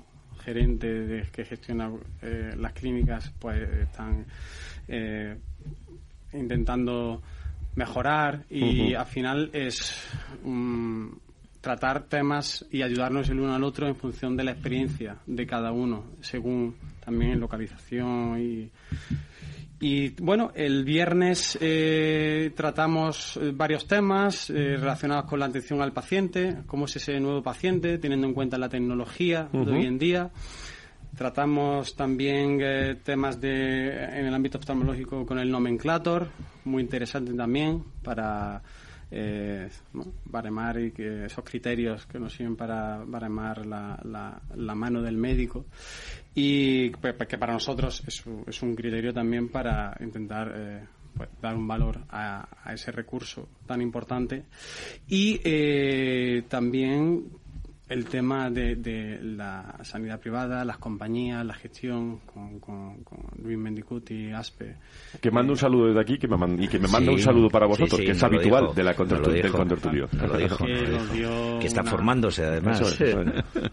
gerente 0.45 0.88
de, 0.88 1.23
que 1.31 1.43
gestiona 1.43 1.91
las 2.58 2.73
clínicas 2.73 3.34
pues 3.39 3.67
están 3.79 4.25
intentando 6.34 7.21
mejorar 7.75 8.45
y 8.49 8.93
al 8.93 9.05
final 9.05 9.49
es 9.53 10.08
mm, 10.43 11.08
tratar 11.62 12.03
temas 12.03 12.65
y 12.71 12.81
ayudarnos 12.81 13.29
el 13.29 13.39
uno 13.39 13.53
al 13.53 13.63
otro 13.63 13.88
en 13.88 13.95
función 13.95 14.38
de 14.38 14.43
la 14.43 14.51
experiencia 14.51 15.17
de 15.25 15.45
cada 15.45 15.71
uno, 15.71 16.05
según 16.21 16.75
también 17.03 17.39
localización 17.39 18.39
y, 18.39 18.69
y 19.79 20.09
bueno, 20.21 20.51
el 20.55 20.85
viernes 20.85 21.57
eh, 21.59 22.51
tratamos 22.55 23.38
eh, 23.38 23.51
varios 23.53 23.88
temas 23.88 24.49
eh, 24.49 24.77
relacionados 24.77 25.25
con 25.25 25.39
la 25.39 25.47
atención 25.47 25.81
al 25.81 25.91
paciente, 25.91 26.59
cómo 26.65 26.85
es 26.85 26.95
ese 26.95 27.19
nuevo 27.19 27.43
paciente, 27.43 27.97
teniendo 27.97 28.25
en 28.27 28.33
cuenta 28.33 28.57
la 28.57 28.69
tecnología 28.69 29.49
de 29.51 29.71
hoy 29.71 29.85
en 29.85 29.97
día. 29.97 30.31
Tratamos 31.15 31.95
también 31.95 32.59
eh, 32.61 32.95
temas 33.03 33.39
de, 33.39 33.88
en 33.89 34.25
el 34.25 34.33
ámbito 34.33 34.57
oftalmológico 34.57 35.25
con 35.25 35.39
el 35.39 35.49
nomenclator, 35.49 36.29
muy 36.65 36.83
interesante 36.83 37.33
también 37.33 37.83
para 38.03 38.61
eh, 39.11 39.69
baremar 40.25 40.79
y 40.79 40.91
que 40.91 41.25
esos 41.25 41.43
criterios 41.43 42.05
que 42.05 42.19
nos 42.19 42.33
sirven 42.33 42.55
para 42.55 43.03
baremar 43.05 43.65
la, 43.65 43.99
la, 44.03 44.75
mano 44.75 45.01
del 45.01 45.17
médico. 45.17 45.65
Y 46.33 46.91
que 46.91 47.37
para 47.37 47.53
nosotros 47.53 48.03
es, 48.07 48.23
es 48.47 48.61
un 48.61 48.75
criterio 48.75 49.13
también 49.13 49.49
para 49.49 49.95
intentar 50.01 50.51
eh, 50.55 50.85
pues, 51.15 51.29
dar 51.41 51.55
un 51.55 51.67
valor 51.67 51.99
a, 52.09 52.47
a, 52.63 52.73
ese 52.73 52.91
recurso 52.91 53.47
tan 53.65 53.81
importante. 53.81 54.43
Y 55.07 55.39
eh, 55.43 56.43
también 56.49 57.23
el 57.87 58.05
tema 58.05 58.49
de, 58.49 59.19
la 59.21 59.77
sanidad 59.83 60.19
privada, 60.19 60.65
las 60.65 60.77
compañías, 60.79 61.45
la 61.45 61.53
gestión 61.53 62.19
con, 62.25 62.59
con, 62.59 63.03
Luis 63.43 63.57
Mendicuti, 63.57 64.31
ASPE. 64.31 64.75
Que 65.21 65.29
mando 65.29 65.53
un 65.53 65.57
saludo 65.57 65.87
desde 65.87 66.01
aquí 66.01 66.17
que 66.17 66.27
me 66.27 66.63
y 66.63 66.67
que 66.67 66.79
me 66.79 66.87
manda 66.87 67.11
un 67.11 67.19
saludo 67.19 67.47
para 67.49 67.67
vosotros, 67.67 67.99
que 68.01 68.11
es 68.11 68.23
habitual 68.23 68.73
de 68.73 68.83
la 68.83 68.93
del 68.93 69.51
contertulio. 69.51 70.07
Que, 71.59 71.67
está 71.67 71.83
formándose 71.83 72.43
además. 72.43 72.79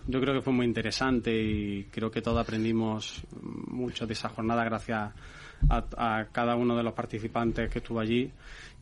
Yo 0.07 0.21
creo 0.21 0.35
que 0.35 0.43
fue 0.43 0.53
muy 0.53 0.67
interesante 0.67 1.35
y 1.35 1.85
creo 1.85 2.11
que 2.11 2.21
todos 2.21 2.39
aprendimos 2.39 3.23
mucho 3.41 4.07
de 4.07 4.13
esa 4.13 4.29
jornada 4.29 4.65
gracias 4.65 5.13
a, 5.71 5.85
a 5.97 6.27
cada 6.27 6.57
uno 6.57 6.77
de 6.77 6.83
los 6.83 6.93
participantes 6.93 7.71
que 7.71 7.79
estuvo 7.79 7.99
allí. 7.99 8.31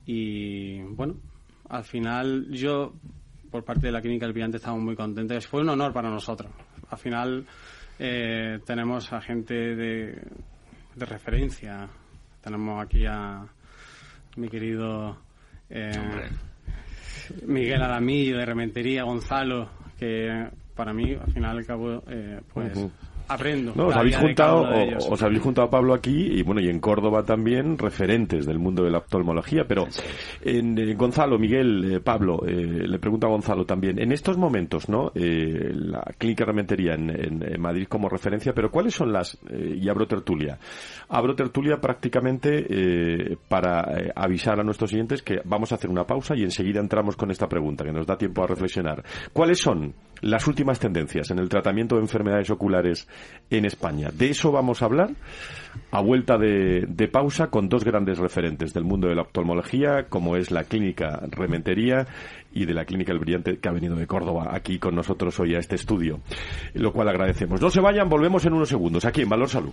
Y 0.06 0.80
bueno, 0.82 1.14
al 1.68 1.84
final 1.84 2.48
yo 2.50 2.94
por 3.50 3.64
parte 3.64 3.86
de 3.86 3.92
la 3.92 4.00
Clínica 4.00 4.26
El 4.26 4.32
Brillante 4.32 4.58
estamos 4.58 4.80
muy 4.80 4.94
contentos. 4.94 5.46
Fue 5.46 5.60
un 5.60 5.68
honor 5.68 5.92
para 5.92 6.08
nosotros. 6.08 6.50
Al 6.88 6.98
final 6.98 7.46
eh, 7.98 8.60
tenemos 8.64 9.12
a 9.12 9.20
gente 9.20 9.54
de, 9.54 10.22
de, 10.94 11.06
referencia. 11.06 11.88
Tenemos 12.40 12.82
aquí 12.82 13.04
a 13.06 13.44
mi 14.36 14.48
querido 14.48 15.18
eh, 15.68 15.90
Miguel 17.46 17.82
Alamillo 17.82 18.38
de 18.38 18.46
Rementería, 18.46 19.02
Gonzalo, 19.02 19.70
que 19.98 20.48
para 20.74 20.92
mí, 20.92 21.14
al 21.14 21.32
final 21.32 21.58
al 21.58 21.66
cabo, 21.66 22.02
eh, 22.08 22.40
pues 22.52 22.78
aprendo. 23.30 23.72
os 23.86 23.94
habéis 23.94 24.16
juntado, 24.16 24.66
os 25.08 25.22
habéis 25.22 25.40
juntado 25.40 25.68
a 25.68 25.70
Pablo 25.70 25.94
aquí 25.94 26.28
y 26.32 26.42
bueno 26.42 26.60
y 26.60 26.68
en 26.68 26.80
Córdoba 26.80 27.22
también 27.22 27.78
referentes 27.78 28.46
del 28.46 28.58
mundo 28.58 28.82
de 28.84 28.90
la 28.90 28.98
oftalmología. 28.98 29.64
Pero 29.66 29.86
en, 30.42 30.76
eh, 30.78 30.94
Gonzalo, 30.94 31.38
Miguel, 31.38 31.94
eh, 31.94 32.00
Pablo, 32.00 32.42
eh, 32.46 32.52
le 32.52 32.98
pregunto 32.98 33.26
a 33.26 33.30
Gonzalo 33.30 33.64
también. 33.64 33.98
En 34.00 34.12
estos 34.12 34.36
momentos, 34.36 34.88
¿no? 34.88 35.12
la 35.14 36.02
clínica 36.18 36.44
Rementería 36.44 36.94
en, 36.94 37.10
en, 37.10 37.60
Madrid 37.60 37.86
como 37.88 38.08
referencia, 38.08 38.52
pero 38.52 38.70
¿cuáles 38.70 38.94
son 38.94 39.12
las 39.12 39.38
y 39.50 39.88
abro 39.88 40.06
tertulia? 40.06 40.58
Abro 41.08 41.34
tertulia 41.34 41.76
prácticamente 41.80 43.36
para 43.48 43.84
avisar 44.14 44.58
a 44.58 44.64
nuestros 44.64 44.90
siguientes 44.90 45.22
que 45.22 45.40
vamos 45.44 45.72
a 45.72 45.76
hacer 45.76 45.90
una 45.90 46.04
pausa 46.04 46.34
y 46.36 46.42
enseguida 46.42 46.80
entramos 46.80 47.16
con 47.16 47.30
esta 47.30 47.48
pregunta 47.48 47.84
que 47.84 47.92
nos 47.92 48.06
da 48.06 48.16
tiempo 48.16 48.42
a 48.42 48.46
reflexionar. 48.46 49.02
¿Cuáles 49.32 49.60
son 49.60 49.94
las 50.22 50.46
últimas 50.46 50.78
tendencias 50.78 51.30
en 51.30 51.38
el 51.38 51.48
tratamiento 51.48 51.96
de 51.96 52.02
enfermedades 52.02 52.50
oculares 52.50 53.08
en 53.50 53.64
España. 53.64 54.11
De 54.12 54.30
eso 54.30 54.52
vamos 54.52 54.83
a 54.83 54.85
hablar 54.87 55.11
a 55.90 56.00
vuelta 56.00 56.38
de, 56.38 57.09
pausa 57.12 57.48
con 57.48 57.68
dos 57.68 57.85
grandes 57.85 58.18
referentes 58.18 58.72
del 58.72 58.85
mundo 58.85 59.09
de 59.09 59.14
la 59.14 59.22
oftalmología, 59.22 60.06
como 60.09 60.37
es 60.37 60.50
la 60.50 60.64
clínica 60.64 61.20
Rementería 61.30 62.06
y 62.52 62.64
de 62.64 62.74
la 62.74 62.85
clínica 62.85 63.12
El 63.12 63.18
Brillante, 63.18 63.59
que 63.59 63.68
ha 63.68 63.72
venido 63.72 63.96
de 63.96 64.06
Córdoba 64.06 64.50
aquí 64.52 64.78
con 64.78 64.94
nosotros 64.94 65.38
hoy 65.40 65.54
a 65.54 65.59
este 65.59 65.76
estudio, 65.76 66.20
lo 66.74 66.92
cual 66.92 67.09
agradecemos. 67.09 67.61
No 67.61 67.70
se 67.70 67.80
vayan, 67.80 68.09
volvemos 68.09 68.44
en 68.46 68.54
unos 68.54 68.68
segundos 68.68 69.04
aquí 69.04 69.22
en 69.22 69.28
Valor 69.28 69.48
Salud. 69.48 69.72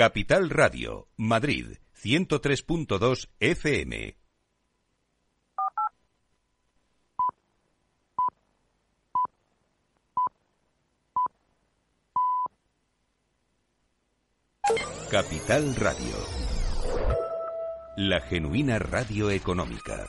Capital 0.00 0.48
Radio, 0.48 1.10
Madrid, 1.18 1.76
103.2 1.94 3.28
FM. 3.38 4.16
Capital 15.10 15.74
Radio. 15.76 16.16
La 17.98 18.22
genuina 18.22 18.78
radio 18.78 19.28
económica. 19.28 20.08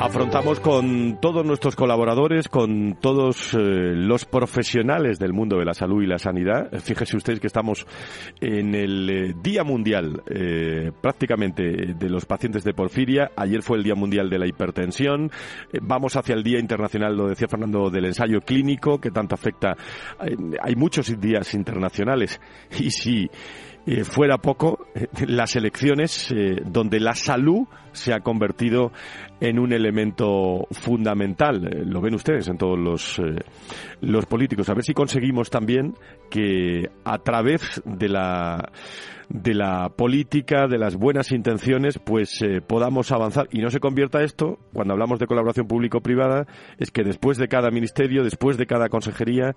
Afrontamos 0.00 0.60
con 0.60 1.18
todos 1.20 1.44
nuestros 1.44 1.74
colaboradores, 1.74 2.48
con 2.48 2.96
todos 3.00 3.52
eh, 3.54 3.58
los 3.58 4.24
profesionales 4.24 5.18
del 5.18 5.32
mundo 5.32 5.58
de 5.58 5.64
la 5.64 5.74
salud 5.74 6.00
y 6.00 6.06
la 6.06 6.20
sanidad. 6.20 6.70
Fíjese 6.80 7.16
ustedes 7.16 7.40
que 7.40 7.48
estamos 7.48 7.84
en 8.40 8.76
el 8.76 9.10
eh, 9.10 9.34
Día 9.42 9.64
Mundial 9.64 10.22
eh, 10.30 10.92
prácticamente 11.02 11.94
de 11.98 12.08
los 12.08 12.26
pacientes 12.26 12.62
de 12.62 12.74
porfiria. 12.74 13.32
Ayer 13.34 13.60
fue 13.60 13.78
el 13.78 13.82
Día 13.82 13.96
Mundial 13.96 14.30
de 14.30 14.38
la 14.38 14.46
Hipertensión. 14.46 15.32
vamos 15.82 16.14
hacia 16.14 16.36
el 16.36 16.44
Día 16.44 16.60
Internacional, 16.60 17.16
lo 17.16 17.28
decía 17.28 17.48
Fernando, 17.48 17.90
del 17.90 18.04
ensayo 18.04 18.40
clínico 18.40 19.00
que 19.00 19.10
tanto 19.10 19.34
afecta. 19.34 19.76
hay 20.62 20.76
muchos 20.76 21.20
días 21.20 21.54
internacionales 21.54 22.40
y 22.78 22.90
si 22.92 23.28
eh, 23.90 24.04
fuera 24.04 24.36
poco, 24.36 24.86
eh, 24.94 25.06
las 25.26 25.56
elecciones 25.56 26.30
eh, 26.30 26.60
donde 26.62 27.00
la 27.00 27.14
salud 27.14 27.66
se 27.92 28.12
ha 28.12 28.20
convertido 28.20 28.92
en 29.40 29.58
un 29.58 29.72
elemento 29.72 30.66
fundamental. 30.72 31.86
lo 31.86 32.02
ven 32.02 32.14
ustedes 32.14 32.48
en 32.48 32.58
todos 32.58 32.78
los, 32.78 33.18
los 34.02 34.26
políticos. 34.26 34.68
A 34.68 34.74
ver 34.74 34.84
si 34.84 34.92
conseguimos 34.92 35.48
también 35.48 35.94
que 36.28 36.90
a 37.04 37.16
través 37.18 37.80
de 37.86 38.10
la 38.10 38.70
de 39.30 39.54
la 39.54 39.90
política, 39.90 40.66
de 40.68 40.78
las 40.78 40.96
buenas 40.96 41.32
intenciones, 41.32 41.98
pues 41.98 42.40
podamos 42.66 43.12
avanzar 43.12 43.46
y 43.52 43.60
no 43.60 43.68
se 43.68 43.78
convierta 43.78 44.22
esto, 44.22 44.58
cuando 44.72 44.94
hablamos 44.94 45.18
de 45.18 45.26
colaboración 45.26 45.66
público-privada, 45.66 46.46
es 46.78 46.90
que 46.90 47.04
después 47.04 47.36
de 47.36 47.48
cada 47.48 47.70
ministerio, 47.70 48.24
después 48.24 48.56
de 48.56 48.66
cada 48.66 48.88
consejería, 48.88 49.54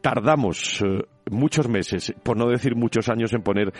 tardamos 0.00 0.82
eh, 0.82 1.02
muchos 1.30 1.68
meses, 1.68 2.12
por 2.22 2.36
no 2.36 2.48
decir 2.48 2.74
muchos 2.74 3.08
años, 3.08 3.32
en 3.32 3.42
poner 3.42 3.72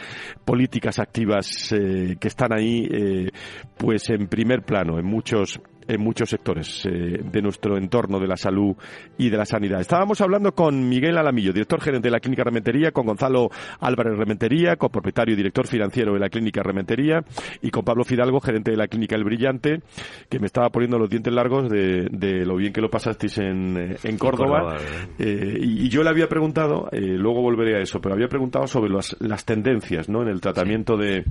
políticas 0.44 0.98
activas 0.98 1.72
eh, 1.72 2.16
que 2.18 2.28
están 2.28 2.52
ahí, 2.52 2.88
eh, 2.90 3.30
pues 3.76 4.10
en 4.10 4.28
primer 4.28 4.62
plano, 4.62 4.98
en 4.98 5.06
muchos 5.06 5.60
en 5.90 6.00
muchos 6.00 6.30
sectores 6.30 6.86
eh, 6.86 7.20
de 7.22 7.42
nuestro 7.42 7.76
entorno 7.76 8.20
de 8.20 8.28
la 8.28 8.36
salud 8.36 8.76
y 9.18 9.28
de 9.28 9.36
la 9.36 9.44
sanidad. 9.44 9.80
Estábamos 9.80 10.20
hablando 10.20 10.52
con 10.52 10.88
Miguel 10.88 11.18
Alamillo, 11.18 11.52
director 11.52 11.80
gerente 11.80 12.08
de 12.08 12.12
la 12.12 12.20
Clínica 12.20 12.44
Rementería, 12.44 12.92
con 12.92 13.06
Gonzalo 13.06 13.50
Álvarez 13.80 14.16
Rementería, 14.16 14.76
copropietario 14.76 15.34
y 15.34 15.36
director 15.36 15.66
financiero 15.66 16.14
de 16.14 16.20
la 16.20 16.28
Clínica 16.28 16.62
Rementería, 16.62 17.24
y 17.60 17.70
con 17.70 17.84
Pablo 17.84 18.04
Fidalgo, 18.04 18.40
gerente 18.40 18.70
de 18.70 18.76
la 18.76 18.86
Clínica 18.86 19.16
El 19.16 19.24
Brillante, 19.24 19.80
que 20.28 20.38
me 20.38 20.46
estaba 20.46 20.70
poniendo 20.70 20.98
los 20.98 21.10
dientes 21.10 21.32
largos 21.32 21.68
de, 21.68 22.08
lo 22.44 22.56
bien 22.56 22.72
que 22.72 22.80
lo 22.80 22.90
pasasteis 22.90 23.38
en, 23.38 23.76
eh, 23.76 23.96
en 24.04 24.16
Córdoba. 24.16 24.76
Eh, 25.18 25.58
y, 25.60 25.88
yo 25.90 26.04
le 26.04 26.10
había 26.10 26.28
preguntado, 26.28 26.88
luego 26.92 27.42
volveré 27.42 27.76
a 27.76 27.80
eso, 27.80 28.00
pero 28.00 28.14
había 28.14 28.28
preguntado 28.28 28.68
sobre 28.68 28.90
las, 28.92 29.44
tendencias 29.44 30.08
¿no? 30.08 30.22
en 30.22 30.28
el 30.28 30.40
tratamiento 30.40 30.96
de, 30.96 31.24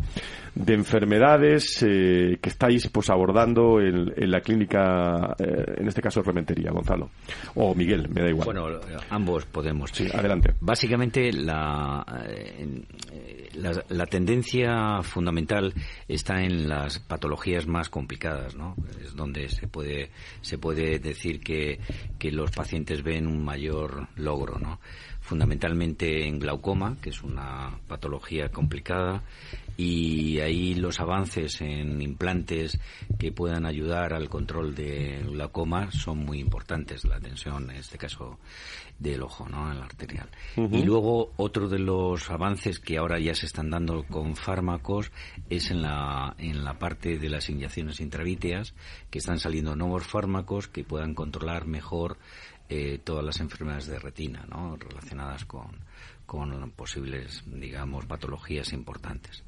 de 0.54 0.74
enfermedades 0.74 1.78
que 1.80 2.50
estáis 2.50 2.90
pues 2.90 3.10
abordando 3.10 3.80
en, 3.80 4.12
en 4.18 4.32
la 4.32 4.42
clínica, 4.42 4.49
eh, 4.54 5.76
en 5.78 5.88
este 5.88 6.02
caso 6.02 6.22
Rementería, 6.22 6.72
Gonzalo. 6.72 7.10
O 7.56 7.74
Miguel, 7.76 8.10
me 8.10 8.22
da 8.22 8.30
igual. 8.30 8.46
Bueno, 8.46 8.80
ambos 9.10 9.46
podemos. 9.46 9.92
Sí, 9.92 10.08
adelante. 10.14 10.54
Básicamente, 10.60 11.32
la, 11.32 12.06
eh, 12.28 12.82
la, 13.90 14.06
tendencia 14.06 15.02
fundamental 15.04 15.74
está 16.08 16.42
en 16.42 16.68
las 16.68 17.00
patologías 17.00 17.68
más 17.68 17.90
complicadas, 17.90 18.56
¿no? 18.56 18.76
Es 19.02 19.16
donde 19.16 19.50
se 19.50 19.68
puede, 19.68 20.10
se 20.42 20.58
puede 20.58 21.00
decir 21.00 21.42
que, 21.42 21.80
que 22.18 22.32
los 22.32 22.52
pacientes 22.52 23.04
ven 23.04 23.28
un 23.28 23.44
mayor 23.44 24.08
logro, 24.16 24.58
¿no? 24.60 24.80
fundamentalmente 25.30 26.28
en 26.28 26.40
glaucoma, 26.40 26.98
que 27.02 27.12
es 27.12 27.22
una 27.22 27.78
patología 27.88 28.50
complicada, 28.50 29.22
y 29.80 30.42
ahí 30.42 30.74
los 30.74 31.00
avances 31.00 31.62
en 31.62 32.02
implantes 32.02 32.78
que 33.18 33.32
puedan 33.32 33.66
ayudar 33.66 34.14
al 34.14 34.28
control 34.28 34.76
de 34.76 35.24
glaucoma 35.26 35.90
son 35.90 36.18
muy 36.18 36.40
importantes, 36.40 37.06
la 37.06 37.18
tensión, 37.18 37.70
en 37.70 37.78
este 37.78 37.98
caso, 37.98 38.40
del 39.00 39.24
ojo, 39.24 39.48
¿no? 39.48 39.72
El 39.72 39.82
arterial. 39.82 40.30
Y 40.58 40.84
luego 40.84 41.32
otro 41.38 41.70
de 41.70 41.80
los 41.80 42.30
avances 42.30 42.78
que 42.78 42.98
ahora 42.98 43.20
ya 43.20 43.34
se 43.34 43.46
están 43.46 43.70
dando 43.70 44.04
con 44.04 44.36
fármacos 44.36 45.14
es 45.50 45.72
en 45.72 45.82
la, 45.84 46.36
en 46.38 46.66
la 46.66 46.78
parte 46.78 47.18
de 47.18 47.30
las 47.30 47.50
inyecciones 47.50 48.02
intravítreas, 48.02 48.74
que 49.10 49.20
están 49.20 49.40
saliendo 49.40 49.78
nuevos 49.78 50.06
fármacos 50.06 50.68
que 50.68 50.84
puedan 50.84 51.14
controlar 51.16 51.68
mejor 51.68 52.18
eh, 52.68 53.00
todas 53.02 53.24
las 53.24 53.40
enfermedades 53.40 53.88
de 53.88 53.98
retina, 53.98 54.46
¿no? 54.50 54.76
Relacionadas 54.76 55.46
con 55.46 55.72
con 56.30 56.70
posibles, 56.74 57.44
digamos, 57.48 58.06
patologías 58.06 58.72
importantes. 58.72 59.44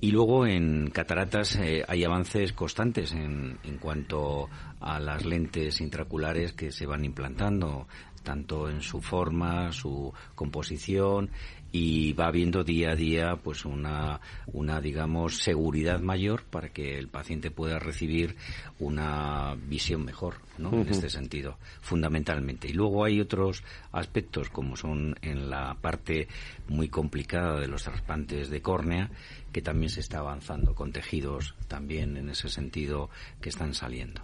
Y 0.00 0.12
luego 0.12 0.46
en 0.46 0.90
cataratas 0.90 1.56
eh, 1.56 1.84
hay 1.88 2.04
avances 2.04 2.52
constantes 2.52 3.12
en, 3.12 3.58
en 3.64 3.78
cuanto 3.78 4.48
a 4.78 5.00
las 5.00 5.24
lentes 5.24 5.80
intraculares 5.80 6.52
que 6.52 6.70
se 6.70 6.86
van 6.86 7.04
implantando, 7.04 7.88
tanto 8.22 8.68
en 8.68 8.80
su 8.80 9.00
forma, 9.00 9.72
su 9.72 10.12
composición 10.36 11.30
y 11.74 12.12
va 12.12 12.28
habiendo 12.28 12.62
día 12.62 12.92
a 12.92 12.94
día 12.94 13.34
pues 13.42 13.64
una, 13.64 14.20
una 14.46 14.80
digamos 14.80 15.38
seguridad 15.38 15.98
mayor 15.98 16.44
para 16.44 16.68
que 16.68 16.96
el 16.96 17.08
paciente 17.08 17.50
pueda 17.50 17.80
recibir 17.80 18.36
una 18.78 19.56
visión 19.66 20.04
mejor 20.04 20.36
¿no? 20.56 20.72
en 20.72 20.88
este 20.88 21.10
sentido 21.10 21.58
fundamentalmente. 21.80 22.68
Y 22.68 22.74
luego 22.74 23.04
hay 23.04 23.20
otros 23.20 23.64
aspectos 23.90 24.50
como 24.50 24.76
son 24.76 25.16
en 25.20 25.50
la 25.50 25.74
parte 25.80 26.28
muy 26.68 26.88
complicada 26.88 27.58
de 27.58 27.66
los 27.66 27.82
trasplantes 27.82 28.50
de 28.50 28.62
córnea 28.62 29.10
que 29.50 29.60
también 29.60 29.90
se 29.90 29.98
está 29.98 30.20
avanzando 30.20 30.76
con 30.76 30.92
tejidos 30.92 31.56
también 31.66 32.16
en 32.16 32.28
ese 32.28 32.50
sentido 32.50 33.10
que 33.40 33.48
están 33.48 33.74
saliendo 33.74 34.22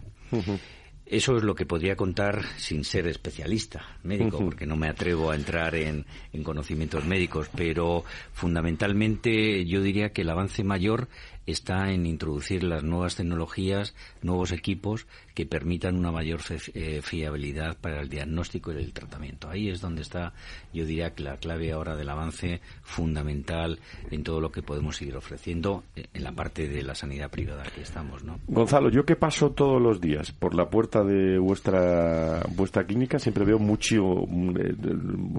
eso 1.10 1.36
es 1.36 1.42
lo 1.42 1.56
que 1.56 1.66
podría 1.66 1.96
contar 1.96 2.44
sin 2.56 2.84
ser 2.84 3.08
especialista 3.08 3.84
médico, 4.04 4.38
porque 4.38 4.64
no 4.64 4.76
me 4.76 4.88
atrevo 4.88 5.32
a 5.32 5.34
entrar 5.34 5.74
en, 5.74 6.06
en, 6.32 6.44
conocimientos 6.44 7.04
médicos, 7.04 7.50
pero 7.54 8.04
fundamentalmente 8.32 9.64
yo 9.66 9.82
diría 9.82 10.12
que 10.12 10.22
el 10.22 10.30
avance 10.30 10.62
mayor 10.62 11.08
está 11.50 11.90
en 11.90 12.06
introducir 12.06 12.62
las 12.62 12.82
nuevas 12.82 13.16
tecnologías, 13.16 13.94
nuevos 14.22 14.52
equipos 14.52 15.06
que 15.34 15.46
permitan 15.46 15.96
una 15.96 16.12
mayor 16.12 16.40
eh, 16.74 17.00
fiabilidad 17.02 17.76
para 17.80 18.00
el 18.00 18.08
diagnóstico 18.08 18.72
y 18.72 18.76
el 18.76 18.92
tratamiento. 18.92 19.48
Ahí 19.48 19.68
es 19.68 19.80
donde 19.80 20.02
está, 20.02 20.32
yo 20.72 20.84
diría 20.84 21.14
que 21.14 21.22
la 21.22 21.36
clave 21.36 21.72
ahora 21.72 21.96
del 21.96 22.08
avance 22.08 22.60
fundamental 22.82 23.78
en 24.10 24.22
todo 24.22 24.40
lo 24.40 24.50
que 24.50 24.62
podemos 24.62 24.96
seguir 24.96 25.16
ofreciendo 25.16 25.84
eh, 25.96 26.06
en 26.12 26.24
la 26.24 26.32
parte 26.32 26.68
de 26.68 26.82
la 26.82 26.94
sanidad 26.94 27.30
privada 27.30 27.62
que 27.74 27.82
estamos, 27.82 28.24
¿no? 28.24 28.38
Gonzalo, 28.48 28.90
yo 28.90 29.04
que 29.04 29.16
paso 29.16 29.50
todos 29.52 29.80
los 29.80 30.00
días 30.00 30.32
por 30.32 30.54
la 30.54 30.68
puerta 30.68 31.02
de 31.04 31.38
vuestra 31.38 32.42
vuestra 32.54 32.84
clínica 32.84 33.18
siempre 33.18 33.44
veo 33.44 33.58
mucho 33.58 34.24
eh, 34.24 34.74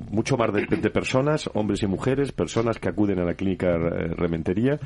mucho 0.09 0.37
más 0.37 0.51
de 0.53 0.89
personas, 0.89 1.49
hombres 1.53 1.83
y 1.83 1.87
mujeres, 1.87 2.31
personas 2.31 2.79
que 2.79 2.89
acuden 2.89 3.19
a 3.19 3.25
la 3.25 3.35
clínica 3.35 3.77
Rementería 3.77 4.79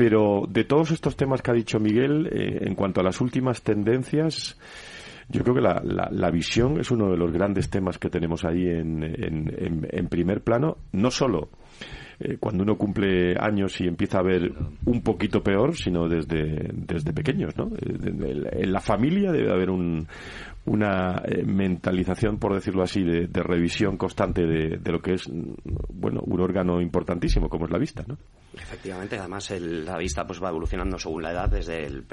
pero 0.00 0.44
de 0.48 0.64
todos 0.64 0.92
estos 0.92 1.14
temas 1.14 1.42
que 1.42 1.50
ha 1.50 1.54
dicho 1.54 1.78
Miguel, 1.78 2.26
eh, 2.32 2.60
en 2.62 2.74
cuanto 2.74 3.02
a 3.02 3.04
las 3.04 3.20
últimas 3.20 3.60
tendencias, 3.60 4.58
yo 5.28 5.42
creo 5.42 5.56
que 5.56 5.60
la, 5.60 5.82
la, 6.10 6.30
visión 6.30 6.80
es 6.80 6.90
uno 6.90 7.10
de 7.10 7.18
los 7.18 7.30
grandes 7.30 7.68
temas 7.68 7.98
que 7.98 8.08
tenemos 8.08 8.46
ahí 8.46 8.66
en, 8.66 9.02
en, 9.02 10.08
primer 10.08 10.40
plano, 10.40 10.78
no 10.92 11.10
solo 11.10 11.50
eh, 12.20 12.36
cuando 12.38 12.62
uno 12.62 12.76
cumple 12.76 13.34
años 13.38 13.80
y 13.80 13.86
empieza 13.86 14.18
a 14.18 14.22
ver 14.22 14.52
un 14.84 15.02
poquito 15.02 15.42
peor, 15.42 15.74
sino 15.74 16.08
desde, 16.08 16.70
desde 16.72 17.12
pequeños, 17.12 17.56
¿no? 17.56 17.68
Eh, 17.76 18.62
en 18.62 18.72
la 18.72 18.80
familia 18.80 19.32
debe 19.32 19.50
haber 19.50 19.70
un, 19.70 20.06
una 20.66 21.22
mentalización, 21.44 22.38
por 22.38 22.54
decirlo 22.54 22.82
así, 22.82 23.02
de, 23.02 23.42
revisión 23.42 23.96
constante 23.96 24.42
de, 24.42 24.76
de, 24.78 24.92
lo 24.92 25.00
que 25.00 25.14
es 25.14 25.30
bueno, 25.88 26.20
un 26.24 26.40
órgano 26.40 26.80
importantísimo 26.80 27.48
como 27.48 27.64
es 27.64 27.70
la 27.70 27.78
vista, 27.78 28.04
¿no? 28.06 28.18
Efectivamente, 28.52 29.16
además 29.16 29.50
la 29.50 29.96
vista 29.96 30.26
pues 30.26 30.42
va 30.42 30.48
evolucionando 30.48 30.98
según 30.98 31.22
la 31.22 31.30
edad, 31.30 31.48
desde 31.48 31.86
el, 31.86 32.04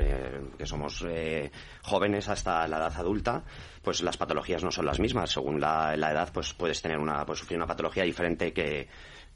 que 0.58 0.66
somos 0.66 1.04
eh, 1.08 1.52
jóvenes 1.82 2.30
hasta 2.30 2.68
la 2.68 2.78
edad 2.78 2.94
adulta, 2.96 3.44
pues 3.82 4.04
las 4.04 4.18
patologías 4.18 4.64
no 4.64 4.70
son 4.70 4.86
las 4.86 5.00
mismas. 5.00 5.32
Según 5.32 5.60
la, 5.60 5.96
edad, 5.96 6.30
pues 6.32 6.54
puedes 6.54 6.82
tener 6.82 7.00
una, 7.00 7.26
pues 7.26 7.40
sufrir 7.40 7.58
una 7.58 7.66
patología 7.66 8.04
diferente 8.04 8.54
que, 8.54 8.88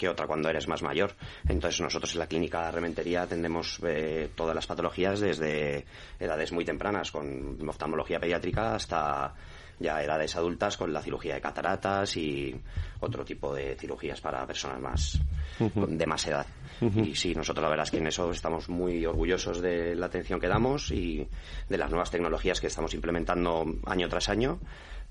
que 0.01 0.09
otra 0.09 0.25
cuando 0.25 0.49
eres 0.49 0.67
más 0.67 0.81
mayor. 0.81 1.13
Entonces 1.47 1.79
nosotros 1.79 2.13
en 2.13 2.19
la 2.19 2.25
clínica 2.25 2.71
Rementería 2.71 3.21
atendemos 3.21 3.79
eh, 3.85 4.31
todas 4.33 4.55
las 4.55 4.65
patologías 4.65 5.19
desde 5.19 5.85
edades 6.19 6.51
muy 6.51 6.65
tempranas, 6.65 7.11
con 7.11 7.69
oftalmología 7.69 8.19
pediátrica 8.19 8.73
hasta 8.73 9.35
ya 9.77 10.01
edades 10.01 10.35
adultas 10.35 10.75
con 10.75 10.91
la 10.91 11.03
cirugía 11.03 11.35
de 11.35 11.41
cataratas 11.41 12.17
y 12.17 12.59
otro 12.99 13.23
tipo 13.23 13.53
de 13.53 13.75
cirugías 13.75 14.19
para 14.21 14.45
personas 14.47 14.79
más 14.79 15.19
de 15.59 16.05
más 16.07 16.25
edad. 16.25 16.47
Y 16.81 17.13
sí, 17.13 17.35
nosotros 17.35 17.61
la 17.61 17.69
verdad 17.69 17.83
es 17.83 17.91
que 17.91 17.97
en 17.97 18.07
eso 18.07 18.31
estamos 18.31 18.69
muy 18.69 19.05
orgullosos 19.05 19.61
de 19.61 19.93
la 19.93 20.07
atención 20.07 20.39
que 20.39 20.47
damos 20.47 20.89
y 20.89 21.27
de 21.69 21.77
las 21.77 21.91
nuevas 21.91 22.09
tecnologías 22.09 22.59
que 22.59 22.67
estamos 22.67 22.95
implementando 22.95 23.65
año 23.85 24.09
tras 24.09 24.29
año 24.29 24.59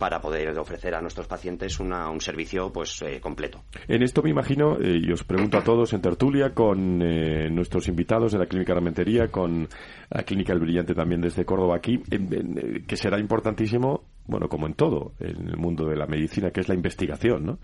para 0.01 0.19
poder 0.19 0.59
ofrecer 0.59 0.95
a 0.95 1.03
nuestros 1.03 1.27
pacientes 1.27 1.79
un 1.79 2.21
servicio 2.21 2.73
pues 2.73 3.03
eh, 3.03 3.21
completo. 3.21 3.65
En 3.87 4.03
esto 4.03 4.23
me 4.23 4.31
imagino, 4.31 4.79
eh, 4.81 4.99
y 4.99 5.13
os 5.13 5.25
pregunto 5.25 5.59
a 5.59 5.63
todos 5.63 5.93
en 5.93 6.01
tertulia, 6.01 6.55
con 6.55 7.03
eh, 7.03 7.51
nuestros 7.51 7.87
invitados 7.87 8.33
de 8.33 8.39
la 8.39 8.47
Clínica 8.47 8.73
Ramentería, 8.73 9.29
con 9.29 9.69
la 10.09 10.23
Clínica 10.23 10.55
El 10.55 10.61
Brillante 10.61 10.95
también 10.95 11.21
desde 11.21 11.45
Córdoba 11.45 11.77
aquí, 11.77 11.99
que 11.99 12.97
será 12.97 13.21
importantísimo 13.21 14.05
bueno, 14.31 14.49
como 14.49 14.67
en 14.67 14.75
todo 14.75 15.13
en 15.21 15.49
el 15.49 15.57
mundo 15.57 15.87
de 15.87 15.97
la 15.97 16.07
medicina, 16.07 16.51
que 16.51 16.61
es 16.61 16.69
la 16.69 16.75
investigación, 16.75 17.45
¿no? 17.45 17.59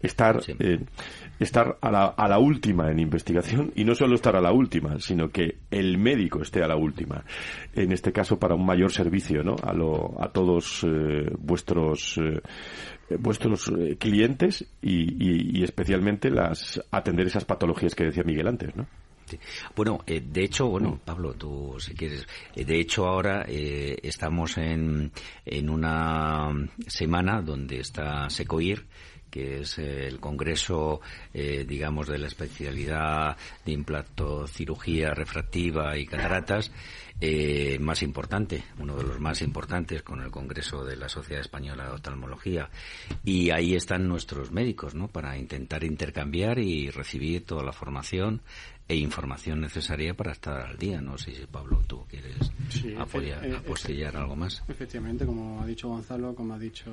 Estar, 0.00 0.40
estar 1.38 1.78
a 1.80 1.90
la, 1.90 2.06
a 2.06 2.28
la 2.28 2.38
última 2.38 2.90
en 2.90 2.98
investigación 2.98 3.72
y 3.74 3.84
no 3.84 3.94
solo 3.94 4.14
estar 4.14 4.36
a 4.36 4.40
la 4.40 4.52
última, 4.52 4.98
sino 4.98 5.30
que 5.30 5.58
el 5.70 5.98
médico 5.98 6.42
esté 6.42 6.62
a 6.62 6.68
la 6.68 6.76
última. 6.76 7.24
En 7.74 7.92
este 7.92 8.12
caso, 8.12 8.38
para 8.38 8.54
un 8.54 8.66
mayor 8.66 8.92
servicio, 8.92 9.42
¿no? 9.42 9.56
A, 9.62 9.72
lo, 9.72 10.20
a 10.20 10.30
todos 10.32 10.84
vuestros 11.38 11.38
vuestros 11.38 12.18
eh, 13.10 13.16
vuestros 13.18 13.68
eh, 13.68 13.96
clientes 13.98 14.66
y, 14.82 15.62
especialmente 15.62 16.30
las 16.30 16.82
atender 16.90 17.26
esas 17.26 17.44
patologías 17.44 17.94
que 17.94 18.04
decía 18.04 18.22
Miguel 18.22 18.48
antes, 18.48 18.74
¿no? 18.76 18.86
Bueno, 19.74 20.00
eh, 20.06 20.22
de 20.24 20.44
hecho, 20.44 20.66
bueno, 20.68 20.90
mm. 20.90 20.98
Pablo, 21.04 21.34
tú 21.34 21.76
si 21.78 21.94
quieres, 21.94 22.26
de 22.54 22.80
hecho 22.80 23.06
ahora 23.06 23.44
estamos 23.48 24.56
en, 24.58 25.12
en 25.44 25.70
una 25.70 26.50
semana 26.86 27.42
donde 27.42 27.80
está 27.80 28.28
Secoir, 28.30 28.86
que 29.30 29.60
es 29.60 29.78
el 29.78 30.20
congreso, 30.20 31.00
digamos, 31.34 32.08
de 32.08 32.18
la 32.18 32.28
especialidad 32.28 33.36
de 33.64 33.72
implantocirugía 33.72 35.10
refractiva 35.10 35.96
y 35.98 36.06
cataratas, 36.06 36.70
eh, 37.20 37.78
más 37.80 38.02
importante, 38.04 38.62
uno 38.78 38.94
de 38.96 39.02
los 39.02 39.18
más 39.18 39.42
importantes 39.42 40.04
con 40.04 40.22
el 40.22 40.30
Congreso 40.30 40.84
de 40.84 40.94
la 40.94 41.08
Sociedad 41.08 41.40
Española 41.40 41.86
de 41.86 41.90
Oftalmología. 41.90 42.70
Y 43.24 43.50
ahí 43.50 43.74
están 43.74 44.06
nuestros 44.06 44.52
médicos, 44.52 44.94
¿no? 44.94 45.08
Para 45.08 45.36
intentar 45.36 45.82
intercambiar 45.82 46.60
y 46.60 46.90
recibir 46.90 47.44
toda 47.44 47.64
la 47.64 47.72
formación 47.72 48.42
e 48.88 48.96
información 48.96 49.60
necesaria 49.60 50.14
para 50.14 50.32
estar 50.32 50.60
al 50.62 50.78
día. 50.78 51.00
No 51.02 51.18
sé 51.18 51.34
si, 51.34 51.46
Pablo, 51.46 51.82
tú 51.86 52.06
quieres 52.08 52.50
apoyar, 52.98 53.44
eh, 53.44 53.54
apostillar 53.54 54.16
algo 54.16 54.34
más. 54.34 54.64
Efectivamente, 54.66 55.26
como 55.26 55.60
ha 55.60 55.66
dicho 55.66 55.88
Gonzalo, 55.88 56.34
como 56.34 56.54
ha 56.54 56.58
dicho 56.58 56.90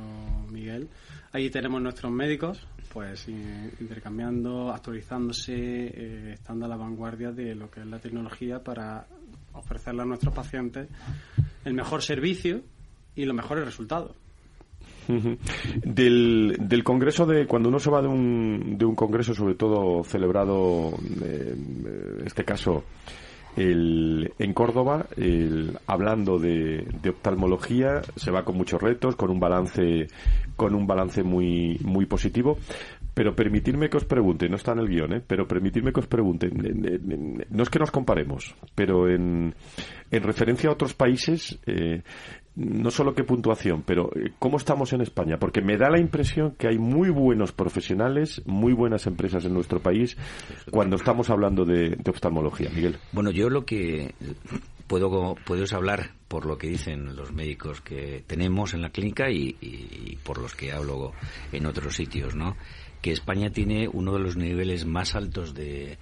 Miguel, 0.51 0.89
ahí 1.31 1.49
tenemos 1.49 1.81
nuestros 1.81 2.11
médicos, 2.11 2.67
pues 2.91 3.29
intercambiando, 3.29 4.71
actualizándose, 4.71 5.53
eh, 5.55 6.33
estando 6.33 6.65
a 6.65 6.67
la 6.67 6.75
vanguardia 6.75 7.31
de 7.31 7.55
lo 7.55 7.71
que 7.71 7.79
es 7.79 7.85
la 7.85 7.99
tecnología 7.99 8.61
para 8.61 9.07
ofrecerle 9.53 10.01
a 10.01 10.05
nuestros 10.05 10.35
pacientes 10.35 10.89
el 11.63 11.73
mejor 11.73 12.03
servicio 12.03 12.61
y 13.15 13.23
los 13.23 13.35
mejores 13.35 13.63
resultados. 13.63 14.17
Del, 15.83 16.57
del 16.59 16.83
congreso 16.83 17.25
de 17.25 17.45
cuando 17.45 17.69
uno 17.69 17.79
se 17.79 17.89
va 17.89 18.01
de 18.01 18.07
un, 18.07 18.77
de 18.77 18.85
un 18.85 18.95
congreso 18.95 19.33
sobre 19.33 19.55
todo 19.55 20.03
celebrado 20.03 20.91
eh, 21.23 21.55
este 22.25 22.43
caso 22.43 22.83
el, 23.55 24.33
en 24.37 24.53
Córdoba 24.53 25.05
el, 25.15 25.77
hablando 25.87 26.39
de, 26.39 26.87
de, 27.01 27.09
oftalmología 27.09 28.01
se 28.15 28.31
va 28.31 28.43
con 28.43 28.57
muchos 28.57 28.81
retos 28.81 29.15
con 29.15 29.29
un 29.29 29.39
balance 29.39 30.07
con 30.55 30.75
un 30.75 30.87
balance 30.87 31.23
muy 31.23 31.79
muy 31.83 32.05
positivo 32.05 32.57
pero 33.15 33.33
permitirme 33.33 33.89
que 33.89 33.95
os 33.95 34.03
pregunte, 34.03 34.49
no 34.49 34.57
está 34.57 34.73
en 34.73 34.79
el 34.79 34.89
guion, 34.89 35.13
¿eh? 35.13 35.21
pero 35.25 35.47
permitirme 35.47 35.93
que 35.93 36.01
os 36.01 36.07
pregunte, 36.07 36.51
no 36.51 37.63
es 37.63 37.69
que 37.69 37.79
nos 37.79 37.89
comparemos, 37.89 38.53
pero 38.75 39.09
en, 39.09 39.55
en 40.11 40.23
referencia 40.23 40.69
a 40.69 40.73
otros 40.73 40.93
países, 40.93 41.57
eh, 41.65 42.01
no 42.55 42.91
solo 42.91 43.13
qué 43.13 43.23
puntuación, 43.23 43.83
pero 43.83 44.09
eh, 44.15 44.31
cómo 44.39 44.57
estamos 44.57 44.93
en 44.93 45.01
España, 45.01 45.37
porque 45.37 45.61
me 45.61 45.77
da 45.77 45.89
la 45.89 45.99
impresión 45.99 46.55
que 46.57 46.67
hay 46.67 46.77
muy 46.77 47.09
buenos 47.09 47.51
profesionales, 47.51 48.41
muy 48.45 48.73
buenas 48.73 49.07
empresas 49.07 49.45
en 49.45 49.53
nuestro 49.53 49.79
país 49.79 50.17
cuando 50.71 50.95
estamos 50.95 51.29
hablando 51.29 51.65
de, 51.65 51.97
oftalmología. 52.09 52.69
Miguel. 52.69 52.97
Bueno, 53.11 53.31
yo 53.31 53.49
lo 53.49 53.65
que 53.65 54.13
puedo, 54.87 55.35
puedo 55.45 55.65
hablar 55.75 56.11
por 56.27 56.45
lo 56.45 56.57
que 56.57 56.67
dicen 56.67 57.15
los 57.15 57.31
médicos 57.31 57.81
que 57.81 58.23
tenemos 58.25 58.73
en 58.73 58.81
la 58.81 58.89
clínica 58.89 59.29
y, 59.29 59.55
y 59.61 60.17
por 60.23 60.37
los 60.37 60.55
que 60.55 60.71
hablo 60.71 61.13
en 61.51 61.65
otros 61.65 61.95
sitios, 61.95 62.35
¿no? 62.35 62.55
que 63.05 63.11
España 63.11 63.51
tiene 63.51 63.87
uno 63.87 64.13
de 64.13 64.19
los 64.19 64.35
niveles 64.35 64.87
más 64.87 65.13
altos 65.13 65.53
de, 65.53 65.99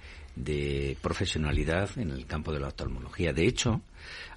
profesionalidad 1.02 1.90
en 1.98 2.08
el 2.08 2.24
campo 2.24 2.50
de 2.50 2.60
la 2.60 2.68
oftalmología. 2.68 3.34
De 3.34 3.46
hecho, 3.46 3.82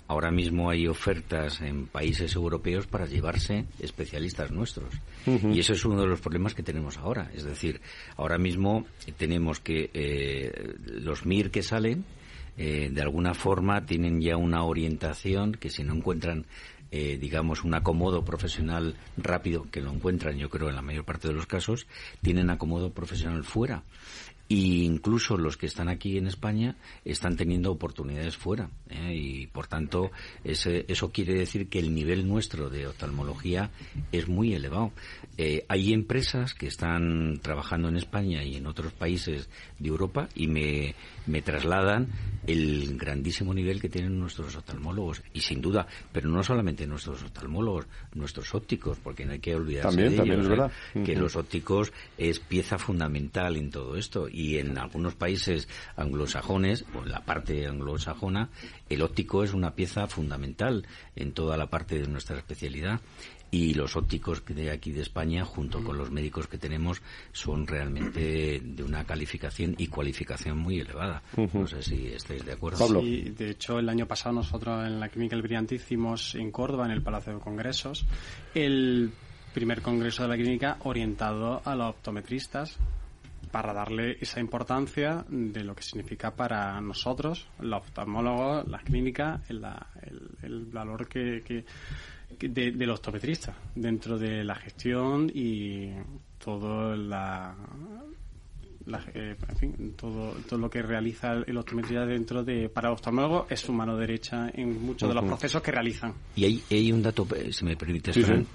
ahora 0.07 0.31
mismo 0.31 0.69
hay 0.69 0.87
ofertas 0.87 1.61
en 1.61 1.87
países 1.87 2.35
europeos 2.35 2.87
para 2.87 3.05
llevarse 3.05 3.65
especialistas 3.79 4.51
nuestros. 4.51 4.93
Y 5.25 5.59
eso 5.59 5.73
es 5.73 5.83
uno 5.83 6.01
de 6.01 6.07
los 6.07 6.21
problemas 6.21 6.53
que 6.53 6.63
tenemos 6.63 6.97
ahora. 6.97 7.29
Es 7.33 7.43
decir, 7.43 7.81
ahora 8.15 8.37
mismo 8.37 8.85
tenemos 9.17 9.59
que 9.59 9.89
eh, 9.93 10.75
los 10.77 11.25
MIR 11.25 11.51
que 11.51 11.63
salen, 11.63 12.05
eh, 12.57 12.89
de 12.91 13.01
alguna 13.01 13.33
forma, 13.33 13.85
tienen 13.85 14.21
ya 14.21 14.37
una 14.37 14.63
orientación 14.63 15.51
que 15.51 15.69
si 15.69 15.83
no 15.83 15.93
encuentran 15.93 16.45
eh, 16.89 17.17
digamos, 17.19 17.65
un 17.65 17.75
acomodo 17.75 18.23
profesional 18.23 18.95
rápido, 19.17 19.67
que 19.69 19.81
lo 19.81 19.91
encuentran, 19.91 20.37
yo 20.37 20.49
creo, 20.49 20.69
en 20.69 20.75
la 20.75 20.81
mayor 20.81 21.03
parte 21.03 21.27
de 21.27 21.33
los 21.33 21.45
casos, 21.45 21.85
tienen 22.21 22.49
acomodo 22.49 22.91
profesional 22.91 23.43
fuera. 23.43 23.83
Y 24.49 24.83
incluso 24.83 25.37
los 25.37 25.57
que 25.57 25.65
están 25.65 25.89
aquí 25.89 26.17
en 26.17 26.27
España 26.27 26.77
están 27.03 27.35
teniendo 27.35 27.71
oportunidades 27.71 28.37
fuera. 28.37 28.69
¿eh? 28.89 29.13
Y 29.13 29.47
por 29.47 29.67
tanto, 29.67 30.11
ese, 30.43 30.85
eso 30.87 31.11
quiere 31.11 31.33
decir 31.33 31.67
que 31.67 31.79
el 31.79 31.93
nivel 31.93 32.27
nuestro 32.27 32.69
de 32.69 32.87
oftalmología 32.87 33.71
es 34.11 34.27
muy 34.27 34.53
elevado. 34.53 34.91
Eh, 35.37 35.65
hay 35.67 35.93
empresas 35.93 36.53
que 36.53 36.67
están 36.67 37.39
trabajando 37.41 37.89
en 37.89 37.97
España 37.97 38.43
y 38.43 38.55
en 38.55 38.67
otros 38.67 38.93
países 38.93 39.49
de 39.79 39.89
Europa 39.89 40.29
y 40.33 40.47
me, 40.47 40.95
me 41.27 41.41
trasladan 41.41 42.07
el 42.47 42.97
grandísimo 42.97 43.53
nivel 43.53 43.81
que 43.81 43.89
tienen 43.89 44.17
nuestros 44.17 44.55
oftalmólogos. 44.55 45.21
Y 45.33 45.41
sin 45.41 45.61
duda, 45.61 45.85
pero 46.11 46.29
no 46.29 46.41
solamente 46.43 46.87
nuestros 46.87 47.21
oftalmólogos, 47.21 47.87
nuestros 48.13 48.55
ópticos, 48.55 48.97
porque 49.03 49.25
no 49.25 49.33
hay 49.33 49.39
que 49.39 49.53
olvidarse 49.53 50.01
de 50.01 50.15
ellos, 50.15 50.71
¿eh? 50.95 51.03
que 51.03 51.15
los 51.15 51.35
ópticos 51.35 51.91
es 52.17 52.39
pieza 52.39 52.77
fundamental 52.77 53.57
en 53.57 53.69
todo 53.69 53.97
esto 53.97 54.27
y 54.29 54.57
en 54.57 54.77
algunos 54.77 55.15
países 55.15 55.67
anglosajones, 55.97 56.85
o 56.95 57.03
en 57.03 57.11
la 57.11 57.25
parte 57.25 57.67
anglosajona, 57.67 58.49
el 58.89 59.01
óptico 59.01 59.43
es 59.43 59.53
una 59.53 59.75
pieza 59.75 60.07
fundamental 60.07 60.87
en 61.15 61.33
toda 61.33 61.57
la 61.57 61.67
parte 61.67 61.99
de 61.99 62.07
nuestra 62.07 62.37
especialidad 62.37 63.01
y 63.51 63.73
los 63.73 63.95
ópticos 63.95 64.43
de 64.45 64.71
aquí 64.71 64.91
de 64.91 65.01
España, 65.01 65.45
junto 65.45 65.83
con 65.83 65.97
los 65.97 66.11
médicos 66.11 66.47
que 66.47 66.57
tenemos, 66.57 67.01
son 67.31 67.65
realmente 67.65 68.59
de 68.63 68.83
una 68.83 69.03
calificación 69.05 69.75
y 69.77 69.87
cualificación 69.87 70.57
muy 70.57 70.79
elevada. 70.79 71.21
No 71.53 71.67
sé 71.67 71.81
si 71.81 72.07
estáis 72.07 72.45
de 72.45 72.53
acuerdo. 72.53 73.01
Sí, 73.01 73.33
de 73.37 73.51
hecho, 73.51 73.79
el 73.79 73.89
año 73.89 74.05
pasado 74.05 74.35
nosotros 74.35 74.85
en 74.85 74.99
la 74.99 75.09
Clínica 75.09 75.35
El 75.35 75.41
Brillante 75.41 75.75
hicimos 75.75 76.35
en 76.35 76.51
Córdoba, 76.51 76.85
en 76.85 76.91
el 76.91 77.01
Palacio 77.01 77.33
de 77.33 77.39
Congresos, 77.39 78.05
el 78.53 79.11
primer 79.53 79.81
congreso 79.81 80.23
de 80.23 80.29
la 80.29 80.35
clínica 80.35 80.77
orientado 80.83 81.61
a 81.65 81.75
los 81.75 81.89
optometristas 81.89 82.77
para 83.51 83.73
darle 83.73 84.17
esa 84.19 84.39
importancia 84.39 85.25
de 85.29 85.63
lo 85.63 85.73
que 85.73 85.83
significa 85.83 86.35
para 86.35 86.79
nosotros, 86.81 87.47
los 87.59 87.81
oftalmólogos, 87.81 88.67
las 88.67 88.83
clínicas, 88.83 89.41
el, 89.49 89.65
el, 90.43 90.65
valor 90.65 91.07
que, 91.07 91.41
que 91.43 91.65
de, 92.39 92.71
del 92.71 92.89
optometrista 92.89 93.55
dentro 93.75 94.17
de 94.17 94.43
la 94.43 94.55
gestión 94.55 95.31
y 95.33 95.91
todo 96.37 96.95
la, 96.95 97.55
eh, 99.13 99.35
todo, 99.95 100.33
todo 100.47 100.59
lo 100.59 100.69
que 100.69 100.81
realiza 100.81 101.33
el 101.45 101.57
optometrista 101.57 102.05
dentro 102.05 102.43
de 102.43 102.69
para 102.69 102.89
el 102.89 102.93
oftalmólogo 102.93 103.47
es 103.49 103.59
su 103.59 103.73
mano 103.73 103.97
derecha 103.97 104.49
en 104.53 104.81
muchos 104.81 105.09
de 105.09 105.15
los 105.15 105.25
procesos 105.25 105.61
que 105.61 105.71
realizan. 105.71 106.13
Y 106.35 106.45
hay, 106.45 106.63
hay 106.69 106.91
un 106.91 107.01
dato, 107.01 107.27
eh, 107.35 107.51
si 107.51 107.65
me 107.65 107.75
permite, 107.75 108.11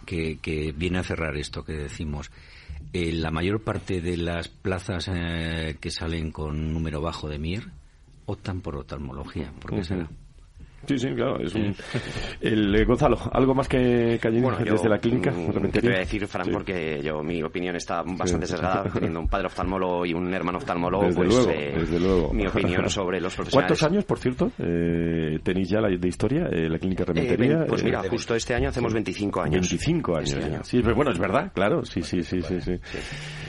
que, 0.06 0.38
que 0.38 0.72
viene 0.72 0.98
a 0.98 1.02
cerrar 1.02 1.36
esto 1.36 1.64
que 1.64 1.72
decimos. 1.72 2.30
Eh, 2.92 3.12
la 3.12 3.30
mayor 3.30 3.62
parte 3.62 4.00
de 4.00 4.18
las 4.18 4.48
plazas 4.48 5.08
eh, 5.12 5.76
que 5.80 5.90
salen 5.90 6.30
con 6.30 6.72
número 6.72 7.00
bajo 7.00 7.28
de 7.28 7.38
MIR 7.38 7.70
optan 8.26 8.60
por 8.60 8.76
oftalmología. 8.76 9.52
¿Por 9.60 9.74
qué 9.74 9.84
será? 9.84 10.10
Sí, 10.86 10.98
sí, 10.98 11.08
claro. 11.14 11.38
Es 11.40 11.54
un... 11.54 11.74
el, 12.40 12.74
eh, 12.74 12.84
Gonzalo, 12.84 13.18
¿algo 13.32 13.54
más 13.54 13.68
que, 13.68 14.18
que 14.20 14.30
bueno, 14.30 14.58
desde 14.58 14.88
la 14.88 14.98
clínica? 14.98 15.30
Mm, 15.30 15.70
te 15.70 15.80
voy 15.80 15.94
a 15.94 15.98
decir, 15.98 16.26
Fran, 16.26 16.48
porque 16.50 17.00
yo 17.02 17.22
mi 17.22 17.42
opinión 17.42 17.76
está 17.76 18.02
bastante 18.02 18.46
sesgada, 18.46 18.84
teniendo 18.92 19.20
un 19.20 19.28
padre 19.28 19.46
oftalmólogo 19.46 20.04
y 20.06 20.14
un 20.14 20.32
hermano 20.34 20.58
oftalmólogo, 20.58 21.04
desde 21.04 21.16
pues 21.16 21.28
luego, 21.28 21.50
eh, 21.50 21.74
desde 21.78 22.00
luego. 22.00 22.32
mi 22.32 22.46
opinión 22.46 22.88
sobre 22.90 23.20
los 23.20 23.34
profesionales. 23.34 23.68
¿Cuántos 23.68 23.82
años, 23.90 24.04
por 24.04 24.18
cierto, 24.18 24.50
eh, 24.58 25.38
tenéis 25.42 25.68
ya 25.68 25.80
la, 25.80 25.88
de 25.88 26.08
historia, 26.08 26.48
eh, 26.50 26.68
la 26.68 26.78
clínica 26.78 27.04
Rementería? 27.04 27.64
pues 27.66 27.84
mira, 27.84 28.02
justo 28.08 28.34
este 28.34 28.54
año 28.54 28.68
hacemos 28.68 28.92
25 28.92 29.40
años. 29.40 29.68
25 29.68 30.16
años. 30.16 30.32
Este 30.32 30.44
año. 30.44 30.64
Sí, 30.64 30.80
pero 30.82 30.96
bueno, 30.96 31.12
es 31.12 31.18
verdad, 31.18 31.52
claro. 31.54 31.84
Sí, 31.84 32.02
sí, 32.02 32.22
sí, 32.22 32.42
sí. 32.42 32.60
sí. 32.60 32.78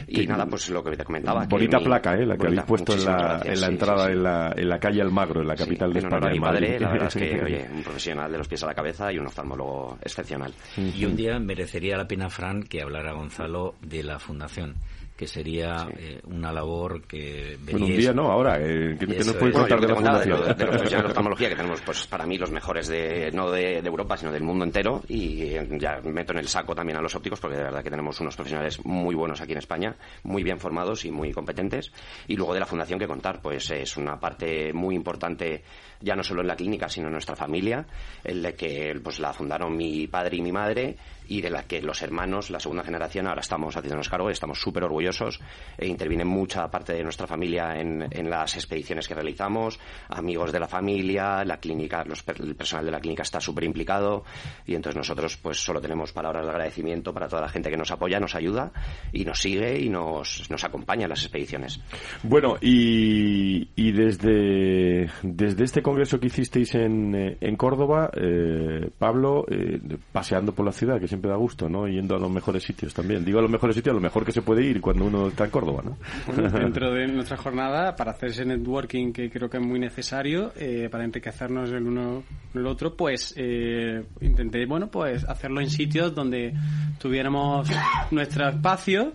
Y 0.08 0.22
Que- 0.22 0.28
nada, 0.28 0.46
pues 0.46 0.70
lo 0.70 0.84
que 0.84 0.96
te 0.98 1.04
comentaba. 1.04 1.42
que 1.42 1.48
Bonita 1.48 1.80
mi- 1.80 1.86
placa, 1.86 2.16
¿eh? 2.16 2.26
La 2.26 2.36
que 2.36 2.44
bonita, 2.46 2.62
habéis 2.62 2.68
puesto 2.68 2.94
en 2.94 3.06
la, 3.06 3.42
en 3.44 3.62
la 3.62 3.68
sí, 3.68 3.74
entrada 3.74 4.00
sí, 4.06 4.06
sí. 4.08 4.12
En, 4.18 4.24
la, 4.24 4.54
en 4.56 4.70
la 4.70 4.80
calle 4.80 5.02
Almagro, 5.02 5.42
en 5.42 5.48
la 5.48 5.56
capital 5.56 5.94
de 5.94 6.00
en 6.00 6.06
España. 6.06 6.30
mi 6.32 6.40
padre, 6.40 6.80
la 6.80 6.90
verdad 6.92 7.08
es 7.08 7.14
que, 7.16 7.42
oye, 7.44 7.68
un 7.74 7.84
profesional 7.84 8.32
de 8.32 8.38
los 8.38 8.48
pies 8.48 8.64
a 8.64 8.68
la 8.68 8.74
cabeza 8.74 9.12
y 9.12 9.18
un 9.20 9.28
oftalmólogo 9.28 9.98
excepcional. 10.02 10.54
Y 10.78 11.06
un 11.06 11.16
día 11.16 11.40
merecería 11.40 11.98
la 11.98 12.08
pena, 12.08 12.30
Fran, 12.30 12.64
que 12.64 12.82
hablara 12.82 13.14
Gonzalo 13.14 13.76
de 13.82 14.04
la 14.04 14.20
fundación, 14.20 14.76
que 15.16 15.28
sería 15.28 15.88
eh, 15.98 16.20
una 16.26 16.52
labor 16.52 17.04
que 17.04 17.58
Bueno, 17.64 17.86
un 17.86 17.92
veríais- 17.92 17.98
día 17.98 18.14
no, 18.14 18.32
ahora. 18.32 18.58
eh, 18.60 18.98
¿Qué, 19.00 19.06
nos 19.08 19.34
puedes 19.36 19.56
es. 19.56 19.62
contar 19.62 19.80
de 19.80 19.88
la 19.88 19.96
fundación? 19.96 20.38
te 20.42 20.44
contaba 20.44 20.54
de, 20.54 20.54
de 20.56 20.66
los 20.66 20.70
profesionales 20.76 21.04
de 21.04 21.08
oftalmología 21.10 21.50
que 21.50 21.56
tenemos, 21.56 21.82
pues 21.82 22.08
para 22.08 22.26
mí 22.26 22.38
los 22.38 22.52
mejores 22.52 22.88
de 22.88 23.32
no 23.32 23.52
de, 23.52 23.82
de 23.82 23.88
Europa, 23.88 24.18
sino 24.18 24.32
del 24.32 24.44
mundo 24.44 24.66
entero. 24.66 25.02
Y 25.08 25.44
eh, 25.44 25.68
ya 25.80 26.02
meto 26.04 26.34
en 26.34 26.40
el 26.40 26.48
saco 26.48 26.74
también 26.74 26.98
a 26.98 27.02
los 27.02 27.14
ópticos, 27.16 27.40
porque 27.40 27.58
de 27.58 27.64
verdad 27.64 27.84
que 27.84 27.90
tenemos 27.92 28.20
unos 28.22 28.36
profesionales 28.36 28.84
muy 28.86 29.14
buenos 29.16 29.40
aquí 29.42 29.52
en 29.52 29.60
España, 29.60 29.96
muy 30.24 30.44
bien 30.44 30.60
formados 30.60 31.06
y 31.06 31.12
muy 31.12 31.32
competentes. 31.32 31.92
Y 32.28 32.36
luego 32.36 32.54
de 32.56 32.60
la 32.62 32.66
fundación 32.66 32.98
que 33.00 33.08
contar, 33.08 33.40
pues 33.42 33.70
es 33.70 33.96
una 33.98 34.20
parte 34.20 34.74
muy 34.74 34.96
importante, 34.96 35.64
ya 36.04 36.16
no 36.16 36.24
solo 36.24 36.42
en 36.42 36.48
la 36.48 36.56
clínica, 36.56 36.90
sino 36.90 37.08
en 37.08 37.14
nuestra 37.14 37.36
familia, 37.36 37.86
el 38.24 38.42
de 38.42 38.54
que 38.54 39.00
pues 39.04 39.20
la 39.20 39.34
fundaron 39.34 39.76
mi 39.76 40.08
padre 40.08 40.38
y 40.38 40.42
mi 40.42 40.52
madre 40.52 40.98
y 41.28 41.42
de 41.42 41.50
la 41.50 41.64
que 41.64 41.82
los 41.82 42.02
hermanos, 42.02 42.50
la 42.50 42.60
segunda 42.60 42.84
generación, 42.84 43.28
ahora 43.28 43.42
estamos 43.42 43.76
haciéndonos 43.76 44.10
cargo 44.10 44.30
estamos 44.30 44.60
súper 44.60 44.84
orgullosos. 44.84 45.40
E 45.78 45.88
interviene 45.88 46.26
mucha 46.26 46.70
parte 46.70 46.94
de 46.94 47.04
nuestra 47.04 47.28
familia 47.28 47.80
en, 47.80 48.06
en 48.12 48.30
las 48.30 48.56
expediciones 48.56 49.08
que 49.08 49.14
realizamos, 49.14 49.80
amigos 50.10 50.52
de 50.52 50.60
la 50.60 50.68
familia, 50.68 51.44
la 51.46 51.58
clínica, 51.58 52.04
los 52.04 52.24
el 52.28 52.56
personal 52.56 52.86
de 52.86 52.92
la 52.92 53.00
clínica 53.00 53.24
está 53.24 53.40
súper 53.40 53.64
implicado 53.64 54.24
y 54.66 54.76
entonces 54.76 54.98
nosotros 54.98 55.38
pues 55.38 55.64
solo 55.64 55.80
tenemos 55.80 56.12
palabras 56.12 56.46
de 56.46 56.52
agradecimiento 56.52 57.14
para 57.14 57.28
toda 57.28 57.44
la 57.44 57.50
gente 57.50 57.70
que 57.70 57.78
nos 57.78 57.92
apoya, 57.92 58.20
nos 58.20 58.36
ayuda 58.36 58.72
y 59.12 59.24
nos 59.24 59.40
sigue 59.40 59.80
y 59.80 59.90
nos, 59.90 60.50
nos 60.50 60.64
acompaña 60.64 61.04
en 61.04 61.10
las 61.10 61.24
expediciones. 61.24 61.80
Bueno, 62.24 62.58
y, 62.62 63.70
y 63.76 63.92
desde, 63.92 65.10
desde 65.22 65.64
este 65.64 65.82
congreso 65.94 66.20
que 66.20 66.28
hicisteis 66.28 66.74
en, 66.74 67.14
eh, 67.14 67.38
en 67.40 67.56
Córdoba, 67.56 68.10
eh, 68.16 68.90
Pablo, 68.98 69.46
eh, 69.48 69.80
paseando 70.12 70.52
por 70.52 70.66
la 70.66 70.72
ciudad, 70.72 71.00
que 71.00 71.08
siempre 71.08 71.30
da 71.30 71.38
gusto, 71.38 71.70
¿no? 71.70 71.88
Yendo 71.88 72.16
a 72.16 72.20
los 72.20 72.32
mejores 72.32 72.64
sitios 72.64 72.96
también. 72.96 73.24
Digo 73.24 73.38
a 73.38 73.44
los 73.44 73.52
mejores 73.52 73.76
sitios, 73.76 73.94
a 73.94 73.96
lo 73.96 74.02
mejor 74.02 74.26
que 74.26 74.32
se 74.32 74.42
puede 74.42 74.64
ir 74.64 74.82
cuando 74.82 75.06
uno 75.06 75.28
está 75.28 75.46
en 75.46 75.52
Córdoba, 75.52 75.84
¿no? 75.86 75.98
Bueno, 76.26 76.50
dentro 76.60 76.92
de 76.92 77.08
nuestra 77.08 77.38
jornada, 77.38 77.96
para 77.96 78.12
hacer 78.12 78.30
ese 78.30 78.44
networking 78.44 79.14
que 79.14 79.30
creo 79.30 79.50
que 79.50 79.58
es 79.58 79.64
muy 79.64 79.80
necesario, 79.80 80.52
eh, 80.58 80.90
para 80.92 81.06
enriquecernos 81.06 81.72
el 81.72 81.84
uno 81.84 82.24
el 82.56 82.66
otro, 82.66 82.96
pues 82.96 83.34
eh, 83.38 84.04
intenté, 84.22 84.66
bueno, 84.66 84.90
pues 84.90 85.24
hacerlo 85.26 85.62
en 85.62 85.70
sitios 85.70 86.16
donde 86.16 86.54
tuviéramos 87.00 87.70
nuestro 88.12 88.50
espacio 88.50 89.14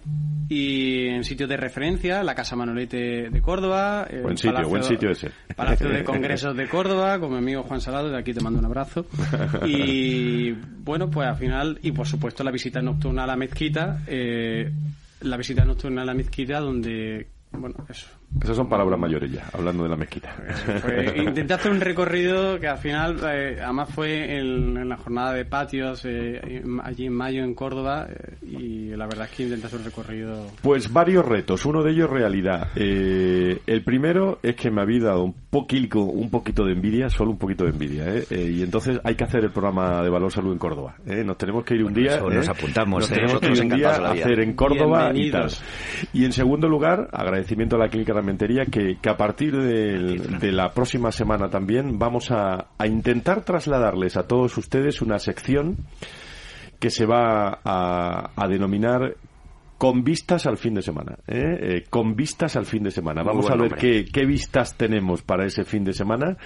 y 0.48 1.08
en 1.08 1.24
sitios 1.24 1.48
de 1.48 1.56
referencia, 1.56 2.22
la 2.22 2.34
Casa 2.34 2.56
Manolete 2.56 3.28
de 3.30 3.40
Córdoba. 3.42 4.06
el 4.08 4.22
Buen 4.22 4.36
sitio, 4.36 4.68
buen 4.68 4.82
sitio 4.82 5.10
ese. 5.10 5.30
Palacio 5.54 5.88
de 5.88 6.02
Congresos 6.02 6.56
de 6.56 6.67
Córdoba, 6.68 7.18
con 7.18 7.30
mi 7.32 7.38
amigo 7.38 7.62
Juan 7.62 7.80
Salado, 7.80 8.10
de 8.10 8.18
aquí 8.18 8.32
te 8.32 8.40
mando 8.40 8.58
un 8.58 8.66
abrazo. 8.66 9.06
Y 9.66 10.52
bueno, 10.52 11.10
pues 11.10 11.28
al 11.28 11.36
final, 11.36 11.78
y 11.82 11.92
por 11.92 12.06
supuesto 12.06 12.44
la 12.44 12.50
visita 12.50 12.80
nocturna 12.80 13.24
a 13.24 13.26
la 13.26 13.36
mezquita, 13.36 14.02
eh, 14.06 14.70
la 15.20 15.36
visita 15.36 15.64
nocturna 15.64 16.02
a 16.02 16.04
la 16.04 16.14
mezquita 16.14 16.60
donde, 16.60 17.26
bueno, 17.52 17.76
eso. 17.88 18.06
Esas 18.42 18.56
son 18.56 18.68
palabras 18.68 18.98
mayores 19.00 19.32
ya, 19.32 19.44
hablando 19.52 19.82
de 19.84 19.88
la 19.88 19.96
mezquita. 19.96 20.30
Fue- 20.82 21.14
intenté 21.24 21.54
hacer 21.54 21.72
un 21.72 21.80
recorrido 21.80 22.60
que 22.60 22.68
al 22.68 22.78
final, 22.78 23.18
eh, 23.26 23.58
además 23.62 23.88
fue 23.92 24.38
en, 24.38 24.76
en 24.76 24.88
la 24.88 24.96
jornada 24.98 25.32
de 25.32 25.44
patios, 25.44 26.04
eh, 26.04 26.38
en- 26.44 26.78
allí 26.84 27.06
en 27.06 27.14
mayo 27.14 27.42
en 27.42 27.54
Córdoba, 27.54 28.06
eh, 28.08 28.34
y 28.46 28.96
la 28.96 29.06
verdad 29.06 29.28
es 29.30 29.36
que 29.36 29.42
intenté 29.44 29.66
hacer 29.66 29.78
un 29.80 29.84
recorrido 29.86 30.46
Pues 30.62 30.92
varios 30.92 31.24
retos, 31.24 31.64
uno 31.66 31.82
de 31.82 31.90
ellos 31.92 32.10
realidad. 32.10 32.68
Eh, 32.76 33.58
el 33.66 33.82
primero 33.82 34.38
es 34.42 34.54
que 34.56 34.70
me 34.70 34.82
había 34.82 35.04
dado 35.04 35.24
un 35.24 35.34
poquito, 35.50 36.00
un 36.00 36.30
poquito 36.30 36.64
de 36.64 36.72
envidia, 36.72 37.08
solo 37.08 37.30
un 37.30 37.38
poquito 37.38 37.64
de 37.64 37.70
envidia, 37.70 38.14
¿eh? 38.14 38.24
Eh, 38.30 38.50
y 38.58 38.62
entonces 38.62 39.00
hay 39.04 39.14
que 39.14 39.24
hacer 39.24 39.42
el 39.44 39.50
programa 39.50 40.02
de 40.02 40.10
Valor 40.10 40.30
Salud 40.30 40.52
en 40.52 40.58
Córdoba. 40.58 40.94
¿eh? 41.06 41.24
Nos 41.24 41.38
tenemos 41.38 41.64
que 41.64 41.74
ir 41.74 41.82
un 41.84 41.94
día. 41.94 42.16
eso 42.16 42.30
¿eh? 42.30 42.34
nos 42.36 42.48
apuntamos, 42.48 43.00
Nos 43.00 43.10
¿eh? 43.10 43.14
tenemos 43.14 43.40
que 43.40 43.46
ir 43.46 43.50
Nosotros 43.52 43.60
un 43.60 43.68
día 43.78 43.88
encantados 43.88 43.96
de 43.96 44.02
la 44.02 44.08
a 44.22 44.26
hacer 44.26 44.40
en 44.40 44.52
Córdoba 44.54 45.12
y 45.14 45.30
tal. 45.30 45.50
Y 46.12 46.24
en 46.24 46.32
segundo 46.32 46.68
lugar, 46.68 47.08
agradecimiento 47.12 47.76
a 47.76 47.78
la 47.78 47.88
Clínica 47.88 48.17
Ramentería 48.20 48.64
que, 48.66 48.96
que 49.00 49.10
a 49.10 49.16
partir 49.16 49.56
del- 49.56 50.38
de, 50.40 50.52
la 50.52 50.70
próxima 50.72 51.10
semana 51.12 51.48
también 51.48 51.98
vamos 51.98 52.30
a, 52.30 52.68
a 52.76 52.86
intentar 52.86 53.44
trasladarles 53.44 54.16
a 54.16 54.26
todos 54.26 54.56
ustedes 54.58 55.00
una 55.02 55.18
sección 55.18 55.76
que 56.80 56.90
se 56.90 57.06
va 57.06 57.60
a, 57.64 58.30
a 58.36 58.48
denominar 58.48 59.14
con 59.78 60.02
vistas 60.02 60.46
al 60.46 60.56
fin 60.58 60.74
de 60.74 60.82
semana. 60.82 61.16
¿eh? 61.28 61.58
Eh, 61.60 61.84
con 61.88 62.16
vistas 62.16 62.56
al 62.56 62.66
fin 62.66 62.82
de 62.82 62.90
semana. 62.90 63.22
Vamos 63.22 63.48
a 63.48 63.54
ver 63.62 63.74
qué, 63.80 64.04
qué 64.12 64.26
vistas 64.26 64.76
tenemos 64.76 65.22
para 65.22 65.46
ese 65.46 65.64
fin 65.64 65.84
de 65.84 65.92
semana. 65.92 66.36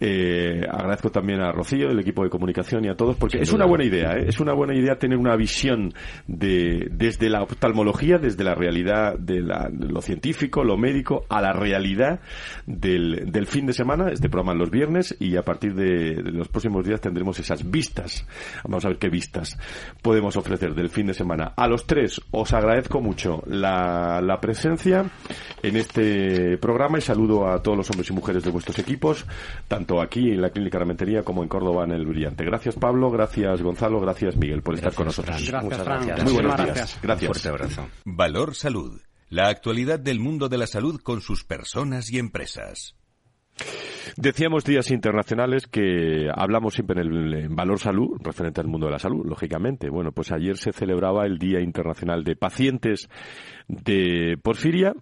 Eh, 0.00 0.60
agradezco 0.70 1.10
también 1.10 1.40
a 1.40 1.52
Rocío, 1.52 1.88
el 1.90 1.98
equipo 1.98 2.22
de 2.22 2.30
comunicación 2.30 2.84
y 2.84 2.88
a 2.88 2.94
todos, 2.96 3.16
porque 3.16 3.38
es 3.40 3.52
una 3.52 3.64
buena 3.66 3.84
idea. 3.84 4.16
¿eh? 4.16 4.26
Es 4.28 4.40
una 4.40 4.52
buena 4.52 4.74
idea 4.74 4.98
tener 4.98 5.16
una 5.18 5.36
visión 5.36 5.92
de, 6.26 6.88
desde 6.90 7.30
la 7.30 7.42
oftalmología, 7.42 8.18
desde 8.18 8.44
la 8.44 8.54
realidad 8.54 9.18
de, 9.18 9.40
la- 9.40 9.68
de 9.72 9.86
lo 9.88 10.00
científico, 10.02 10.64
lo 10.64 10.76
médico, 10.76 11.24
a 11.28 11.40
la 11.40 11.52
realidad 11.52 12.20
del, 12.66 13.30
del 13.32 13.46
fin 13.46 13.66
de 13.66 13.72
semana. 13.72 14.10
Este 14.10 14.28
programa 14.28 14.54
los 14.54 14.70
viernes 14.70 15.16
y 15.18 15.36
a 15.36 15.42
partir 15.42 15.74
de, 15.74 16.16
de 16.22 16.30
los 16.32 16.48
próximos 16.48 16.84
días 16.86 17.00
tendremos 17.00 17.38
esas 17.38 17.70
vistas. 17.70 18.26
Vamos 18.64 18.84
a 18.84 18.88
ver 18.88 18.98
qué 18.98 19.08
vistas 19.08 19.56
podemos 20.02 20.36
ofrecer 20.36 20.74
del 20.74 20.88
fin 20.90 21.06
de 21.06 21.14
semana. 21.14 21.52
A 21.56 21.66
los 21.68 21.86
tres 21.86 22.20
os 22.32 22.52
agradezco 22.52 23.00
mucho 23.00 23.42
la, 23.46 24.20
la 24.20 24.40
presencia 24.40 25.04
en 25.62 25.76
este 25.76 26.58
programa 26.58 26.98
y 26.98 27.00
saludo 27.00 27.48
a 27.48 27.62
todos 27.62 27.76
los 27.78 27.90
hombres 27.90 28.10
y 28.10 28.12
mujeres 28.12 28.44
de 28.44 28.50
vuestros 28.50 28.78
equipos, 28.78 29.24
tanto 29.68 29.85
aquí 30.00 30.30
en 30.30 30.42
la 30.42 30.50
Clínica 30.50 30.78
Ramentería 30.78 31.22
como 31.22 31.42
en 31.42 31.48
Córdoba 31.48 31.84
en 31.84 31.92
el 31.92 32.04
Brillante. 32.06 32.44
Gracias 32.44 32.74
Pablo, 32.74 33.10
gracias 33.10 33.62
Gonzalo, 33.62 34.00
gracias 34.00 34.36
Miguel 34.36 34.62
por 34.62 34.74
estar 34.74 34.92
con 34.92 35.06
nosotros. 35.06 35.36
Gracias, 35.36 35.62
Muchas 35.62 35.82
Fran. 35.82 36.06
gracias. 36.06 36.24
Muy 36.24 36.32
buenos 36.34 36.56
días. 36.56 36.66
gracias. 36.66 36.98
Gracias. 37.02 37.28
Fuerte 37.28 37.48
abrazo. 37.48 37.88
Valor 38.04 38.54
Salud. 38.54 39.00
La 39.28 39.48
actualidad 39.48 39.98
del 39.98 40.20
mundo 40.20 40.48
de 40.48 40.58
la 40.58 40.66
salud 40.66 41.00
con 41.00 41.20
sus 41.20 41.44
personas 41.44 42.10
y 42.12 42.18
empresas. 42.18 42.94
Decíamos 44.16 44.64
días 44.64 44.90
internacionales 44.90 45.66
que 45.66 46.28
hablamos 46.32 46.74
siempre 46.74 47.00
en 47.00 47.12
el 47.12 47.48
Valor 47.48 47.78
Salud, 47.78 48.18
referente 48.22 48.60
al 48.60 48.68
mundo 48.68 48.86
de 48.86 48.92
la 48.92 48.98
salud, 48.98 49.26
lógicamente. 49.26 49.90
Bueno, 49.90 50.12
pues 50.12 50.30
ayer 50.32 50.56
se 50.56 50.72
celebraba 50.72 51.26
el 51.26 51.38
Día 51.38 51.60
Internacional 51.60 52.22
de 52.22 52.36
Pacientes 52.36 53.08
de 53.68 54.38
Porfiria. 54.42 54.94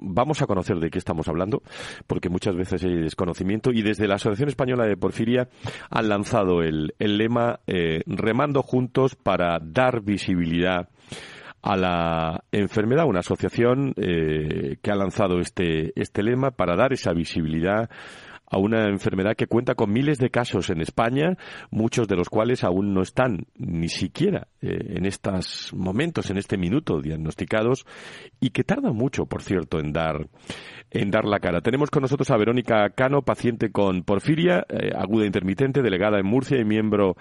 Vamos 0.00 0.40
a 0.42 0.46
conocer 0.46 0.78
de 0.78 0.90
qué 0.90 0.98
estamos 0.98 1.28
hablando, 1.28 1.62
porque 2.06 2.30
muchas 2.30 2.56
veces 2.56 2.82
hay 2.84 2.96
desconocimiento. 2.96 3.70
Y 3.70 3.82
desde 3.82 4.08
la 4.08 4.14
Asociación 4.14 4.48
Española 4.48 4.86
de 4.86 4.96
Porfiria 4.96 5.48
han 5.90 6.08
lanzado 6.08 6.62
el, 6.62 6.94
el 6.98 7.18
lema 7.18 7.60
eh, 7.66 8.02
Remando 8.06 8.62
Juntos 8.62 9.14
para 9.14 9.58
dar 9.60 10.02
visibilidad 10.02 10.88
a 11.62 11.76
la 11.76 12.44
enfermedad, 12.52 13.06
una 13.06 13.20
asociación 13.20 13.92
eh, 13.96 14.76
que 14.80 14.90
ha 14.90 14.94
lanzado 14.94 15.40
este, 15.40 15.92
este 16.00 16.22
lema 16.22 16.52
para 16.52 16.76
dar 16.76 16.92
esa 16.92 17.12
visibilidad 17.12 17.90
a 18.50 18.58
una 18.58 18.88
enfermedad 18.88 19.36
que 19.36 19.46
cuenta 19.46 19.74
con 19.74 19.92
miles 19.92 20.18
de 20.18 20.30
casos 20.30 20.70
en 20.70 20.80
España, 20.80 21.36
muchos 21.70 22.08
de 22.08 22.16
los 22.16 22.28
cuales 22.28 22.64
aún 22.64 22.94
no 22.94 23.02
están 23.02 23.46
ni 23.56 23.88
siquiera 23.88 24.48
eh, 24.60 24.96
en 24.96 25.06
estos 25.06 25.72
momentos, 25.74 26.30
en 26.30 26.38
este 26.38 26.56
minuto, 26.56 27.00
diagnosticados 27.00 27.86
y 28.40 28.50
que 28.50 28.64
tardan 28.64 28.94
mucho, 28.94 29.26
por 29.26 29.42
cierto, 29.42 29.78
en 29.78 29.92
dar 29.92 30.28
en 30.90 31.10
dar 31.10 31.24
la 31.24 31.38
cara. 31.38 31.60
Tenemos 31.60 31.90
con 31.90 32.02
nosotros 32.02 32.30
a 32.30 32.36
Verónica 32.36 32.88
Cano, 32.90 33.22
paciente 33.22 33.70
con 33.70 34.04
porfiria 34.04 34.64
eh, 34.68 34.90
aguda 34.96 35.26
intermitente, 35.26 35.82
delegada 35.82 36.18
en 36.18 36.26
Murcia 36.26 36.58
y 36.58 36.64
miembro 36.64 37.16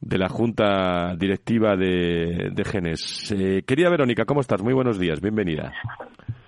de 0.00 0.18
la 0.18 0.28
Junta 0.28 1.14
Directiva 1.16 1.76
de, 1.76 2.50
de 2.52 2.64
Genes. 2.64 3.32
Eh, 3.32 3.62
querida 3.64 3.90
Verónica, 3.90 4.24
¿cómo 4.24 4.40
estás? 4.40 4.62
Muy 4.62 4.74
buenos 4.74 4.98
días, 4.98 5.20
bienvenida. 5.20 5.72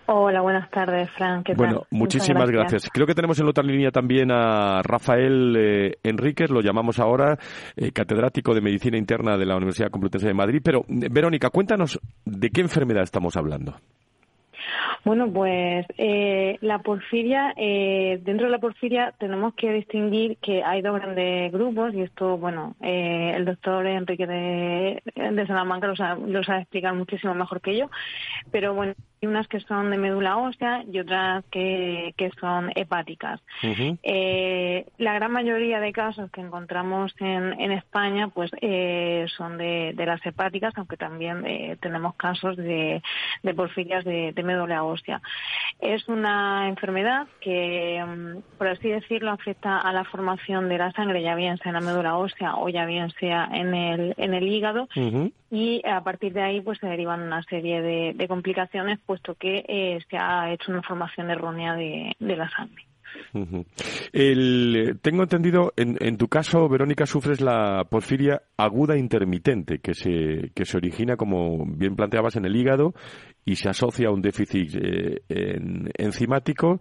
Hola, 0.07 0.43
buenas 0.43 0.71
tardes, 0.71 1.11
Fran. 1.13 1.43
¿Qué 1.43 1.55
bueno, 1.55 1.87
muchísimas 1.91 2.51
gracias. 2.51 2.91
Creo 2.93 3.07
que 3.07 3.15
tenemos 3.15 3.39
en 3.39 3.47
la 3.47 3.51
otra 3.51 3.65
línea 3.65 3.91
también 3.91 4.31
a 4.31 4.83
Rafael 4.83 5.57
eh, 5.57 5.95
Enríquez, 6.03 6.51
lo 6.51 6.61
llamamos 6.61 6.99
ahora 6.99 7.39
eh, 7.75 7.91
catedrático 7.91 8.55
de 8.55 8.61
Medicina 8.61 8.99
Interna 8.99 9.39
de 9.39 9.47
la 9.47 9.57
Universidad 9.57 9.91
Complutense 9.91 10.27
de 10.27 10.35
Madrid. 10.35 10.61
Pero, 10.63 10.85
Verónica, 10.89 11.49
cuéntanos 11.49 11.99
de 12.25 12.51
qué 12.51 12.61
enfermedad 12.61 13.03
estamos 13.03 13.35
hablando. 13.37 13.77
Bueno, 15.05 15.31
pues 15.31 15.85
eh, 15.99 16.57
la 16.63 16.79
porfiria, 16.79 17.53
eh, 17.59 18.19
dentro 18.23 18.47
de 18.47 18.53
la 18.53 18.59
porfiria 18.59 19.13
tenemos 19.19 19.55
que 19.55 19.71
distinguir 19.71 20.39
que 20.39 20.63
hay 20.65 20.81
dos 20.81 20.95
grandes 20.99 21.53
grupos 21.53 21.93
y 21.93 22.01
esto, 22.01 22.39
bueno, 22.39 22.75
eh, 22.81 23.33
el 23.37 23.45
doctor 23.45 23.87
Enrique 23.87 24.27
de, 24.27 25.03
de 25.15 25.47
Salamanca 25.47 25.89
lo 25.89 25.97
sabe, 25.97 26.27
lo 26.27 26.43
sabe 26.43 26.63
explicar 26.63 26.95
muchísimo 26.95 27.35
mejor 27.35 27.61
que 27.61 27.77
yo, 27.77 27.91
pero 28.51 28.73
bueno, 28.73 28.95
unas 29.27 29.49
que 29.49 29.61
son 29.61 29.91
de 29.91 29.99
médula 29.99 30.37
ósea 30.37 30.85
y 30.91 30.99
otras 30.99 31.45
que, 31.51 32.15
que 32.17 32.31
son 32.41 32.71
hepáticas. 32.75 33.41
eh, 34.03 34.87
la 34.99 35.15
gran 35.15 35.33
mayoría 35.33 35.81
de 35.81 35.93
casos 35.93 36.31
que 36.31 36.41
encontramos 36.41 37.15
en, 37.21 37.61
en 37.61 37.73
España 37.73 38.29
pues 38.29 38.51
eh, 38.61 39.27
son 39.37 39.59
de, 39.59 39.93
de, 39.95 40.07
las 40.07 40.25
hepáticas, 40.25 40.73
aunque 40.77 40.97
también 40.97 41.45
eh, 41.47 41.77
tenemos 41.81 42.15
casos 42.15 42.57
de, 42.57 43.03
de 43.43 43.55
porfirias 43.55 44.05
de, 44.05 44.33
de, 44.33 44.43
médula 44.43 44.85
ósea. 44.85 45.21
Es 45.81 46.09
una 46.09 46.69
enfermedad 46.69 47.27
que, 47.41 48.05
mm, 48.05 48.59
por 48.59 48.69
así 48.69 48.89
decirlo, 48.89 49.31
afecta 49.31 49.79
a 49.79 49.93
la 49.93 50.05
formación 50.05 50.69
de 50.69 50.79
la 50.79 50.93
sangre, 50.93 51.23
ya 51.23 51.35
bien 51.35 51.59
sea 51.59 51.71
en 51.71 51.75
la 51.75 51.81
médula 51.81 52.17
ósea 52.17 52.57
o 52.57 52.69
ya 52.69 52.85
bien 52.87 53.11
sea 53.19 53.49
en 53.53 53.75
el, 53.75 54.15
en 54.17 54.35
el 54.35 54.47
hígado. 54.49 54.89
Y 55.55 55.81
a 55.89 56.03
partir 56.03 56.33
de 56.33 56.43
ahí 56.43 56.61
pues 56.61 56.81
se 56.81 56.89
derivan 56.89 57.23
una 57.23 57.41
serie 57.45 57.81
de, 57.81 58.13
de 58.13 58.27
complicaciones 58.27 58.99
pues, 59.07 59.21
puesto 59.21 59.37
que 59.39 59.65
eh, 59.69 60.01
se 60.11 60.17
ha 60.17 60.53
hecho 60.53 60.73
una 60.73 60.83
formación 60.83 61.31
errónea 61.31 61.77
de, 61.77 62.13
la 62.19 62.51
sangre. 62.51 62.85
tengo 65.01 65.23
entendido, 65.23 65.73
en, 65.77 65.97
en, 66.01 66.17
tu 66.17 66.27
caso, 66.27 66.69
Verónica, 66.69 67.07
sufres 67.07 67.41
la 67.41 67.85
porfiria 67.89 68.43
aguda 68.57 68.99
intermitente, 68.99 69.79
que 69.79 69.95
se, 69.95 70.51
que 70.57 70.65
se 70.65 70.77
origina, 70.77 71.17
como 71.17 71.65
bien 71.65 71.95
planteabas, 71.95 72.35
en 72.35 72.47
el 72.47 72.57
hígado 72.57 72.93
y 73.45 73.55
se 73.55 73.69
asocia 73.69 74.09
a 74.09 74.13
un 74.13 74.23
déficit 74.23 74.75
eh, 74.75 75.21
enzimático. 75.99 76.81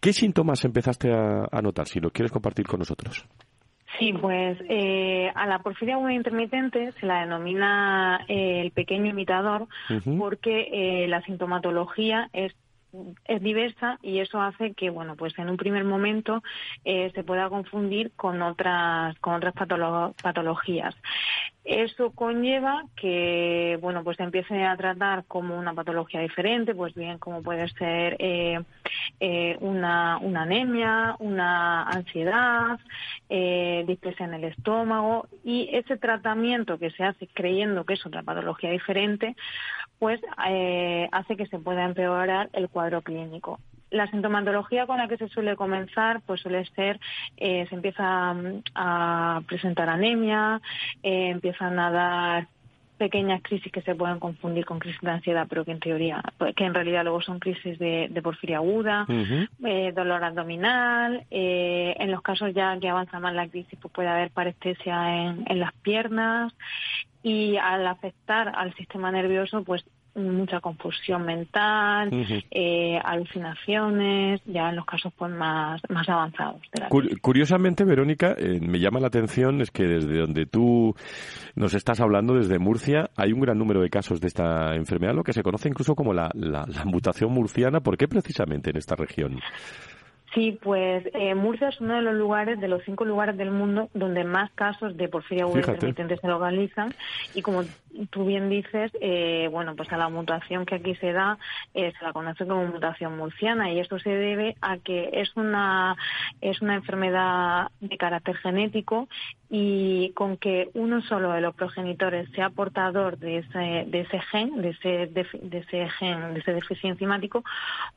¿Qué 0.00 0.12
síntomas 0.12 0.62
empezaste 0.66 1.10
a, 1.10 1.62
notar, 1.62 1.86
si 1.86 1.98
lo 1.98 2.10
quieres 2.10 2.30
compartir 2.30 2.66
con 2.66 2.80
nosotros? 2.80 3.24
Sí, 3.98 4.12
pues 4.14 4.58
eh, 4.68 5.30
a 5.34 5.46
la 5.46 5.58
porfiria 5.58 5.94
aguda 5.94 6.14
intermitente 6.14 6.92
se 6.92 7.06
la 7.06 7.20
denomina 7.20 8.24
eh, 8.26 8.60
el 8.62 8.70
pequeño 8.70 9.10
imitador 9.10 9.68
porque 10.18 10.68
eh, 10.72 11.08
la 11.08 11.20
sintomatología 11.22 12.30
es 12.32 12.54
es 13.24 13.42
diversa 13.42 13.98
y 14.02 14.18
eso 14.18 14.40
hace 14.40 14.74
que 14.74 14.90
bueno 14.90 15.16
pues 15.16 15.38
en 15.38 15.48
un 15.48 15.56
primer 15.56 15.84
momento 15.84 16.42
eh, 16.84 17.10
se 17.14 17.24
pueda 17.24 17.48
confundir 17.48 18.12
con 18.16 18.42
otras 18.42 19.18
con 19.20 19.34
otras 19.34 19.54
patologías. 19.54 20.94
Eso 21.64 22.10
conlleva 22.10 22.84
que 22.96 23.78
bueno 23.80 24.02
pues 24.02 24.16
se 24.16 24.24
empiece 24.24 24.64
a 24.64 24.76
tratar 24.76 25.24
como 25.26 25.56
una 25.56 25.74
patología 25.74 26.20
diferente 26.20 26.74
pues 26.74 26.94
bien 26.94 27.18
como 27.18 27.42
puede 27.42 27.68
ser 27.70 28.16
eh, 28.18 28.60
eh, 29.20 29.56
una, 29.60 30.18
una 30.18 30.42
anemia 30.42 31.16
una 31.20 31.84
ansiedad 31.84 32.78
eh, 33.28 33.86
en 34.18 34.34
el 34.34 34.44
estómago 34.44 35.28
y 35.44 35.68
ese 35.72 35.96
tratamiento 35.96 36.78
que 36.78 36.90
se 36.90 37.04
hace 37.04 37.28
creyendo 37.28 37.84
que 37.84 37.94
es 37.94 38.04
otra 38.04 38.22
patología 38.22 38.70
diferente 38.70 39.36
pues 40.02 40.20
eh, 40.48 41.08
hace 41.12 41.36
que 41.36 41.46
se 41.46 41.60
pueda 41.60 41.84
empeorar 41.84 42.50
el 42.54 42.68
cuadro 42.68 42.81
clínico. 43.02 43.60
La 43.90 44.06
sintomatología 44.10 44.86
con 44.86 44.98
la 44.98 45.08
que 45.08 45.18
se 45.18 45.28
suele 45.28 45.54
comenzar 45.54 46.22
pues 46.26 46.40
suele 46.40 46.64
ser, 46.74 46.98
eh, 47.36 47.66
se 47.68 47.74
empieza 47.74 48.32
mm, 48.32 48.62
a, 48.74 49.42
presentar 49.46 49.88
anemia, 49.88 50.60
eh, 51.02 51.28
empiezan 51.28 51.78
a 51.78 51.90
dar 51.90 52.48
pequeñas 52.96 53.42
crisis 53.42 53.72
que 53.72 53.82
se 53.82 53.96
pueden 53.96 54.20
confundir 54.20 54.64
con 54.64 54.78
crisis 54.78 55.00
de 55.00 55.10
ansiedad, 55.10 55.46
pero 55.48 55.64
que 55.64 55.72
en 55.72 55.80
teoría, 55.80 56.22
pues, 56.38 56.54
que 56.54 56.64
en 56.64 56.72
realidad 56.72 57.02
luego 57.02 57.20
son 57.20 57.40
crisis 57.40 57.76
de, 57.78 58.20
porfiria 58.22 58.58
aguda, 58.58 59.06
dolor 59.92 60.22
abdominal, 60.22 61.26
en 61.28 62.10
los 62.12 62.22
casos 62.22 62.54
ya 62.54 62.78
que 62.78 62.88
avanza 62.88 63.18
más 63.18 63.34
la 63.34 63.48
crisis, 63.48 63.76
pues 63.82 63.92
puede 63.92 64.08
haber 64.08 64.30
parestesia 64.30 65.16
en, 65.16 65.44
en 65.48 65.58
las 65.58 65.72
piernas 65.82 66.54
y 67.22 67.56
al 67.56 67.86
afectar 67.86 68.52
al 68.54 68.74
sistema 68.74 69.10
nervioso, 69.10 69.62
pues 69.62 69.84
mucha 70.14 70.60
confusión 70.60 71.24
mental, 71.24 72.10
eh, 72.50 72.98
alucinaciones, 73.02 74.40
ya 74.44 74.68
en 74.68 74.76
los 74.76 74.84
casos 74.84 75.12
pues 75.16 75.32
más, 75.32 75.80
más 75.88 76.08
avanzados. 76.08 76.60
curiosamente, 77.20 77.84
Verónica, 77.84 78.34
eh, 78.36 78.60
me 78.60 78.78
llama 78.78 79.00
la 79.00 79.06
atención 79.06 79.60
es 79.60 79.70
que 79.70 79.84
desde 79.84 80.18
donde 80.18 80.46
tú 80.46 80.94
nos 81.54 81.74
estás 81.74 82.00
hablando, 82.00 82.34
desde 82.34 82.58
Murcia, 82.58 83.10
hay 83.16 83.32
un 83.32 83.40
gran 83.40 83.58
número 83.58 83.80
de 83.80 83.90
casos 83.90 84.20
de 84.20 84.28
esta 84.28 84.74
enfermedad, 84.74 85.14
lo 85.14 85.24
que 85.24 85.32
se 85.32 85.42
conoce 85.42 85.68
incluso 85.68 85.94
como 85.94 86.12
la, 86.12 86.30
la, 86.34 86.64
la 86.66 86.84
mutación 86.84 87.32
murciana. 87.32 87.80
¿Por 87.80 87.96
qué 87.96 88.08
precisamente 88.08 88.70
en 88.70 88.76
esta 88.76 88.94
región? 88.94 89.40
Sí, 90.34 90.58
pues 90.62 91.04
eh, 91.12 91.34
Murcia 91.34 91.68
es 91.68 91.80
uno 91.80 91.96
de 91.96 92.02
los 92.02 92.14
lugares, 92.14 92.58
de 92.58 92.68
los 92.68 92.82
cinco 92.84 93.04
lugares 93.04 93.36
del 93.36 93.50
mundo 93.50 93.90
donde 93.92 94.24
más 94.24 94.50
casos 94.52 94.96
de 94.96 95.08
porfiria 95.08 95.44
aguda 95.44 95.60
intermitente 95.60 96.16
se 96.16 96.26
localizan. 96.26 96.94
Y 97.34 97.42
como 97.42 97.64
tú 98.08 98.24
bien 98.24 98.48
dices, 98.48 98.90
eh, 99.02 99.48
bueno, 99.52 99.76
pues 99.76 99.92
a 99.92 99.98
la 99.98 100.08
mutación 100.08 100.64
que 100.64 100.76
aquí 100.76 100.94
se 100.94 101.12
da 101.12 101.38
eh, 101.74 101.92
se 101.98 102.04
la 102.04 102.14
conoce 102.14 102.46
como 102.46 102.66
mutación 102.66 103.18
murciana. 103.18 103.70
Y 103.70 103.80
esto 103.80 103.98
se 103.98 104.08
debe 104.08 104.56
a 104.62 104.78
que 104.78 105.10
es 105.12 105.36
una 105.36 105.96
es 106.40 106.62
una 106.62 106.76
enfermedad 106.76 107.70
de 107.80 107.98
carácter 107.98 108.36
genético 108.36 109.08
y 109.54 110.12
con 110.14 110.38
que 110.38 110.70
uno 110.72 111.02
solo 111.02 111.32
de 111.32 111.42
los 111.42 111.54
progenitores 111.54 112.26
sea 112.30 112.48
portador 112.48 113.18
de 113.18 113.36
ese, 113.36 113.84
de 113.86 114.00
ese 114.00 114.18
gen, 114.30 114.62
de 114.62 114.70
ese, 114.70 114.88
de, 115.08 115.58
ese 115.58 115.90
gen, 115.90 116.32
de 116.32 116.40
ese 116.40 116.54
déficit 116.54 116.86
enzimático, 116.86 117.44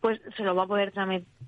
pues 0.02 0.20
se 0.36 0.44
lo 0.44 0.54
va 0.54 0.64
a 0.64 0.68
poder 0.68 0.92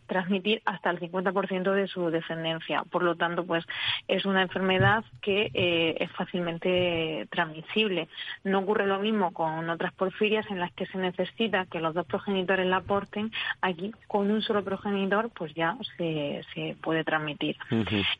transmitir 0.07 0.61
hasta 0.77 0.89
el 0.91 0.99
50% 0.99 1.73
de 1.73 1.87
su 1.87 2.09
descendencia. 2.09 2.83
Por 2.89 3.03
lo 3.03 3.15
tanto, 3.15 3.45
pues 3.45 3.65
es 4.07 4.25
una 4.25 4.41
enfermedad 4.41 5.03
que 5.21 5.51
eh, 5.53 5.97
es 5.99 6.11
fácilmente 6.11 7.27
transmisible. 7.31 8.07
No 8.43 8.59
ocurre 8.59 8.87
lo 8.87 8.99
mismo 8.99 9.33
con 9.33 9.69
otras 9.69 9.93
porfirias 9.93 10.49
en 10.49 10.59
las 10.59 10.71
que 10.73 10.85
se 10.85 10.97
necesita 10.97 11.65
que 11.65 11.79
los 11.79 11.93
dos 11.93 12.05
progenitores 12.05 12.65
la 12.65 12.77
aporten. 12.77 13.31
Aquí, 13.61 13.91
con 14.07 14.31
un 14.31 14.41
solo 14.41 14.63
progenitor, 14.63 15.29
pues 15.35 15.53
ya 15.53 15.77
se, 15.97 16.41
se 16.53 16.75
puede 16.81 17.03
transmitir. 17.03 17.57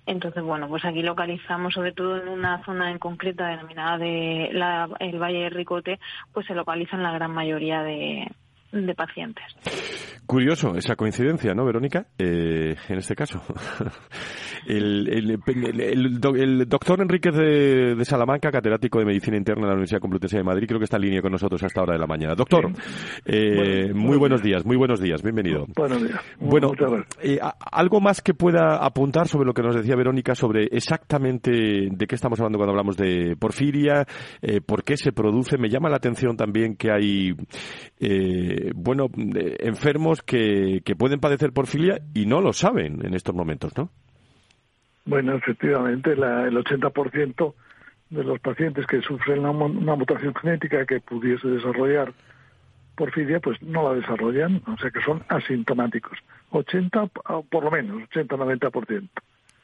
Entonces, 0.06 0.44
bueno, 0.44 0.68
pues 0.68 0.84
aquí 0.86 1.02
localizamos 1.02 1.74
sobre 1.74 1.92
todo 1.92 2.22
en 2.22 2.28
una 2.28 2.64
zona 2.64 2.92
en 2.92 3.00
concreta 3.00 3.48
denominada 3.48 3.98
de 3.98 4.46
el 5.00 5.20
Valle 5.20 5.44
de 5.44 5.50
Ricote, 5.50 6.00
pues 6.34 6.46
se 6.48 6.56
localizan 6.56 7.04
la 7.04 7.12
gran 7.12 7.32
mayoría 7.32 7.84
de, 7.84 8.28
de 8.86 8.96
pacientes. 8.96 9.46
Curioso 10.28 10.76
esa 10.76 10.98
coincidencia, 10.98 11.54
¿no, 11.54 11.64
Verónica? 11.64 12.08
Eh, 12.18 12.76
en 12.90 12.98
este 12.98 13.16
caso. 13.16 13.42
el, 14.68 15.08
el, 15.08 16.68
doctor 16.68 17.02
Enríquez 17.02 17.34
de, 17.34 18.04
Salamanca, 18.04 18.52
catedrático 18.52 19.00
de 19.00 19.06
Medicina 19.06 19.38
Interna 19.38 19.62
de 19.62 19.68
la 19.68 19.74
Universidad 19.76 20.02
Complutense 20.02 20.36
de 20.36 20.44
Madrid, 20.44 20.68
creo 20.68 20.80
que 20.80 20.84
está 20.84 20.98
en 20.98 21.04
línea 21.04 21.22
con 21.22 21.32
nosotros 21.32 21.64
hasta 21.64 21.82
hora 21.82 21.94
de 21.94 22.00
la 22.00 22.08
mañana. 22.08 22.36
Doctor, 22.36 22.70
eh, 23.24 23.94
muy 23.94 24.18
buenos 24.18 24.44
días, 24.44 24.66
muy 24.66 24.76
buenos 24.76 25.00
días, 25.00 25.24
bienvenido. 25.24 25.66
Buenos 25.74 26.04
días. 26.04 26.20
Bueno, 26.42 26.74
eh, 27.22 27.40
algo 27.72 28.02
más 28.02 28.22
que 28.22 28.34
pueda 28.34 28.86
apuntar 28.86 29.30
sobre 29.30 29.46
lo 29.46 29.54
que 29.54 29.62
nos 29.62 29.78
decía 29.78 29.96
Verónica 29.96 30.36
sobre 30.36 30.66
exactamente 30.66 31.52
de 31.90 32.06
qué 32.06 32.16
estamos 32.16 32.38
hablando 32.42 32.58
cuando 32.58 32.72
hablamos 32.72 32.98
de 32.98 33.38
porfiria, 33.40 34.06
por 34.66 34.84
qué 34.84 34.98
se 34.98 35.14
produce. 35.14 35.58
Me 35.58 35.70
llama 35.70 35.90
la 35.90 35.96
atención 35.96 36.36
también 36.36 36.76
que 36.76 36.92
hay 36.92 37.34
eh, 38.68 38.72
bueno, 38.76 39.10
enfermos 39.60 40.22
que, 40.22 40.82
que 40.84 40.96
pueden 40.96 41.20
padecer 41.20 41.52
porfilia 41.52 42.02
y 42.14 42.26
no 42.26 42.42
lo 42.42 42.54
saben 42.54 43.06
en 43.06 43.14
estos 43.14 43.36
momentos, 43.36 43.76
¿no? 43.78 43.90
Bueno, 45.06 45.36
efectivamente, 45.36 46.16
la, 46.16 46.48
el 46.48 46.58
80% 46.58 47.54
de 48.10 48.24
los 48.24 48.40
pacientes 48.40 48.86
que 48.86 49.02
sufren 49.02 49.46
una, 49.46 49.96
mutación 49.96 50.34
genética 50.36 50.86
que 50.86 51.00
pudiese 51.00 51.48
desarrollar 51.48 52.14
porfiria, 52.96 53.40
pues 53.40 53.62
no 53.62 53.84
la 53.84 54.00
desarrollan, 54.00 54.62
o 54.68 54.78
sea 54.78 54.92
que 54.92 55.02
son 55.02 55.24
asintomáticos. 55.30 56.18
80, 56.50 57.08
por 57.50 57.64
lo 57.64 57.72
menos, 57.72 58.02
80-90%. 58.10 59.10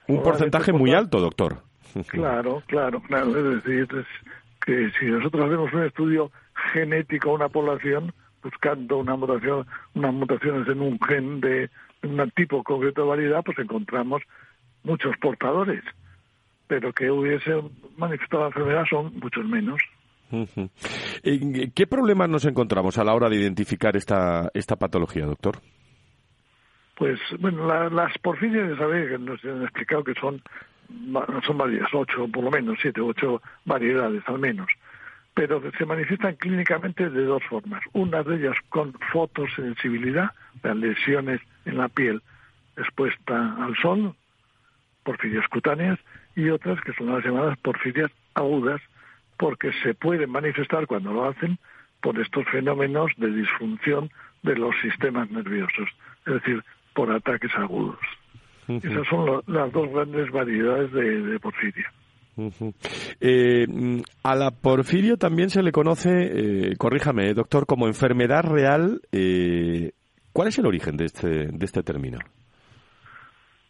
Un 0.08 0.24
porcentaje 0.24 0.72
muy 0.72 0.94
alto, 0.94 1.20
doctor. 1.20 1.58
Claro, 2.08 2.64
claro, 2.66 3.02
claro. 3.02 3.38
Es 3.38 3.64
decir, 3.64 3.88
que 4.66 4.90
si 5.00 5.06
nosotros 5.06 5.46
hacemos 5.46 5.72
un 5.74 5.84
estudio 5.84 6.32
genético 6.74 7.30
a 7.30 7.34
una 7.34 7.50
población, 7.50 8.12
buscando 8.44 8.98
una 8.98 9.16
mutación, 9.16 9.66
unas 9.94 10.14
mutaciones 10.14 10.68
en 10.68 10.82
un 10.82 11.00
gen 11.00 11.40
de 11.42 11.70
un 12.04 12.32
tipo 12.32 12.64
concreto 12.64 13.04
de 13.04 13.08
variedad, 13.08 13.44
pues 13.44 13.58
encontramos 13.60 14.22
muchos 14.84 15.16
portadores, 15.18 15.84
pero 16.68 16.92
que 16.94 17.10
hubiese 17.10 17.52
manifestado 17.98 18.44
la 18.44 18.48
enfermedad 18.50 18.84
son 18.90 19.18
muchos 19.20 19.46
menos. 19.46 19.82
¿Qué 21.22 21.88
problemas 21.88 22.30
nos 22.30 22.46
encontramos 22.46 22.98
a 22.98 23.04
la 23.04 23.14
hora 23.14 23.30
de 23.30 23.38
identificar 23.38 23.96
esta, 23.96 24.50
esta 24.54 24.76
patología, 24.76 25.26
doctor? 25.26 25.60
Pues, 26.96 27.20
bueno, 27.40 27.68
las 27.90 28.18
porfirias, 28.20 28.70
ya 28.70 28.78
sabéis 28.78 29.10
que 29.10 29.18
nos 29.18 29.44
han 29.46 29.64
explicado 29.64 30.04
que 30.04 30.14
son, 30.16 30.42
son 31.46 31.58
varias, 31.58 31.88
ocho, 31.94 32.28
por 32.32 32.44
lo 32.44 32.52
menos, 32.52 32.78
siete, 32.82 33.02
ocho 33.02 33.42
variedades 33.66 34.24
al 34.28 34.40
menos. 34.40 34.68
Pero 35.34 35.62
se 35.78 35.86
manifiestan 35.86 36.36
clínicamente 36.36 37.10
de 37.10 37.24
dos 37.26 37.44
formas. 37.50 37.82
Una 37.94 38.24
de 38.24 38.36
ellas 38.36 38.56
con 38.70 38.94
fotosensibilidad, 39.12 40.32
las 40.62 40.76
lesiones 40.76 41.42
en 41.66 41.78
la 41.78 41.90
piel 41.90 42.22
expuesta 42.78 43.56
al 43.64 43.76
sol, 43.78 44.16
porfirias 45.04 45.48
cutáneas, 45.48 46.00
y 46.36 46.50
otras 46.50 46.80
que 46.82 46.94
son 46.94 47.08
las 47.08 47.24
llamadas 47.24 47.58
porfirias 47.60 48.12
agudas, 48.34 48.82
porque 49.38 49.72
se 49.84 49.94
pueden 49.94 50.30
manifestar 50.30 50.88
cuando 50.88 51.14
lo 51.14 51.26
hacen 51.26 51.58
por 52.02 52.20
estos 52.20 52.46
fenómenos 52.50 53.12
de 53.18 53.32
disfunción 53.32 54.12
de 54.44 54.56
los 54.56 54.76
sistemas 54.82 55.30
nerviosos, 55.32 55.90
es 56.26 56.34
decir, 56.34 56.64
por 56.94 57.12
ataques 57.12 57.52
agudos. 57.56 58.00
Esas 58.68 59.08
son 59.08 59.42
las 59.48 59.72
dos 59.72 59.90
grandes 59.90 60.32
variedades 60.32 60.92
de, 60.92 61.40
porfiria. 61.40 61.92
Eh, 63.22 63.66
a 64.24 64.36
la 64.36 64.52
porfiria 64.52 65.18
también 65.18 65.50
se 65.50 65.62
le 65.62 65.72
conoce, 65.72 66.10
eh, 66.12 66.76
corríjame, 66.78 67.34
doctor, 67.34 67.66
como 67.66 67.88
enfermedad 67.88 68.44
real. 68.44 69.02
Eh, 69.12 69.92
¿Cuál 70.32 70.48
es 70.48 70.58
el 70.58 70.66
origen 70.66 70.98
de 70.98 71.06
este, 71.06 71.48
de 71.48 71.66
este 71.66 71.84
término? 71.84 72.20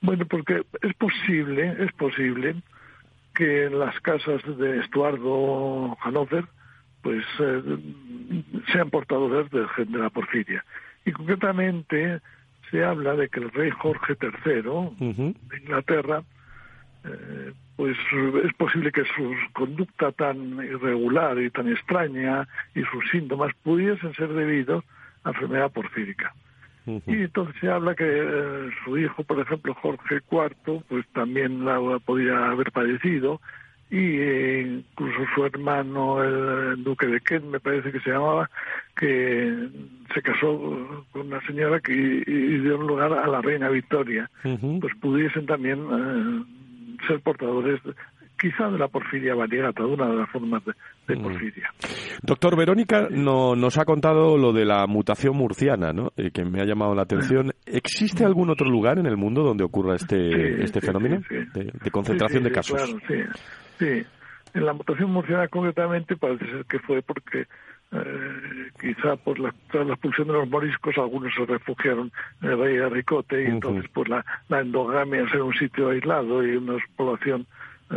Bueno, 0.01 0.26
porque 0.26 0.64
es 0.82 0.93
posible, 0.95 1.76
es 1.80 1.91
posible 1.93 2.55
que 3.36 3.66
en 3.66 3.80
las 3.80 3.99
casas 4.01 4.41
de 4.57 4.80
Estuardo 4.80 5.97
Hanover 6.01 6.45
pues 7.01 7.26
eh, 7.39 7.61
sean 8.72 8.89
portadores 8.89 9.51
de 9.51 9.97
la 9.97 10.09
porfiria. 10.09 10.64
Y 11.05 11.11
concretamente 11.11 12.22
se 12.72 12.84
habla 12.84 13.14
de 13.16 13.30
que 13.30 13.41
el 13.41 13.51
rey 13.51 13.70
Jorge 13.72 14.16
III 14.20 14.95
de 14.99 15.57
Inglaterra, 15.61 16.24
eh, 17.06 17.54
pues 17.76 17.97
es 18.45 18.54
posible 18.54 18.91
que 18.91 19.04
su 19.06 19.34
conducta 19.54 20.12
tan 20.12 20.54
irregular 20.64 21.39
y 21.39 21.49
tan 21.49 21.68
extraña 21.70 22.47
y 22.76 22.82
sus 22.84 23.10
síntomas 23.12 23.54
pudiesen 23.64 24.14
ser 24.14 24.30
debidos 24.30 24.84
a 25.24 25.30
enfermedad 25.30 25.72
porfírica. 25.72 26.34
Y 26.86 27.14
entonces 27.14 27.56
se 27.62 27.70
habla 27.70 27.95
que 27.95 28.04
eh, 28.06 28.70
su 28.84 28.97
hijo, 28.97 29.24
por 29.24 29.39
ejemplo, 29.39 29.74
Jorge 29.76 30.20
IV, 30.30 30.84
pues 30.89 31.06
también 31.14 31.64
la 31.64 31.80
podía 31.99 32.51
haber 32.51 32.74
padecido, 32.74 33.39
y 33.89 34.18
eh, 34.20 34.84
incluso 34.89 35.20
su 35.36 35.45
hermano, 35.45 36.24
el 36.24 36.84
duque 36.84 37.06
de 37.08 37.22
Kent, 37.22 37.45
me 37.45 37.60
parece 37.60 37.91
que 37.91 37.99
se 37.99 38.10
llamaba, 38.10 38.49
que 38.97 39.70
se 40.14 40.22
casó 40.22 41.06
con 41.12 41.28
una 41.28 41.39
señora 41.45 41.80
que 41.80 41.93
y, 41.93 42.58
dio 42.58 42.78
lugar 42.78 43.14
a 43.14 43.28
la 43.28 43.41
reina 43.41 43.70
Victoria, 43.70 44.30
pues 44.41 44.95
pudiesen 44.99 45.45
también 45.45 45.80
eh, 45.80 46.43
ser 47.08 47.22
portadores 47.22 47.82
quizá 48.39 48.70
de 48.70 48.78
la 48.78 48.88
porfiria 48.88 49.36
variegata, 49.36 49.86
una 49.86 50.08
de 50.08 50.16
las 50.18 50.30
formas 50.30 50.62
de, 50.66 51.16
mm. 51.16 51.24
porfiria. 51.24 51.70
Doctor, 52.22 52.58
Verónica 52.58 53.08
no, 53.10 53.56
nos 53.56 53.78
ha 53.78 53.86
contado 53.86 54.38
lo 54.38 54.51
de 54.51 54.66
la 54.66 54.86
mutación 54.88 55.38
murciana, 55.38 55.93
¿no? 55.93 56.12
Eh, 56.18 56.32
que 56.32 56.43
me 56.43 56.62
ha 56.62 56.66
llamado 56.66 56.93
la 56.93 57.04
atención. 57.04 57.54
¿Existe 57.66 58.26
algún 58.26 58.49
otro 58.49 58.70
lugar 58.70 58.99
en 58.99 59.06
el 59.06 59.16
mundo 59.18 59.43
donde 59.43 59.64
ocurra 59.64 59.95
este, 59.95 60.62
este 60.62 60.82
fenómeno 60.82 61.22
de, 61.30 61.91
concentración 61.91 62.43
de 62.43 62.51
casos? 62.51 62.82
Claro, 62.82 62.99
sí, 63.08 63.39
sí. 63.80 64.08
En 64.54 64.66
la 64.66 64.74
mutación 64.74 65.10
murciana 65.12 65.47
concretamente 65.47 66.16
parece 66.16 66.45
ser 66.45 66.66
que 66.66 66.80
fue 66.80 67.01
porque 67.01 67.45
eh, 67.93 68.69
quizá 68.79 69.15
por 69.17 69.39
la, 69.39 69.53
tras 69.71 69.85
la 69.85 69.93
expulsión 69.93 70.27
de 70.27 70.33
los 70.33 70.49
moriscos 70.49 70.97
algunos 70.97 71.33
se 71.33 71.45
refugiaron 71.45 72.11
en 72.41 72.49
el 72.49 72.55
Valle 72.55 72.79
de 72.79 72.89
Ricote 72.89 73.43
y 73.43 73.47
entonces 73.47 73.89
por 73.91 74.09
la, 74.09 74.25
la 74.49 74.61
endogamia 74.61 75.29
ser 75.29 75.41
un 75.41 75.53
sitio 75.53 75.89
aislado 75.89 76.45
y 76.45 76.55
una 76.55 76.77
población 76.95 77.45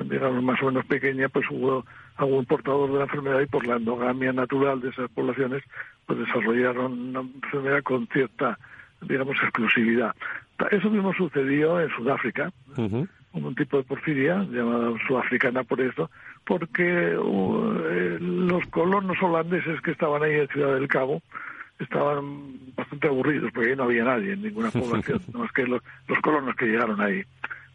digamos, 0.04 0.42
más 0.42 0.62
o 0.62 0.66
menos 0.66 0.84
pequeña, 0.86 1.28
pues 1.28 1.46
hubo 1.50 1.84
algún 2.16 2.44
portador 2.44 2.90
de 2.90 2.98
la 2.98 3.04
enfermedad 3.04 3.40
y 3.40 3.46
por 3.46 3.66
la 3.66 3.76
endogamia 3.76 4.32
natural 4.32 4.80
de 4.80 4.90
esas 4.90 5.10
poblaciones, 5.10 5.62
pues 6.06 6.18
desarrollaron 6.18 6.92
una 6.92 7.20
enfermedad 7.20 7.82
con 7.82 8.06
cierta, 8.08 8.58
digamos, 9.02 9.36
exclusividad. 9.42 10.14
Eso 10.70 10.90
mismo 10.90 11.12
sucedió 11.14 11.80
en 11.80 11.90
Sudáfrica, 11.90 12.50
un 12.76 13.54
tipo 13.54 13.76
de 13.76 13.82
porfiria, 13.82 14.46
llamada 14.50 14.92
sudafricana 15.06 15.62
por 15.64 15.80
eso, 15.80 16.10
porque 16.46 17.16
uh, 17.18 17.78
eh, 17.90 18.18
los 18.20 18.64
colonos 18.66 19.20
holandeses 19.20 19.80
que 19.82 19.90
estaban 19.90 20.22
ahí 20.22 20.34
en 20.34 20.48
Ciudad 20.48 20.74
del 20.74 20.88
Cabo, 20.88 21.20
estaban 21.78 22.74
bastante 22.74 23.08
aburridos 23.08 23.50
porque 23.52 23.70
ahí 23.70 23.76
no 23.76 23.84
había 23.84 24.04
nadie 24.04 24.32
en 24.32 24.42
ninguna 24.42 24.70
población, 24.70 25.20
no 25.32 25.38
más 25.40 25.52
que 25.52 25.66
los, 25.66 25.82
los 26.08 26.18
colonos 26.20 26.54
que 26.56 26.66
llegaron 26.66 27.00
ahí, 27.00 27.22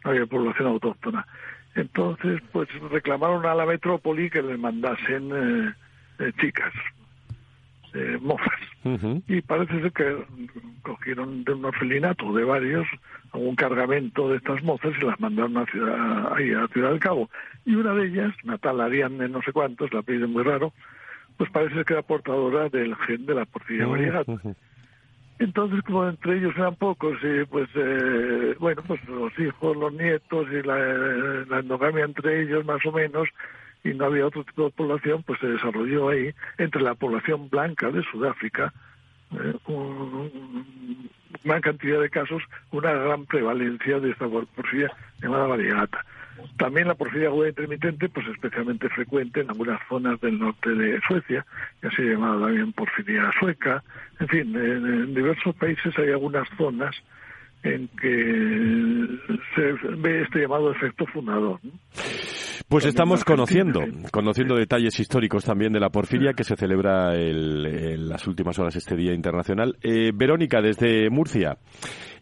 no 0.04 0.10
había 0.10 0.26
población 0.26 0.68
autóctona. 0.68 1.26
Entonces, 1.74 2.40
pues 2.50 2.68
reclamaron 2.90 3.46
a 3.46 3.54
la 3.54 3.64
metrópoli 3.64 4.28
que 4.28 4.42
les 4.42 4.58
mandasen 4.58 5.30
eh, 5.32 5.72
eh, 6.18 6.32
chicas, 6.40 6.72
eh, 7.94 8.18
mozas. 8.20 8.60
Y 9.28 9.40
parece 9.42 9.80
ser 9.80 9.92
que 9.92 10.16
cogieron 10.82 11.44
de 11.44 11.52
un 11.52 11.64
orfelinato 11.64 12.32
de 12.32 12.44
varios 12.44 12.86
algún 13.32 13.56
cargamento 13.56 14.28
de 14.28 14.36
estas 14.36 14.62
mozas 14.62 14.92
y 15.00 15.04
las 15.04 15.18
mandaron 15.18 15.56
a 15.56 15.66
ciudad, 15.66 16.32
ahí 16.34 16.52
a 16.52 16.66
Ciudad 16.68 16.90
del 16.90 17.00
Cabo. 17.00 17.30
Y 17.64 17.74
una 17.74 17.94
de 17.94 18.06
ellas, 18.06 18.34
Natal 18.44 18.80
Ariane, 18.80 19.28
no 19.28 19.40
sé 19.42 19.52
cuántos, 19.52 19.92
la 19.92 20.02
pide 20.02 20.26
muy 20.26 20.42
raro, 20.42 20.72
pues 21.38 21.50
parece 21.50 21.84
que 21.84 21.94
era 21.94 22.02
portadora 22.02 22.68
del 22.68 22.94
gen 22.96 23.26
de 23.26 23.34
la 23.34 23.44
porfía 23.46 23.86
variegata. 23.86 24.32
Entonces, 25.38 25.82
como 25.82 26.08
entre 26.08 26.38
ellos 26.38 26.54
eran 26.56 26.76
pocos, 26.76 27.18
y 27.22 27.44
pues, 27.46 27.68
eh, 27.74 28.54
bueno, 28.60 28.82
pues 28.86 29.02
los 29.08 29.36
hijos, 29.38 29.76
los 29.76 29.92
nietos 29.92 30.46
y 30.52 30.62
la, 30.66 31.58
endogamia 31.58 32.04
entre 32.04 32.42
ellos, 32.42 32.64
más 32.64 32.84
o 32.86 32.92
menos, 32.92 33.28
y 33.84 33.94
no 33.94 34.06
había 34.06 34.26
otro 34.26 34.44
tipo 34.44 34.64
de 34.64 34.70
población, 34.70 35.22
pues 35.22 35.40
se 35.40 35.46
desarrolló 35.46 36.08
ahí, 36.08 36.32
entre 36.58 36.82
la 36.82 36.94
población 36.94 37.48
blanca 37.48 37.90
de 37.90 38.02
Sudáfrica, 38.04 38.72
eh, 39.32 39.54
una 41.44 41.60
cantidad 41.60 42.00
de 42.00 42.10
casos, 42.10 42.42
una 42.70 42.92
gran 42.92 43.26
prevalencia 43.26 43.98
de 43.98 44.10
esta 44.10 44.28
porfía 44.28 44.90
llamada 45.20 45.46
variegata. 45.46 46.04
También 46.56 46.88
la 46.88 46.94
porfiria 46.94 47.28
aguda 47.28 47.48
intermitente, 47.48 48.08
pues 48.08 48.26
especialmente 48.28 48.88
frecuente 48.88 49.40
en 49.40 49.50
algunas 49.50 49.80
zonas 49.88 50.20
del 50.20 50.38
norte 50.38 50.70
de 50.70 51.00
Suecia, 51.06 51.44
que 51.80 51.88
así 51.88 52.02
llamada 52.02 52.46
también 52.46 52.72
porfiria 52.72 53.30
sueca. 53.38 53.82
En 54.20 54.28
fin, 54.28 54.56
en, 54.56 55.14
diversos 55.14 55.54
países 55.56 55.96
hay 55.98 56.10
algunas 56.10 56.48
zonas 56.56 56.94
en 57.62 57.88
que 57.88 59.18
se 59.54 59.96
ve 59.96 60.22
este 60.22 60.40
llamado 60.40 60.72
efecto 60.72 61.06
fundador. 61.06 61.60
Pues 62.68 62.86
estamos 62.86 63.24
conociendo, 63.24 63.82
conociendo 64.10 64.56
detalles 64.56 64.98
históricos 64.98 65.44
también 65.44 65.72
de 65.72 65.80
la 65.80 65.90
porfiria 65.90 66.32
que 66.32 66.42
se 66.42 66.56
celebra 66.56 67.14
en 67.14 68.08
las 68.08 68.26
últimas 68.26 68.58
horas 68.58 68.74
este 68.76 68.96
Día 68.96 69.12
Internacional. 69.12 69.76
Eh, 69.82 70.10
Verónica, 70.14 70.62
desde 70.62 71.10
Murcia. 71.10 71.58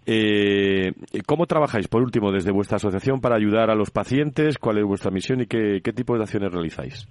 Eh, 0.06 0.92
¿Cómo 1.26 1.46
trabajáis, 1.46 1.86
por 1.86 2.02
último, 2.02 2.32
desde 2.32 2.50
vuestra 2.50 2.76
asociación 2.76 3.20
para 3.20 3.36
ayudar 3.36 3.70
a 3.70 3.76
los 3.76 3.90
pacientes? 3.90 4.58
¿Cuál 4.58 4.78
es 4.78 4.84
vuestra 4.84 5.12
misión 5.12 5.40
y 5.42 5.46
qué, 5.46 5.80
qué 5.84 5.92
tipo 5.92 6.16
de 6.16 6.22
acciones 6.24 6.50
realizáis? 6.50 7.06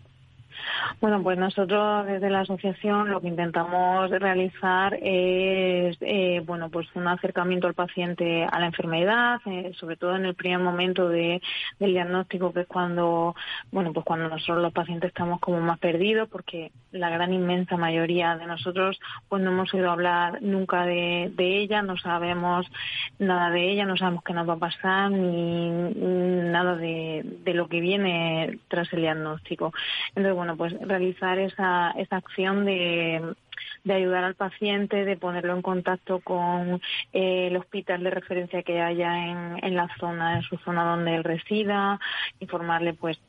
Bueno, 1.02 1.22
pues 1.24 1.38
nosotros 1.38 2.06
desde 2.06 2.30
la 2.30 2.42
asociación 2.42 3.10
lo 3.10 3.22
que 3.22 3.28
intentamos 3.28 4.10
realizar 4.10 4.96
es, 5.02 5.98
eh, 6.02 6.42
bueno, 6.46 6.70
pues 6.70 6.88
un 6.96 7.08
acercamiento 7.08 7.68
al 7.68 7.74
paciente 7.74 8.46
a 8.46 8.60
la 8.60 8.68
enfermedad, 8.68 9.40
eh, 9.46 9.72
sobre 9.80 9.98
todo 9.98 10.16
en 10.16 10.26
el 10.26 10.36
primer 10.36 10.60
momento 10.60 11.10
de, 11.10 11.42
del 11.80 11.92
diagnóstico, 11.92 12.54
que 12.54 12.62
es 12.62 12.68
cuando, 12.68 13.36
bueno, 13.72 13.94
pues 13.94 14.06
cuando 14.06 14.30
nosotros 14.30 14.62
los 14.62 14.74
pacientes 14.74 15.10
estamos 15.10 15.40
como 15.40 15.60
más 15.62 15.80
perdidos, 15.80 16.30
porque 16.30 16.72
la 16.92 17.10
gran 17.10 17.34
inmensa 17.34 17.78
mayoría 17.78 18.36
de 18.36 18.46
nosotros, 18.46 19.00
pues 19.28 19.42
no 19.42 19.52
hemos 19.52 19.74
oído 19.74 19.92
hablar 19.92 20.42
nunca 20.42 20.86
de, 20.86 21.32
ella, 21.38 21.82
no 21.82 21.98
sabemos 21.98 22.66
nada 23.18 23.50
de 23.50 23.72
ella, 23.72 23.86
no 23.86 23.98
sabemos 23.98 24.24
qué 24.24 24.34
nos 24.34 24.48
va 24.48 24.54
a 24.54 24.58
pasar 24.58 25.12
ni 25.12 25.70
nada 26.52 26.76
de, 26.76 27.24
de 27.44 27.54
lo 27.54 27.68
que 27.68 27.80
viene 27.80 28.60
tras 28.68 28.92
el 28.94 29.02
diagnóstico. 29.02 29.74
Entonces, 30.10 30.36
bueno, 30.36 30.58
pues 30.60 30.74
realizar 30.82 31.40
esa, 31.40 31.92
esa 31.92 32.18
acción 32.18 32.66
de, 32.66 33.34
de 33.84 33.94
ayudar 33.94 34.26
al 34.26 34.36
paciente, 34.36 35.06
de 35.06 35.16
ponerlo 35.16 35.56
en 35.56 35.62
contacto 35.62 36.20
con 36.20 36.82
eh, 37.14 37.48
el 37.48 37.58
hospital 37.58 38.04
de 38.04 38.10
referencia 38.10 38.62
que 38.64 38.82
haya 38.82 39.26
en, 39.26 39.64
en, 39.64 39.76
la 39.76 39.88
zona, 40.00 40.36
en 40.36 40.42
su 40.44 40.58
zona 40.58 40.84
donde 40.84 41.16
él 41.16 41.24
resida, 41.24 42.00
informarle 42.42 42.94
pues 42.94 43.20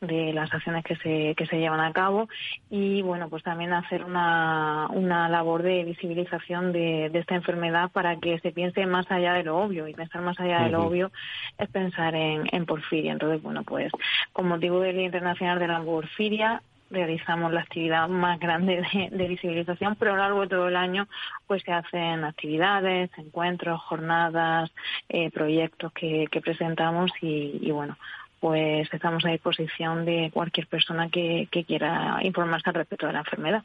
de 0.00 0.32
las 0.32 0.52
acciones 0.52 0.84
que 0.84 0.96
se, 0.96 1.34
que 1.36 1.46
se 1.46 1.58
llevan 1.58 1.78
a 1.78 1.92
cabo 1.92 2.28
y 2.68 3.02
bueno 3.02 3.28
pues 3.28 3.44
también 3.44 3.72
hacer 3.72 4.02
una, 4.02 4.88
una 4.90 5.28
labor 5.28 5.62
de 5.62 5.84
visibilización 5.84 6.72
de, 6.72 7.08
de 7.10 7.20
esta 7.20 7.36
enfermedad 7.36 7.90
para 7.92 8.16
que 8.16 8.40
se 8.40 8.50
piense 8.50 8.84
más 8.86 9.08
allá 9.10 9.34
de 9.34 9.44
lo 9.44 9.58
obvio 9.58 9.86
y 9.86 9.94
pensar 9.94 10.22
más 10.22 10.38
allá 10.40 10.62
de 10.64 10.70
lo 10.70 10.84
obvio 10.84 11.12
es 11.58 11.68
pensar 11.70 12.16
en, 12.16 12.48
en 12.50 12.66
porfiria. 12.66 13.12
Entonces 13.12 13.40
bueno 13.40 13.62
pues 13.62 13.92
con 14.32 14.48
motivo 14.48 14.80
del 14.80 14.96
Día 14.96 15.06
Internacional 15.06 15.60
de 15.60 15.68
la 15.68 15.80
Porfiria 15.80 16.62
realizamos 16.92 17.52
la 17.52 17.62
actividad 17.62 18.08
más 18.08 18.38
grande 18.38 18.82
de, 19.10 19.28
visibilización, 19.28 19.96
pero 19.96 20.12
a 20.12 20.16
lo 20.16 20.22
largo 20.22 20.40
de 20.42 20.48
todo 20.48 20.68
el 20.68 20.76
año 20.76 21.08
pues 21.46 21.62
se 21.62 21.72
hacen 21.72 22.24
actividades, 22.24 23.10
encuentros, 23.16 23.80
jornadas, 23.82 24.70
eh, 25.08 25.30
proyectos 25.30 25.92
que, 25.92 26.28
presentamos 26.42 27.10
y, 27.20 27.70
bueno, 27.70 27.96
pues 28.40 28.88
estamos 28.92 29.24
a 29.24 29.30
disposición 29.30 30.04
de 30.04 30.30
cualquier 30.32 30.66
persona 30.66 31.08
que, 31.08 31.48
quiera 31.66 32.18
informarse 32.22 32.68
al 32.70 32.74
respecto 32.74 33.06
de 33.06 33.12
la 33.12 33.20
enfermedad. 33.20 33.62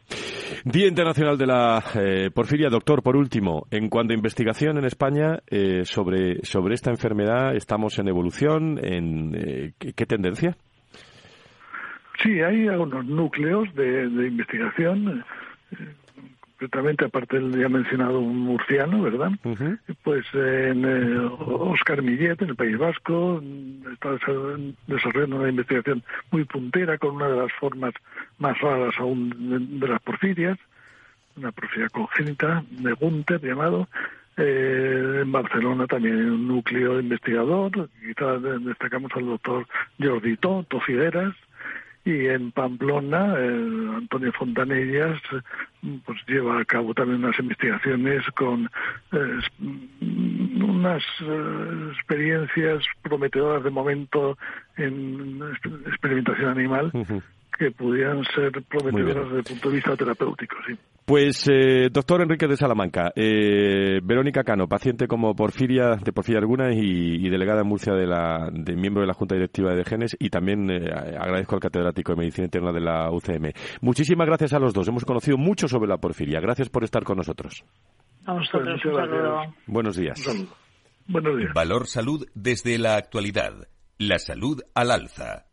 Día 0.64 0.88
Internacional 0.88 1.38
de 1.38 1.48
la 1.48 1.84
eh, 1.96 2.30
Porfiria. 2.34 2.70
Doctor, 2.70 3.02
por 3.02 3.16
último, 3.16 3.66
en 3.72 3.90
cuanto 3.90 4.14
a 4.14 4.16
investigación 4.16 4.78
en 4.78 4.86
España 4.86 5.40
eh, 5.48 5.84
sobre, 5.84 6.46
sobre 6.46 6.76
esta 6.76 6.92
enfermedad, 6.92 7.56
¿estamos 7.56 7.98
en 7.98 8.08
evolución? 8.08 8.80
¿En 8.84 9.74
qué 9.80 10.06
tendencia? 10.06 10.56
Sí, 12.22 12.42
hay 12.42 12.68
algunos 12.68 13.06
núcleos 13.06 13.74
de, 13.76 14.06
investigación, 14.06 15.24
eh, 15.72 15.94
concretamente 16.58 17.06
aparte 17.06 17.40
del 17.40 17.60
ya 17.60 17.70
mencionado 17.70 18.20
un 18.20 18.40
murciano, 18.40 19.04
¿verdad? 19.04 19.32
Pues 20.04 20.26
en 20.34 20.86
eh, 20.86 21.30
Oscar 21.40 22.02
Millet, 22.02 22.42
en 22.42 22.50
el 22.50 22.56
País 22.56 22.78
Vasco, 22.78 23.42
está 23.94 24.14
desarrollando 24.88 25.36
una 25.36 25.50
investigación 25.50 26.04
muy 26.32 26.46
puntera 26.46 26.98
con 26.98 27.16
una 27.16 27.28
de 27.28 27.38
las 27.38 27.54
formas 27.54 27.94
más 28.40 28.60
raras 28.60 28.96
aún 28.98 29.80
de, 29.80 29.88
las 29.88 30.02
porfirias, 30.02 30.58
una 31.36 31.52
porfiria 31.52 31.90
congénita 31.90 32.64
de 32.72 32.94
Gunther 32.94 33.42
llamado. 33.42 33.88
Eh, 34.38 35.20
en 35.22 35.32
Barcelona 35.32 35.86
también 35.86 36.16
hay 36.16 36.26
un 36.26 36.48
núcleo 36.48 37.00
investigador, 37.00 37.90
quizás 38.02 38.42
destacamos 38.64 39.12
al 39.16 39.26
doctor 39.26 39.68
Jordi 40.00 40.38
Toto 40.38 40.80
Figueras, 40.80 41.36
y 42.08 42.28
en 42.28 42.52
Pamplona 42.54 43.36
Antonio 43.98 44.32
Fontanellas 44.32 45.20
pues 46.06 46.20
lleva 46.26 46.62
a 46.62 46.66
cabo 46.66 46.94
también 46.94 47.24
unas 47.24 47.38
investigaciones 47.38 48.24
con 48.36 48.70
eh, 49.12 49.40
unas 50.00 51.04
eh, 51.22 51.92
experiencias 51.94 52.86
prometedoras 53.02 53.64
de 53.64 53.70
momento 53.70 54.38
en 54.78 55.42
experimentación 55.86 56.50
animal 56.50 56.92
que 57.58 57.72
pudieran 57.72 58.24
ser 58.36 58.52
prometedoras 58.70 59.26
desde 59.26 59.38
el 59.38 59.44
punto 59.44 59.70
de 59.70 59.76
vista 59.76 59.96
terapéutico, 59.96 60.56
sí. 60.68 60.78
Pues, 61.08 61.48
eh, 61.50 61.88
doctor 61.90 62.22
Enrique 62.22 62.48
de 62.48 62.58
Salamanca, 62.58 63.14
eh, 63.16 64.02
Verónica 64.04 64.44
Cano, 64.44 64.68
paciente 64.68 65.08
como 65.08 65.34
porfiria, 65.34 65.96
de 65.96 66.12
porfiria 66.12 66.40
alguna 66.40 66.74
y, 66.74 67.30
delegada 67.30 67.62
en 67.62 67.68
Murcia 67.68 67.94
de, 67.94 68.06
la, 68.06 68.50
de 68.52 68.76
miembro 68.76 69.02
de 69.02 69.08
la 69.08 69.14
Junta 69.14 69.36
Directiva 69.36 69.74
de 69.74 69.86
Genes 69.86 70.18
y 70.20 70.30
también 70.30 70.70
eh, 70.70 70.92
agradezco 71.18 71.56
al 71.56 71.62
catedrático 71.62 72.12
de 72.12 72.18
Medicina 72.18 72.46
Interna 72.46 72.74
de 72.74 72.82
la 72.82 73.10
UCM. 73.10 73.54
Muchísimas 73.80 74.28
gracias 74.28 74.52
a 74.52 74.60
los 74.60 74.74
dos. 74.74 74.86
Hemos 74.90 75.06
conocido 75.06 75.38
mucho 75.38 75.70
sobre 75.70 75.88
la 75.88 75.98
porfiria. 75.98 76.42
Gracias 76.42 76.68
por 76.68 76.84
estar 76.84 77.06
con 77.06 77.16
nosotros. 77.16 77.64
A 78.26 78.34
vosotros, 78.34 78.84
un 78.84 78.94
saludo. 78.94 79.42
Buenos 79.66 79.96
días. 79.96 80.22
Buenos 81.08 81.38
días. 81.38 81.54
Valor 81.54 81.88
Salud 81.88 82.28
desde 82.36 82.78
la 82.78 82.98
actualidad. 82.98 83.54
La 83.98 84.20
salud 84.20 84.62
al 84.76 84.92
alza. 84.92 85.46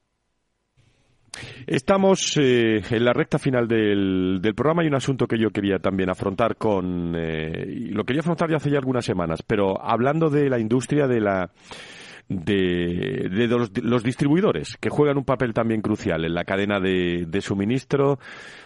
Estamos 1.66 2.37
eh, 2.37 2.82
en 2.91 3.05
la 3.05 3.12
recta 3.12 3.39
final 3.39 3.66
del, 3.66 4.41
programa. 4.55 4.85
Y 4.85 4.89
un 4.89 4.95
asunto 4.95 5.26
que 5.26 5.39
yo 5.39 5.51
quería 5.51 5.78
también 5.78 6.11
afrontar 6.11 6.57
con... 6.57 7.14
Eh, 7.16 7.91
lo 7.91 8.05
quería 8.05 8.20
afrontar 8.20 8.51
ya 8.51 8.57
hace 8.57 8.70
ya 8.70 8.78
algunas 8.78 9.05
semanas, 9.05 9.43
pero 9.43 9.82
hablando 9.82 10.30
de 10.30 10.49
la 10.49 10.59
industria 10.59 11.07
de 11.07 11.20
la... 11.20 11.51
De, 12.26 13.28
los, 13.82 14.03
distribuidores, 14.03 14.78
que 14.80 14.89
juegan 14.89 15.18
un 15.18 15.26
papel 15.26 15.53
también 15.53 15.82
crucial 15.82 16.24
en 16.24 16.32
la 16.32 16.45
cadena 16.45 16.80
de, 16.80 17.39
suministro 17.43 18.18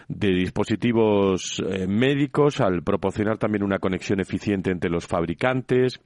de 0.07 0.29
dispositivos 0.29 1.61
eh, 1.69 1.85
médicos, 1.85 2.61
al 2.61 2.83
proporcionar 2.83 3.37
también 3.37 3.63
una 3.63 3.79
conexión 3.79 4.21
eficiente 4.21 4.71
entre 4.71 4.89
los 4.89 5.05
fabricantes, 5.07 5.99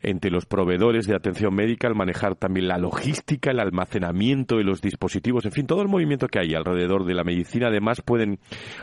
entre 0.00 0.30
los 0.30 0.46
proveedores 0.46 1.06
de 1.06 1.16
atención 1.16 1.54
médica, 1.54 1.88
al 1.88 1.94
manejar 1.94 2.36
también 2.36 2.68
la 2.68 2.78
logística, 2.78 3.50
el 3.50 3.60
almacenamiento 3.60 4.56
de 4.56 4.64
los 4.64 4.80
dispositivos, 4.80 5.44
en 5.44 5.52
fin, 5.52 5.66
todo 5.66 5.82
el 5.82 5.88
movimiento 5.88 6.28
que 6.28 6.38
hay 6.38 6.54
alrededor 6.54 7.04
de 7.04 7.14
la 7.14 7.24
medicina. 7.24 7.68
Además, 7.68 8.00
pueden 8.02 8.38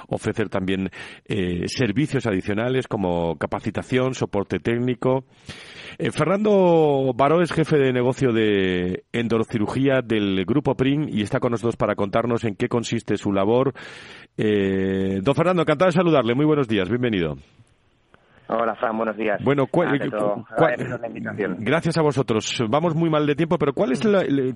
ofrecer 0.07 0.49
también 0.49 0.89
eh, 1.26 1.68
servicios 1.68 2.26
adicionales 2.26 2.88
como 2.88 3.38
capacitación, 3.38 4.13
soporte 4.13 4.59
técnico. 4.59 5.26
Eh, 5.97 6.11
Fernando 6.11 7.13
Baró 7.16 7.41
es 7.41 7.53
jefe 7.53 7.78
de 7.78 7.93
negocio 7.93 8.34
de 8.34 9.05
endocirugía 9.13 10.01
del 10.01 10.43
Grupo 10.45 10.76
PRIN 10.76 11.07
y 11.09 11.22
está 11.22 11.39
con 11.39 11.51
nosotros 11.51 11.78
para 11.78 11.95
contarnos 11.95 12.43
en 12.43 12.55
qué 12.55 12.68
consiste 12.68 13.18
su 13.18 13.32
labor. 13.32 13.74
Eh, 14.38 15.20
don 15.22 15.36
Fernando, 15.36 15.61
encantado 15.61 15.89
de 15.89 15.95
saludarle. 15.95 16.36
Muy 16.36 16.45
buenos 16.45 16.68
días, 16.68 16.89
bienvenido. 16.89 17.38
Hola, 18.48 18.76
Fran, 18.76 18.98
buenos 18.98 19.18
días. 19.18 19.43
Bueno, 19.43 19.68
gracias 21.58 21.98
a 21.98 22.02
vosotros. 22.02 22.64
Vamos 22.70 22.96
muy 22.96 23.10
mal 23.10 23.26
de 23.26 23.36
tiempo, 23.36 23.58
pero 23.58 23.74
¿cuál 23.74 23.91
es 23.91 24.02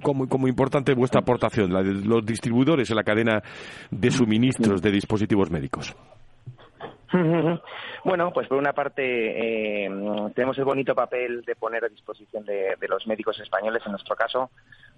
como, 0.04 0.28
como, 0.28 0.48
importante 0.48 0.94
vuestra 0.94 1.22
aportación, 1.22 1.74
la 1.74 1.82
de 1.82 1.94
los 2.06 2.26
distribuidores 2.26 2.90
en 2.90 2.96
la 2.96 3.04
cadena 3.04 3.42
de 3.90 4.12
suministros 4.12 4.82
de 4.82 4.92
dispositivos 4.92 5.50
médicos? 5.50 5.96
Bueno, 8.04 8.32
pues 8.32 8.48
por 8.48 8.58
una 8.58 8.72
parte 8.72 9.86
eh, 9.86 9.90
tenemos 10.34 10.58
el 10.58 10.64
bonito 10.64 10.96
papel 10.96 11.42
de 11.42 11.56
poner 11.56 11.84
a 11.84 11.90
disposición 11.90 12.46
de, 12.46 12.78
los 12.88 13.06
médicos 13.08 13.40
españoles, 13.40 13.84
en 13.86 13.92
nuestro 13.92 14.16
caso, 14.16 14.52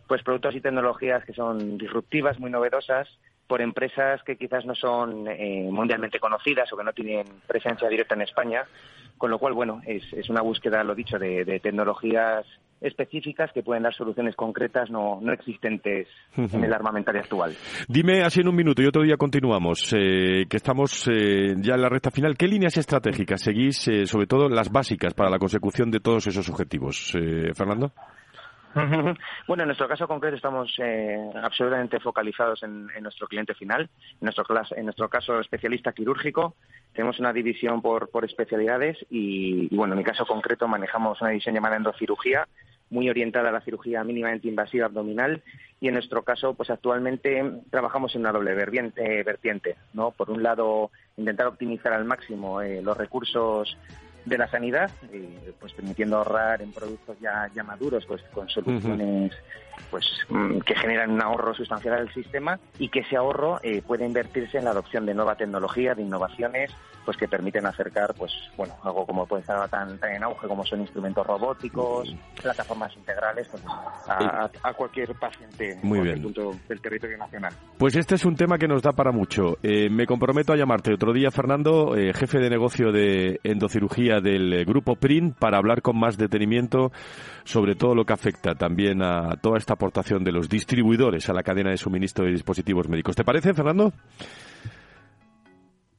pues 0.07 0.21
productos 0.23 0.55
y 0.55 0.61
tecnologías 0.61 1.25
que 1.25 1.33
son 1.33 1.77
disruptivas, 1.77 2.39
muy 2.39 2.51
novedosas, 2.51 3.07
por 3.51 3.61
empresas 3.61 4.23
que 4.23 4.37
quizás 4.37 4.65
no 4.65 4.73
son 4.73 5.27
eh, 5.27 5.67
mundialmente 5.69 6.21
conocidas 6.21 6.71
o 6.71 6.77
que 6.77 6.85
no 6.85 6.93
tienen 6.93 7.25
presencia 7.45 7.89
directa 7.89 8.15
en 8.15 8.21
España, 8.21 8.63
con 9.17 9.29
lo 9.29 9.39
cual, 9.39 9.51
bueno, 9.51 9.81
es, 9.85 10.05
es 10.13 10.29
una 10.29 10.41
búsqueda, 10.41 10.85
lo 10.85 10.95
dicho, 10.95 11.19
de, 11.19 11.59
tecnologías 11.61 12.45
específicas 12.79 13.51
que 13.51 13.61
pueden 13.61 13.83
dar 13.83 13.93
soluciones 13.93 14.37
concretas 14.37 14.89
no, 14.89 15.19
no 15.21 15.33
existentes 15.33 16.07
en 16.37 16.63
el 16.63 16.71
armamentario 16.73 17.19
actual. 17.19 17.53
Dime 17.89 18.21
así 18.21 18.39
en 18.39 18.47
un 18.47 18.55
minuto 18.55 18.81
y 18.81 18.85
otro 18.85 19.03
día 19.03 19.17
continuamos, 19.17 19.93
eh, 19.97 20.45
que 20.49 20.55
estamos 20.55 21.09
eh, 21.09 21.53
ya 21.57 21.75
en 21.75 21.81
la 21.81 21.89
recta 21.89 22.09
final. 22.09 22.37
¿Qué 22.37 22.47
líneas 22.47 22.77
estratégicas 22.77 23.41
seguís, 23.41 23.85
sobre 24.05 24.27
todo 24.27 24.47
las 24.47 24.71
básicas 24.71 25.13
para 25.13 25.29
la 25.29 25.39
consecución 25.39 25.91
de 25.91 25.99
todos 25.99 26.25
esos 26.25 26.47
objetivos? 26.47 27.11
Fernando. 27.53 27.91
Bueno, 29.47 29.63
en 29.63 29.67
nuestro 29.67 29.87
caso 29.87 30.07
concreto 30.07 30.35
estamos 30.35 30.73
eh, 30.79 31.17
absolutamente 31.41 31.99
focalizados 31.99 32.63
en, 32.63 32.87
nuestro 33.01 33.27
cliente 33.27 33.53
final, 33.53 33.81
en 33.81 34.17
nuestro, 34.21 34.45
en 34.75 34.85
nuestro 34.85 35.09
caso 35.09 35.39
especialista 35.39 35.91
quirúrgico. 35.93 36.55
Tenemos 36.93 37.19
una 37.19 37.33
división 37.33 37.81
por, 37.81 38.09
por 38.09 38.25
especialidades 38.25 38.97
y, 39.09 39.73
bueno, 39.75 39.93
en 39.93 39.99
mi 39.99 40.03
caso 40.03 40.25
concreto 40.25 40.67
manejamos 40.67 41.21
una 41.21 41.31
división 41.31 41.55
llamada 41.55 41.77
endocirugía, 41.77 42.47
muy 42.89 43.09
orientada 43.09 43.49
a 43.49 43.53
la 43.53 43.61
cirugía 43.61 44.03
mínimamente 44.03 44.47
invasiva 44.47 44.85
abdominal 44.85 45.41
y 45.79 45.87
en 45.87 45.93
nuestro 45.93 46.23
caso, 46.23 46.53
pues 46.53 46.69
actualmente 46.69 47.43
trabajamos 47.69 48.13
en 48.15 48.21
una 48.21 48.33
doble 48.33 48.53
vertiente, 48.53 49.77
¿no? 49.93 50.11
Por 50.11 50.29
un 50.29 50.43
lado, 50.43 50.91
intentar 51.17 51.47
optimizar 51.47 51.93
al 51.93 52.05
máximo 52.05 52.61
eh, 52.61 52.81
los 52.81 52.97
recursos 52.97 53.77
de 54.25 54.37
la 54.37 54.47
sanidad, 54.49 54.91
eh, 55.11 55.53
pues 55.59 55.73
permitiendo 55.73 56.17
ahorrar 56.17 56.61
en 56.61 56.71
productos 56.71 57.17
ya, 57.19 57.49
ya 57.53 57.63
maduros, 57.63 58.05
pues 58.05 58.21
con 58.33 58.47
soluciones 58.49 59.31
pues 59.89 60.05
mm, 60.29 60.59
que 60.59 60.75
generan 60.75 61.11
un 61.11 61.21
ahorro 61.21 61.53
sustancial 61.53 61.95
al 61.95 62.13
sistema 62.13 62.59
y 62.77 62.89
que 62.89 62.99
ese 62.99 63.17
ahorro 63.17 63.59
eh, 63.63 63.81
puede 63.81 64.05
invertirse 64.05 64.57
en 64.57 64.65
la 64.65 64.71
adopción 64.71 65.05
de 65.05 65.13
nueva 65.13 65.35
tecnología, 65.35 65.95
de 65.95 66.03
innovaciones, 66.03 66.71
pues 67.05 67.17
que 67.17 67.27
permiten 67.27 67.65
acercar, 67.65 68.13
pues 68.13 68.31
bueno, 68.55 68.75
algo 68.83 69.05
como 69.05 69.25
puede 69.25 69.41
estar 69.41 69.67
tan, 69.69 69.99
en 70.03 70.23
auge 70.23 70.47
como 70.47 70.63
son 70.65 70.81
instrumentos 70.81 71.25
robóticos, 71.25 72.13
plataformas 72.41 72.95
integrales, 72.95 73.47
pues, 73.49 73.63
a, 74.07 74.73
cualquier 74.73 75.13
paciente 75.15 75.77
Muy 75.83 75.99
bien. 76.01 76.21
punto 76.21 76.51
del 76.67 76.81
territorio 76.81 77.17
nacional. 77.17 77.53
Pues 77.77 77.95
este 77.95 78.15
es 78.15 78.25
un 78.25 78.35
tema 78.35 78.57
que 78.57 78.67
nos 78.67 78.81
da 78.81 78.91
para 78.91 79.11
mucho. 79.11 79.57
Eh, 79.63 79.89
me 79.89 80.05
comprometo 80.05 80.53
a 80.53 80.55
llamarte 80.55 80.93
otro 80.93 81.13
día, 81.13 81.31
Fernando, 81.31 81.95
eh, 81.95 82.13
jefe 82.13 82.39
de 82.39 82.49
negocio 82.49 82.91
de 82.91 83.39
endocirugía 83.43 84.21
del 84.21 84.65
grupo 84.65 84.95
PRIN, 84.95 85.33
para 85.33 85.57
hablar 85.57 85.81
con 85.81 85.99
más 85.99 86.17
detenimiento 86.17 86.91
sobre 87.43 87.75
todo 87.75 87.95
lo 87.95 88.05
que 88.05 88.13
afecta 88.13 88.55
también 88.55 89.01
a 89.01 89.35
toda 89.41 89.57
esta 89.57 89.70
aportación 89.73 90.23
de 90.23 90.31
los 90.31 90.49
distribuidores 90.49 91.29
a 91.29 91.33
la 91.33 91.43
cadena 91.43 91.71
de 91.71 91.77
suministro 91.77 92.25
de 92.25 92.31
dispositivos 92.31 92.87
médicos. 92.87 93.15
¿Te 93.15 93.23
parece, 93.23 93.53
Fernando? 93.53 93.93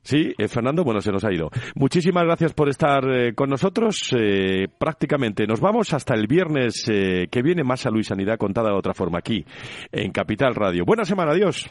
Sí, 0.03 0.35
eh, 0.37 0.49
Fernando, 0.49 0.83
bueno, 0.83 1.01
se 1.01 1.13
nos 1.13 1.25
ha 1.25 1.33
ido. 1.33 1.49
Muchísimas 1.77 2.25
gracias 2.25 2.53
por 2.53 2.69
estar 2.69 3.05
eh, 3.09 3.35
con 3.35 3.49
nosotros. 3.49 4.13
Eh, 4.19 4.67
prácticamente 4.79 5.47
nos 5.47 5.61
vamos 5.61 5.95
hasta 5.95 6.15
el 6.15 6.27
viernes 6.27 6.85
que 6.85 7.43
viene 7.43 7.63
más 7.63 7.81
salud 7.81 8.01
y 8.01 8.05
sanidad 8.05 8.37
contada 8.37 8.71
de 8.71 8.77
otra 8.77 8.95
forma 8.95 9.19
aquí 9.19 9.45
en 9.93 10.11
Capital 10.11 10.55
Radio. 10.55 10.85
Buena 10.85 11.05
semana, 11.05 11.33
adiós. 11.33 11.71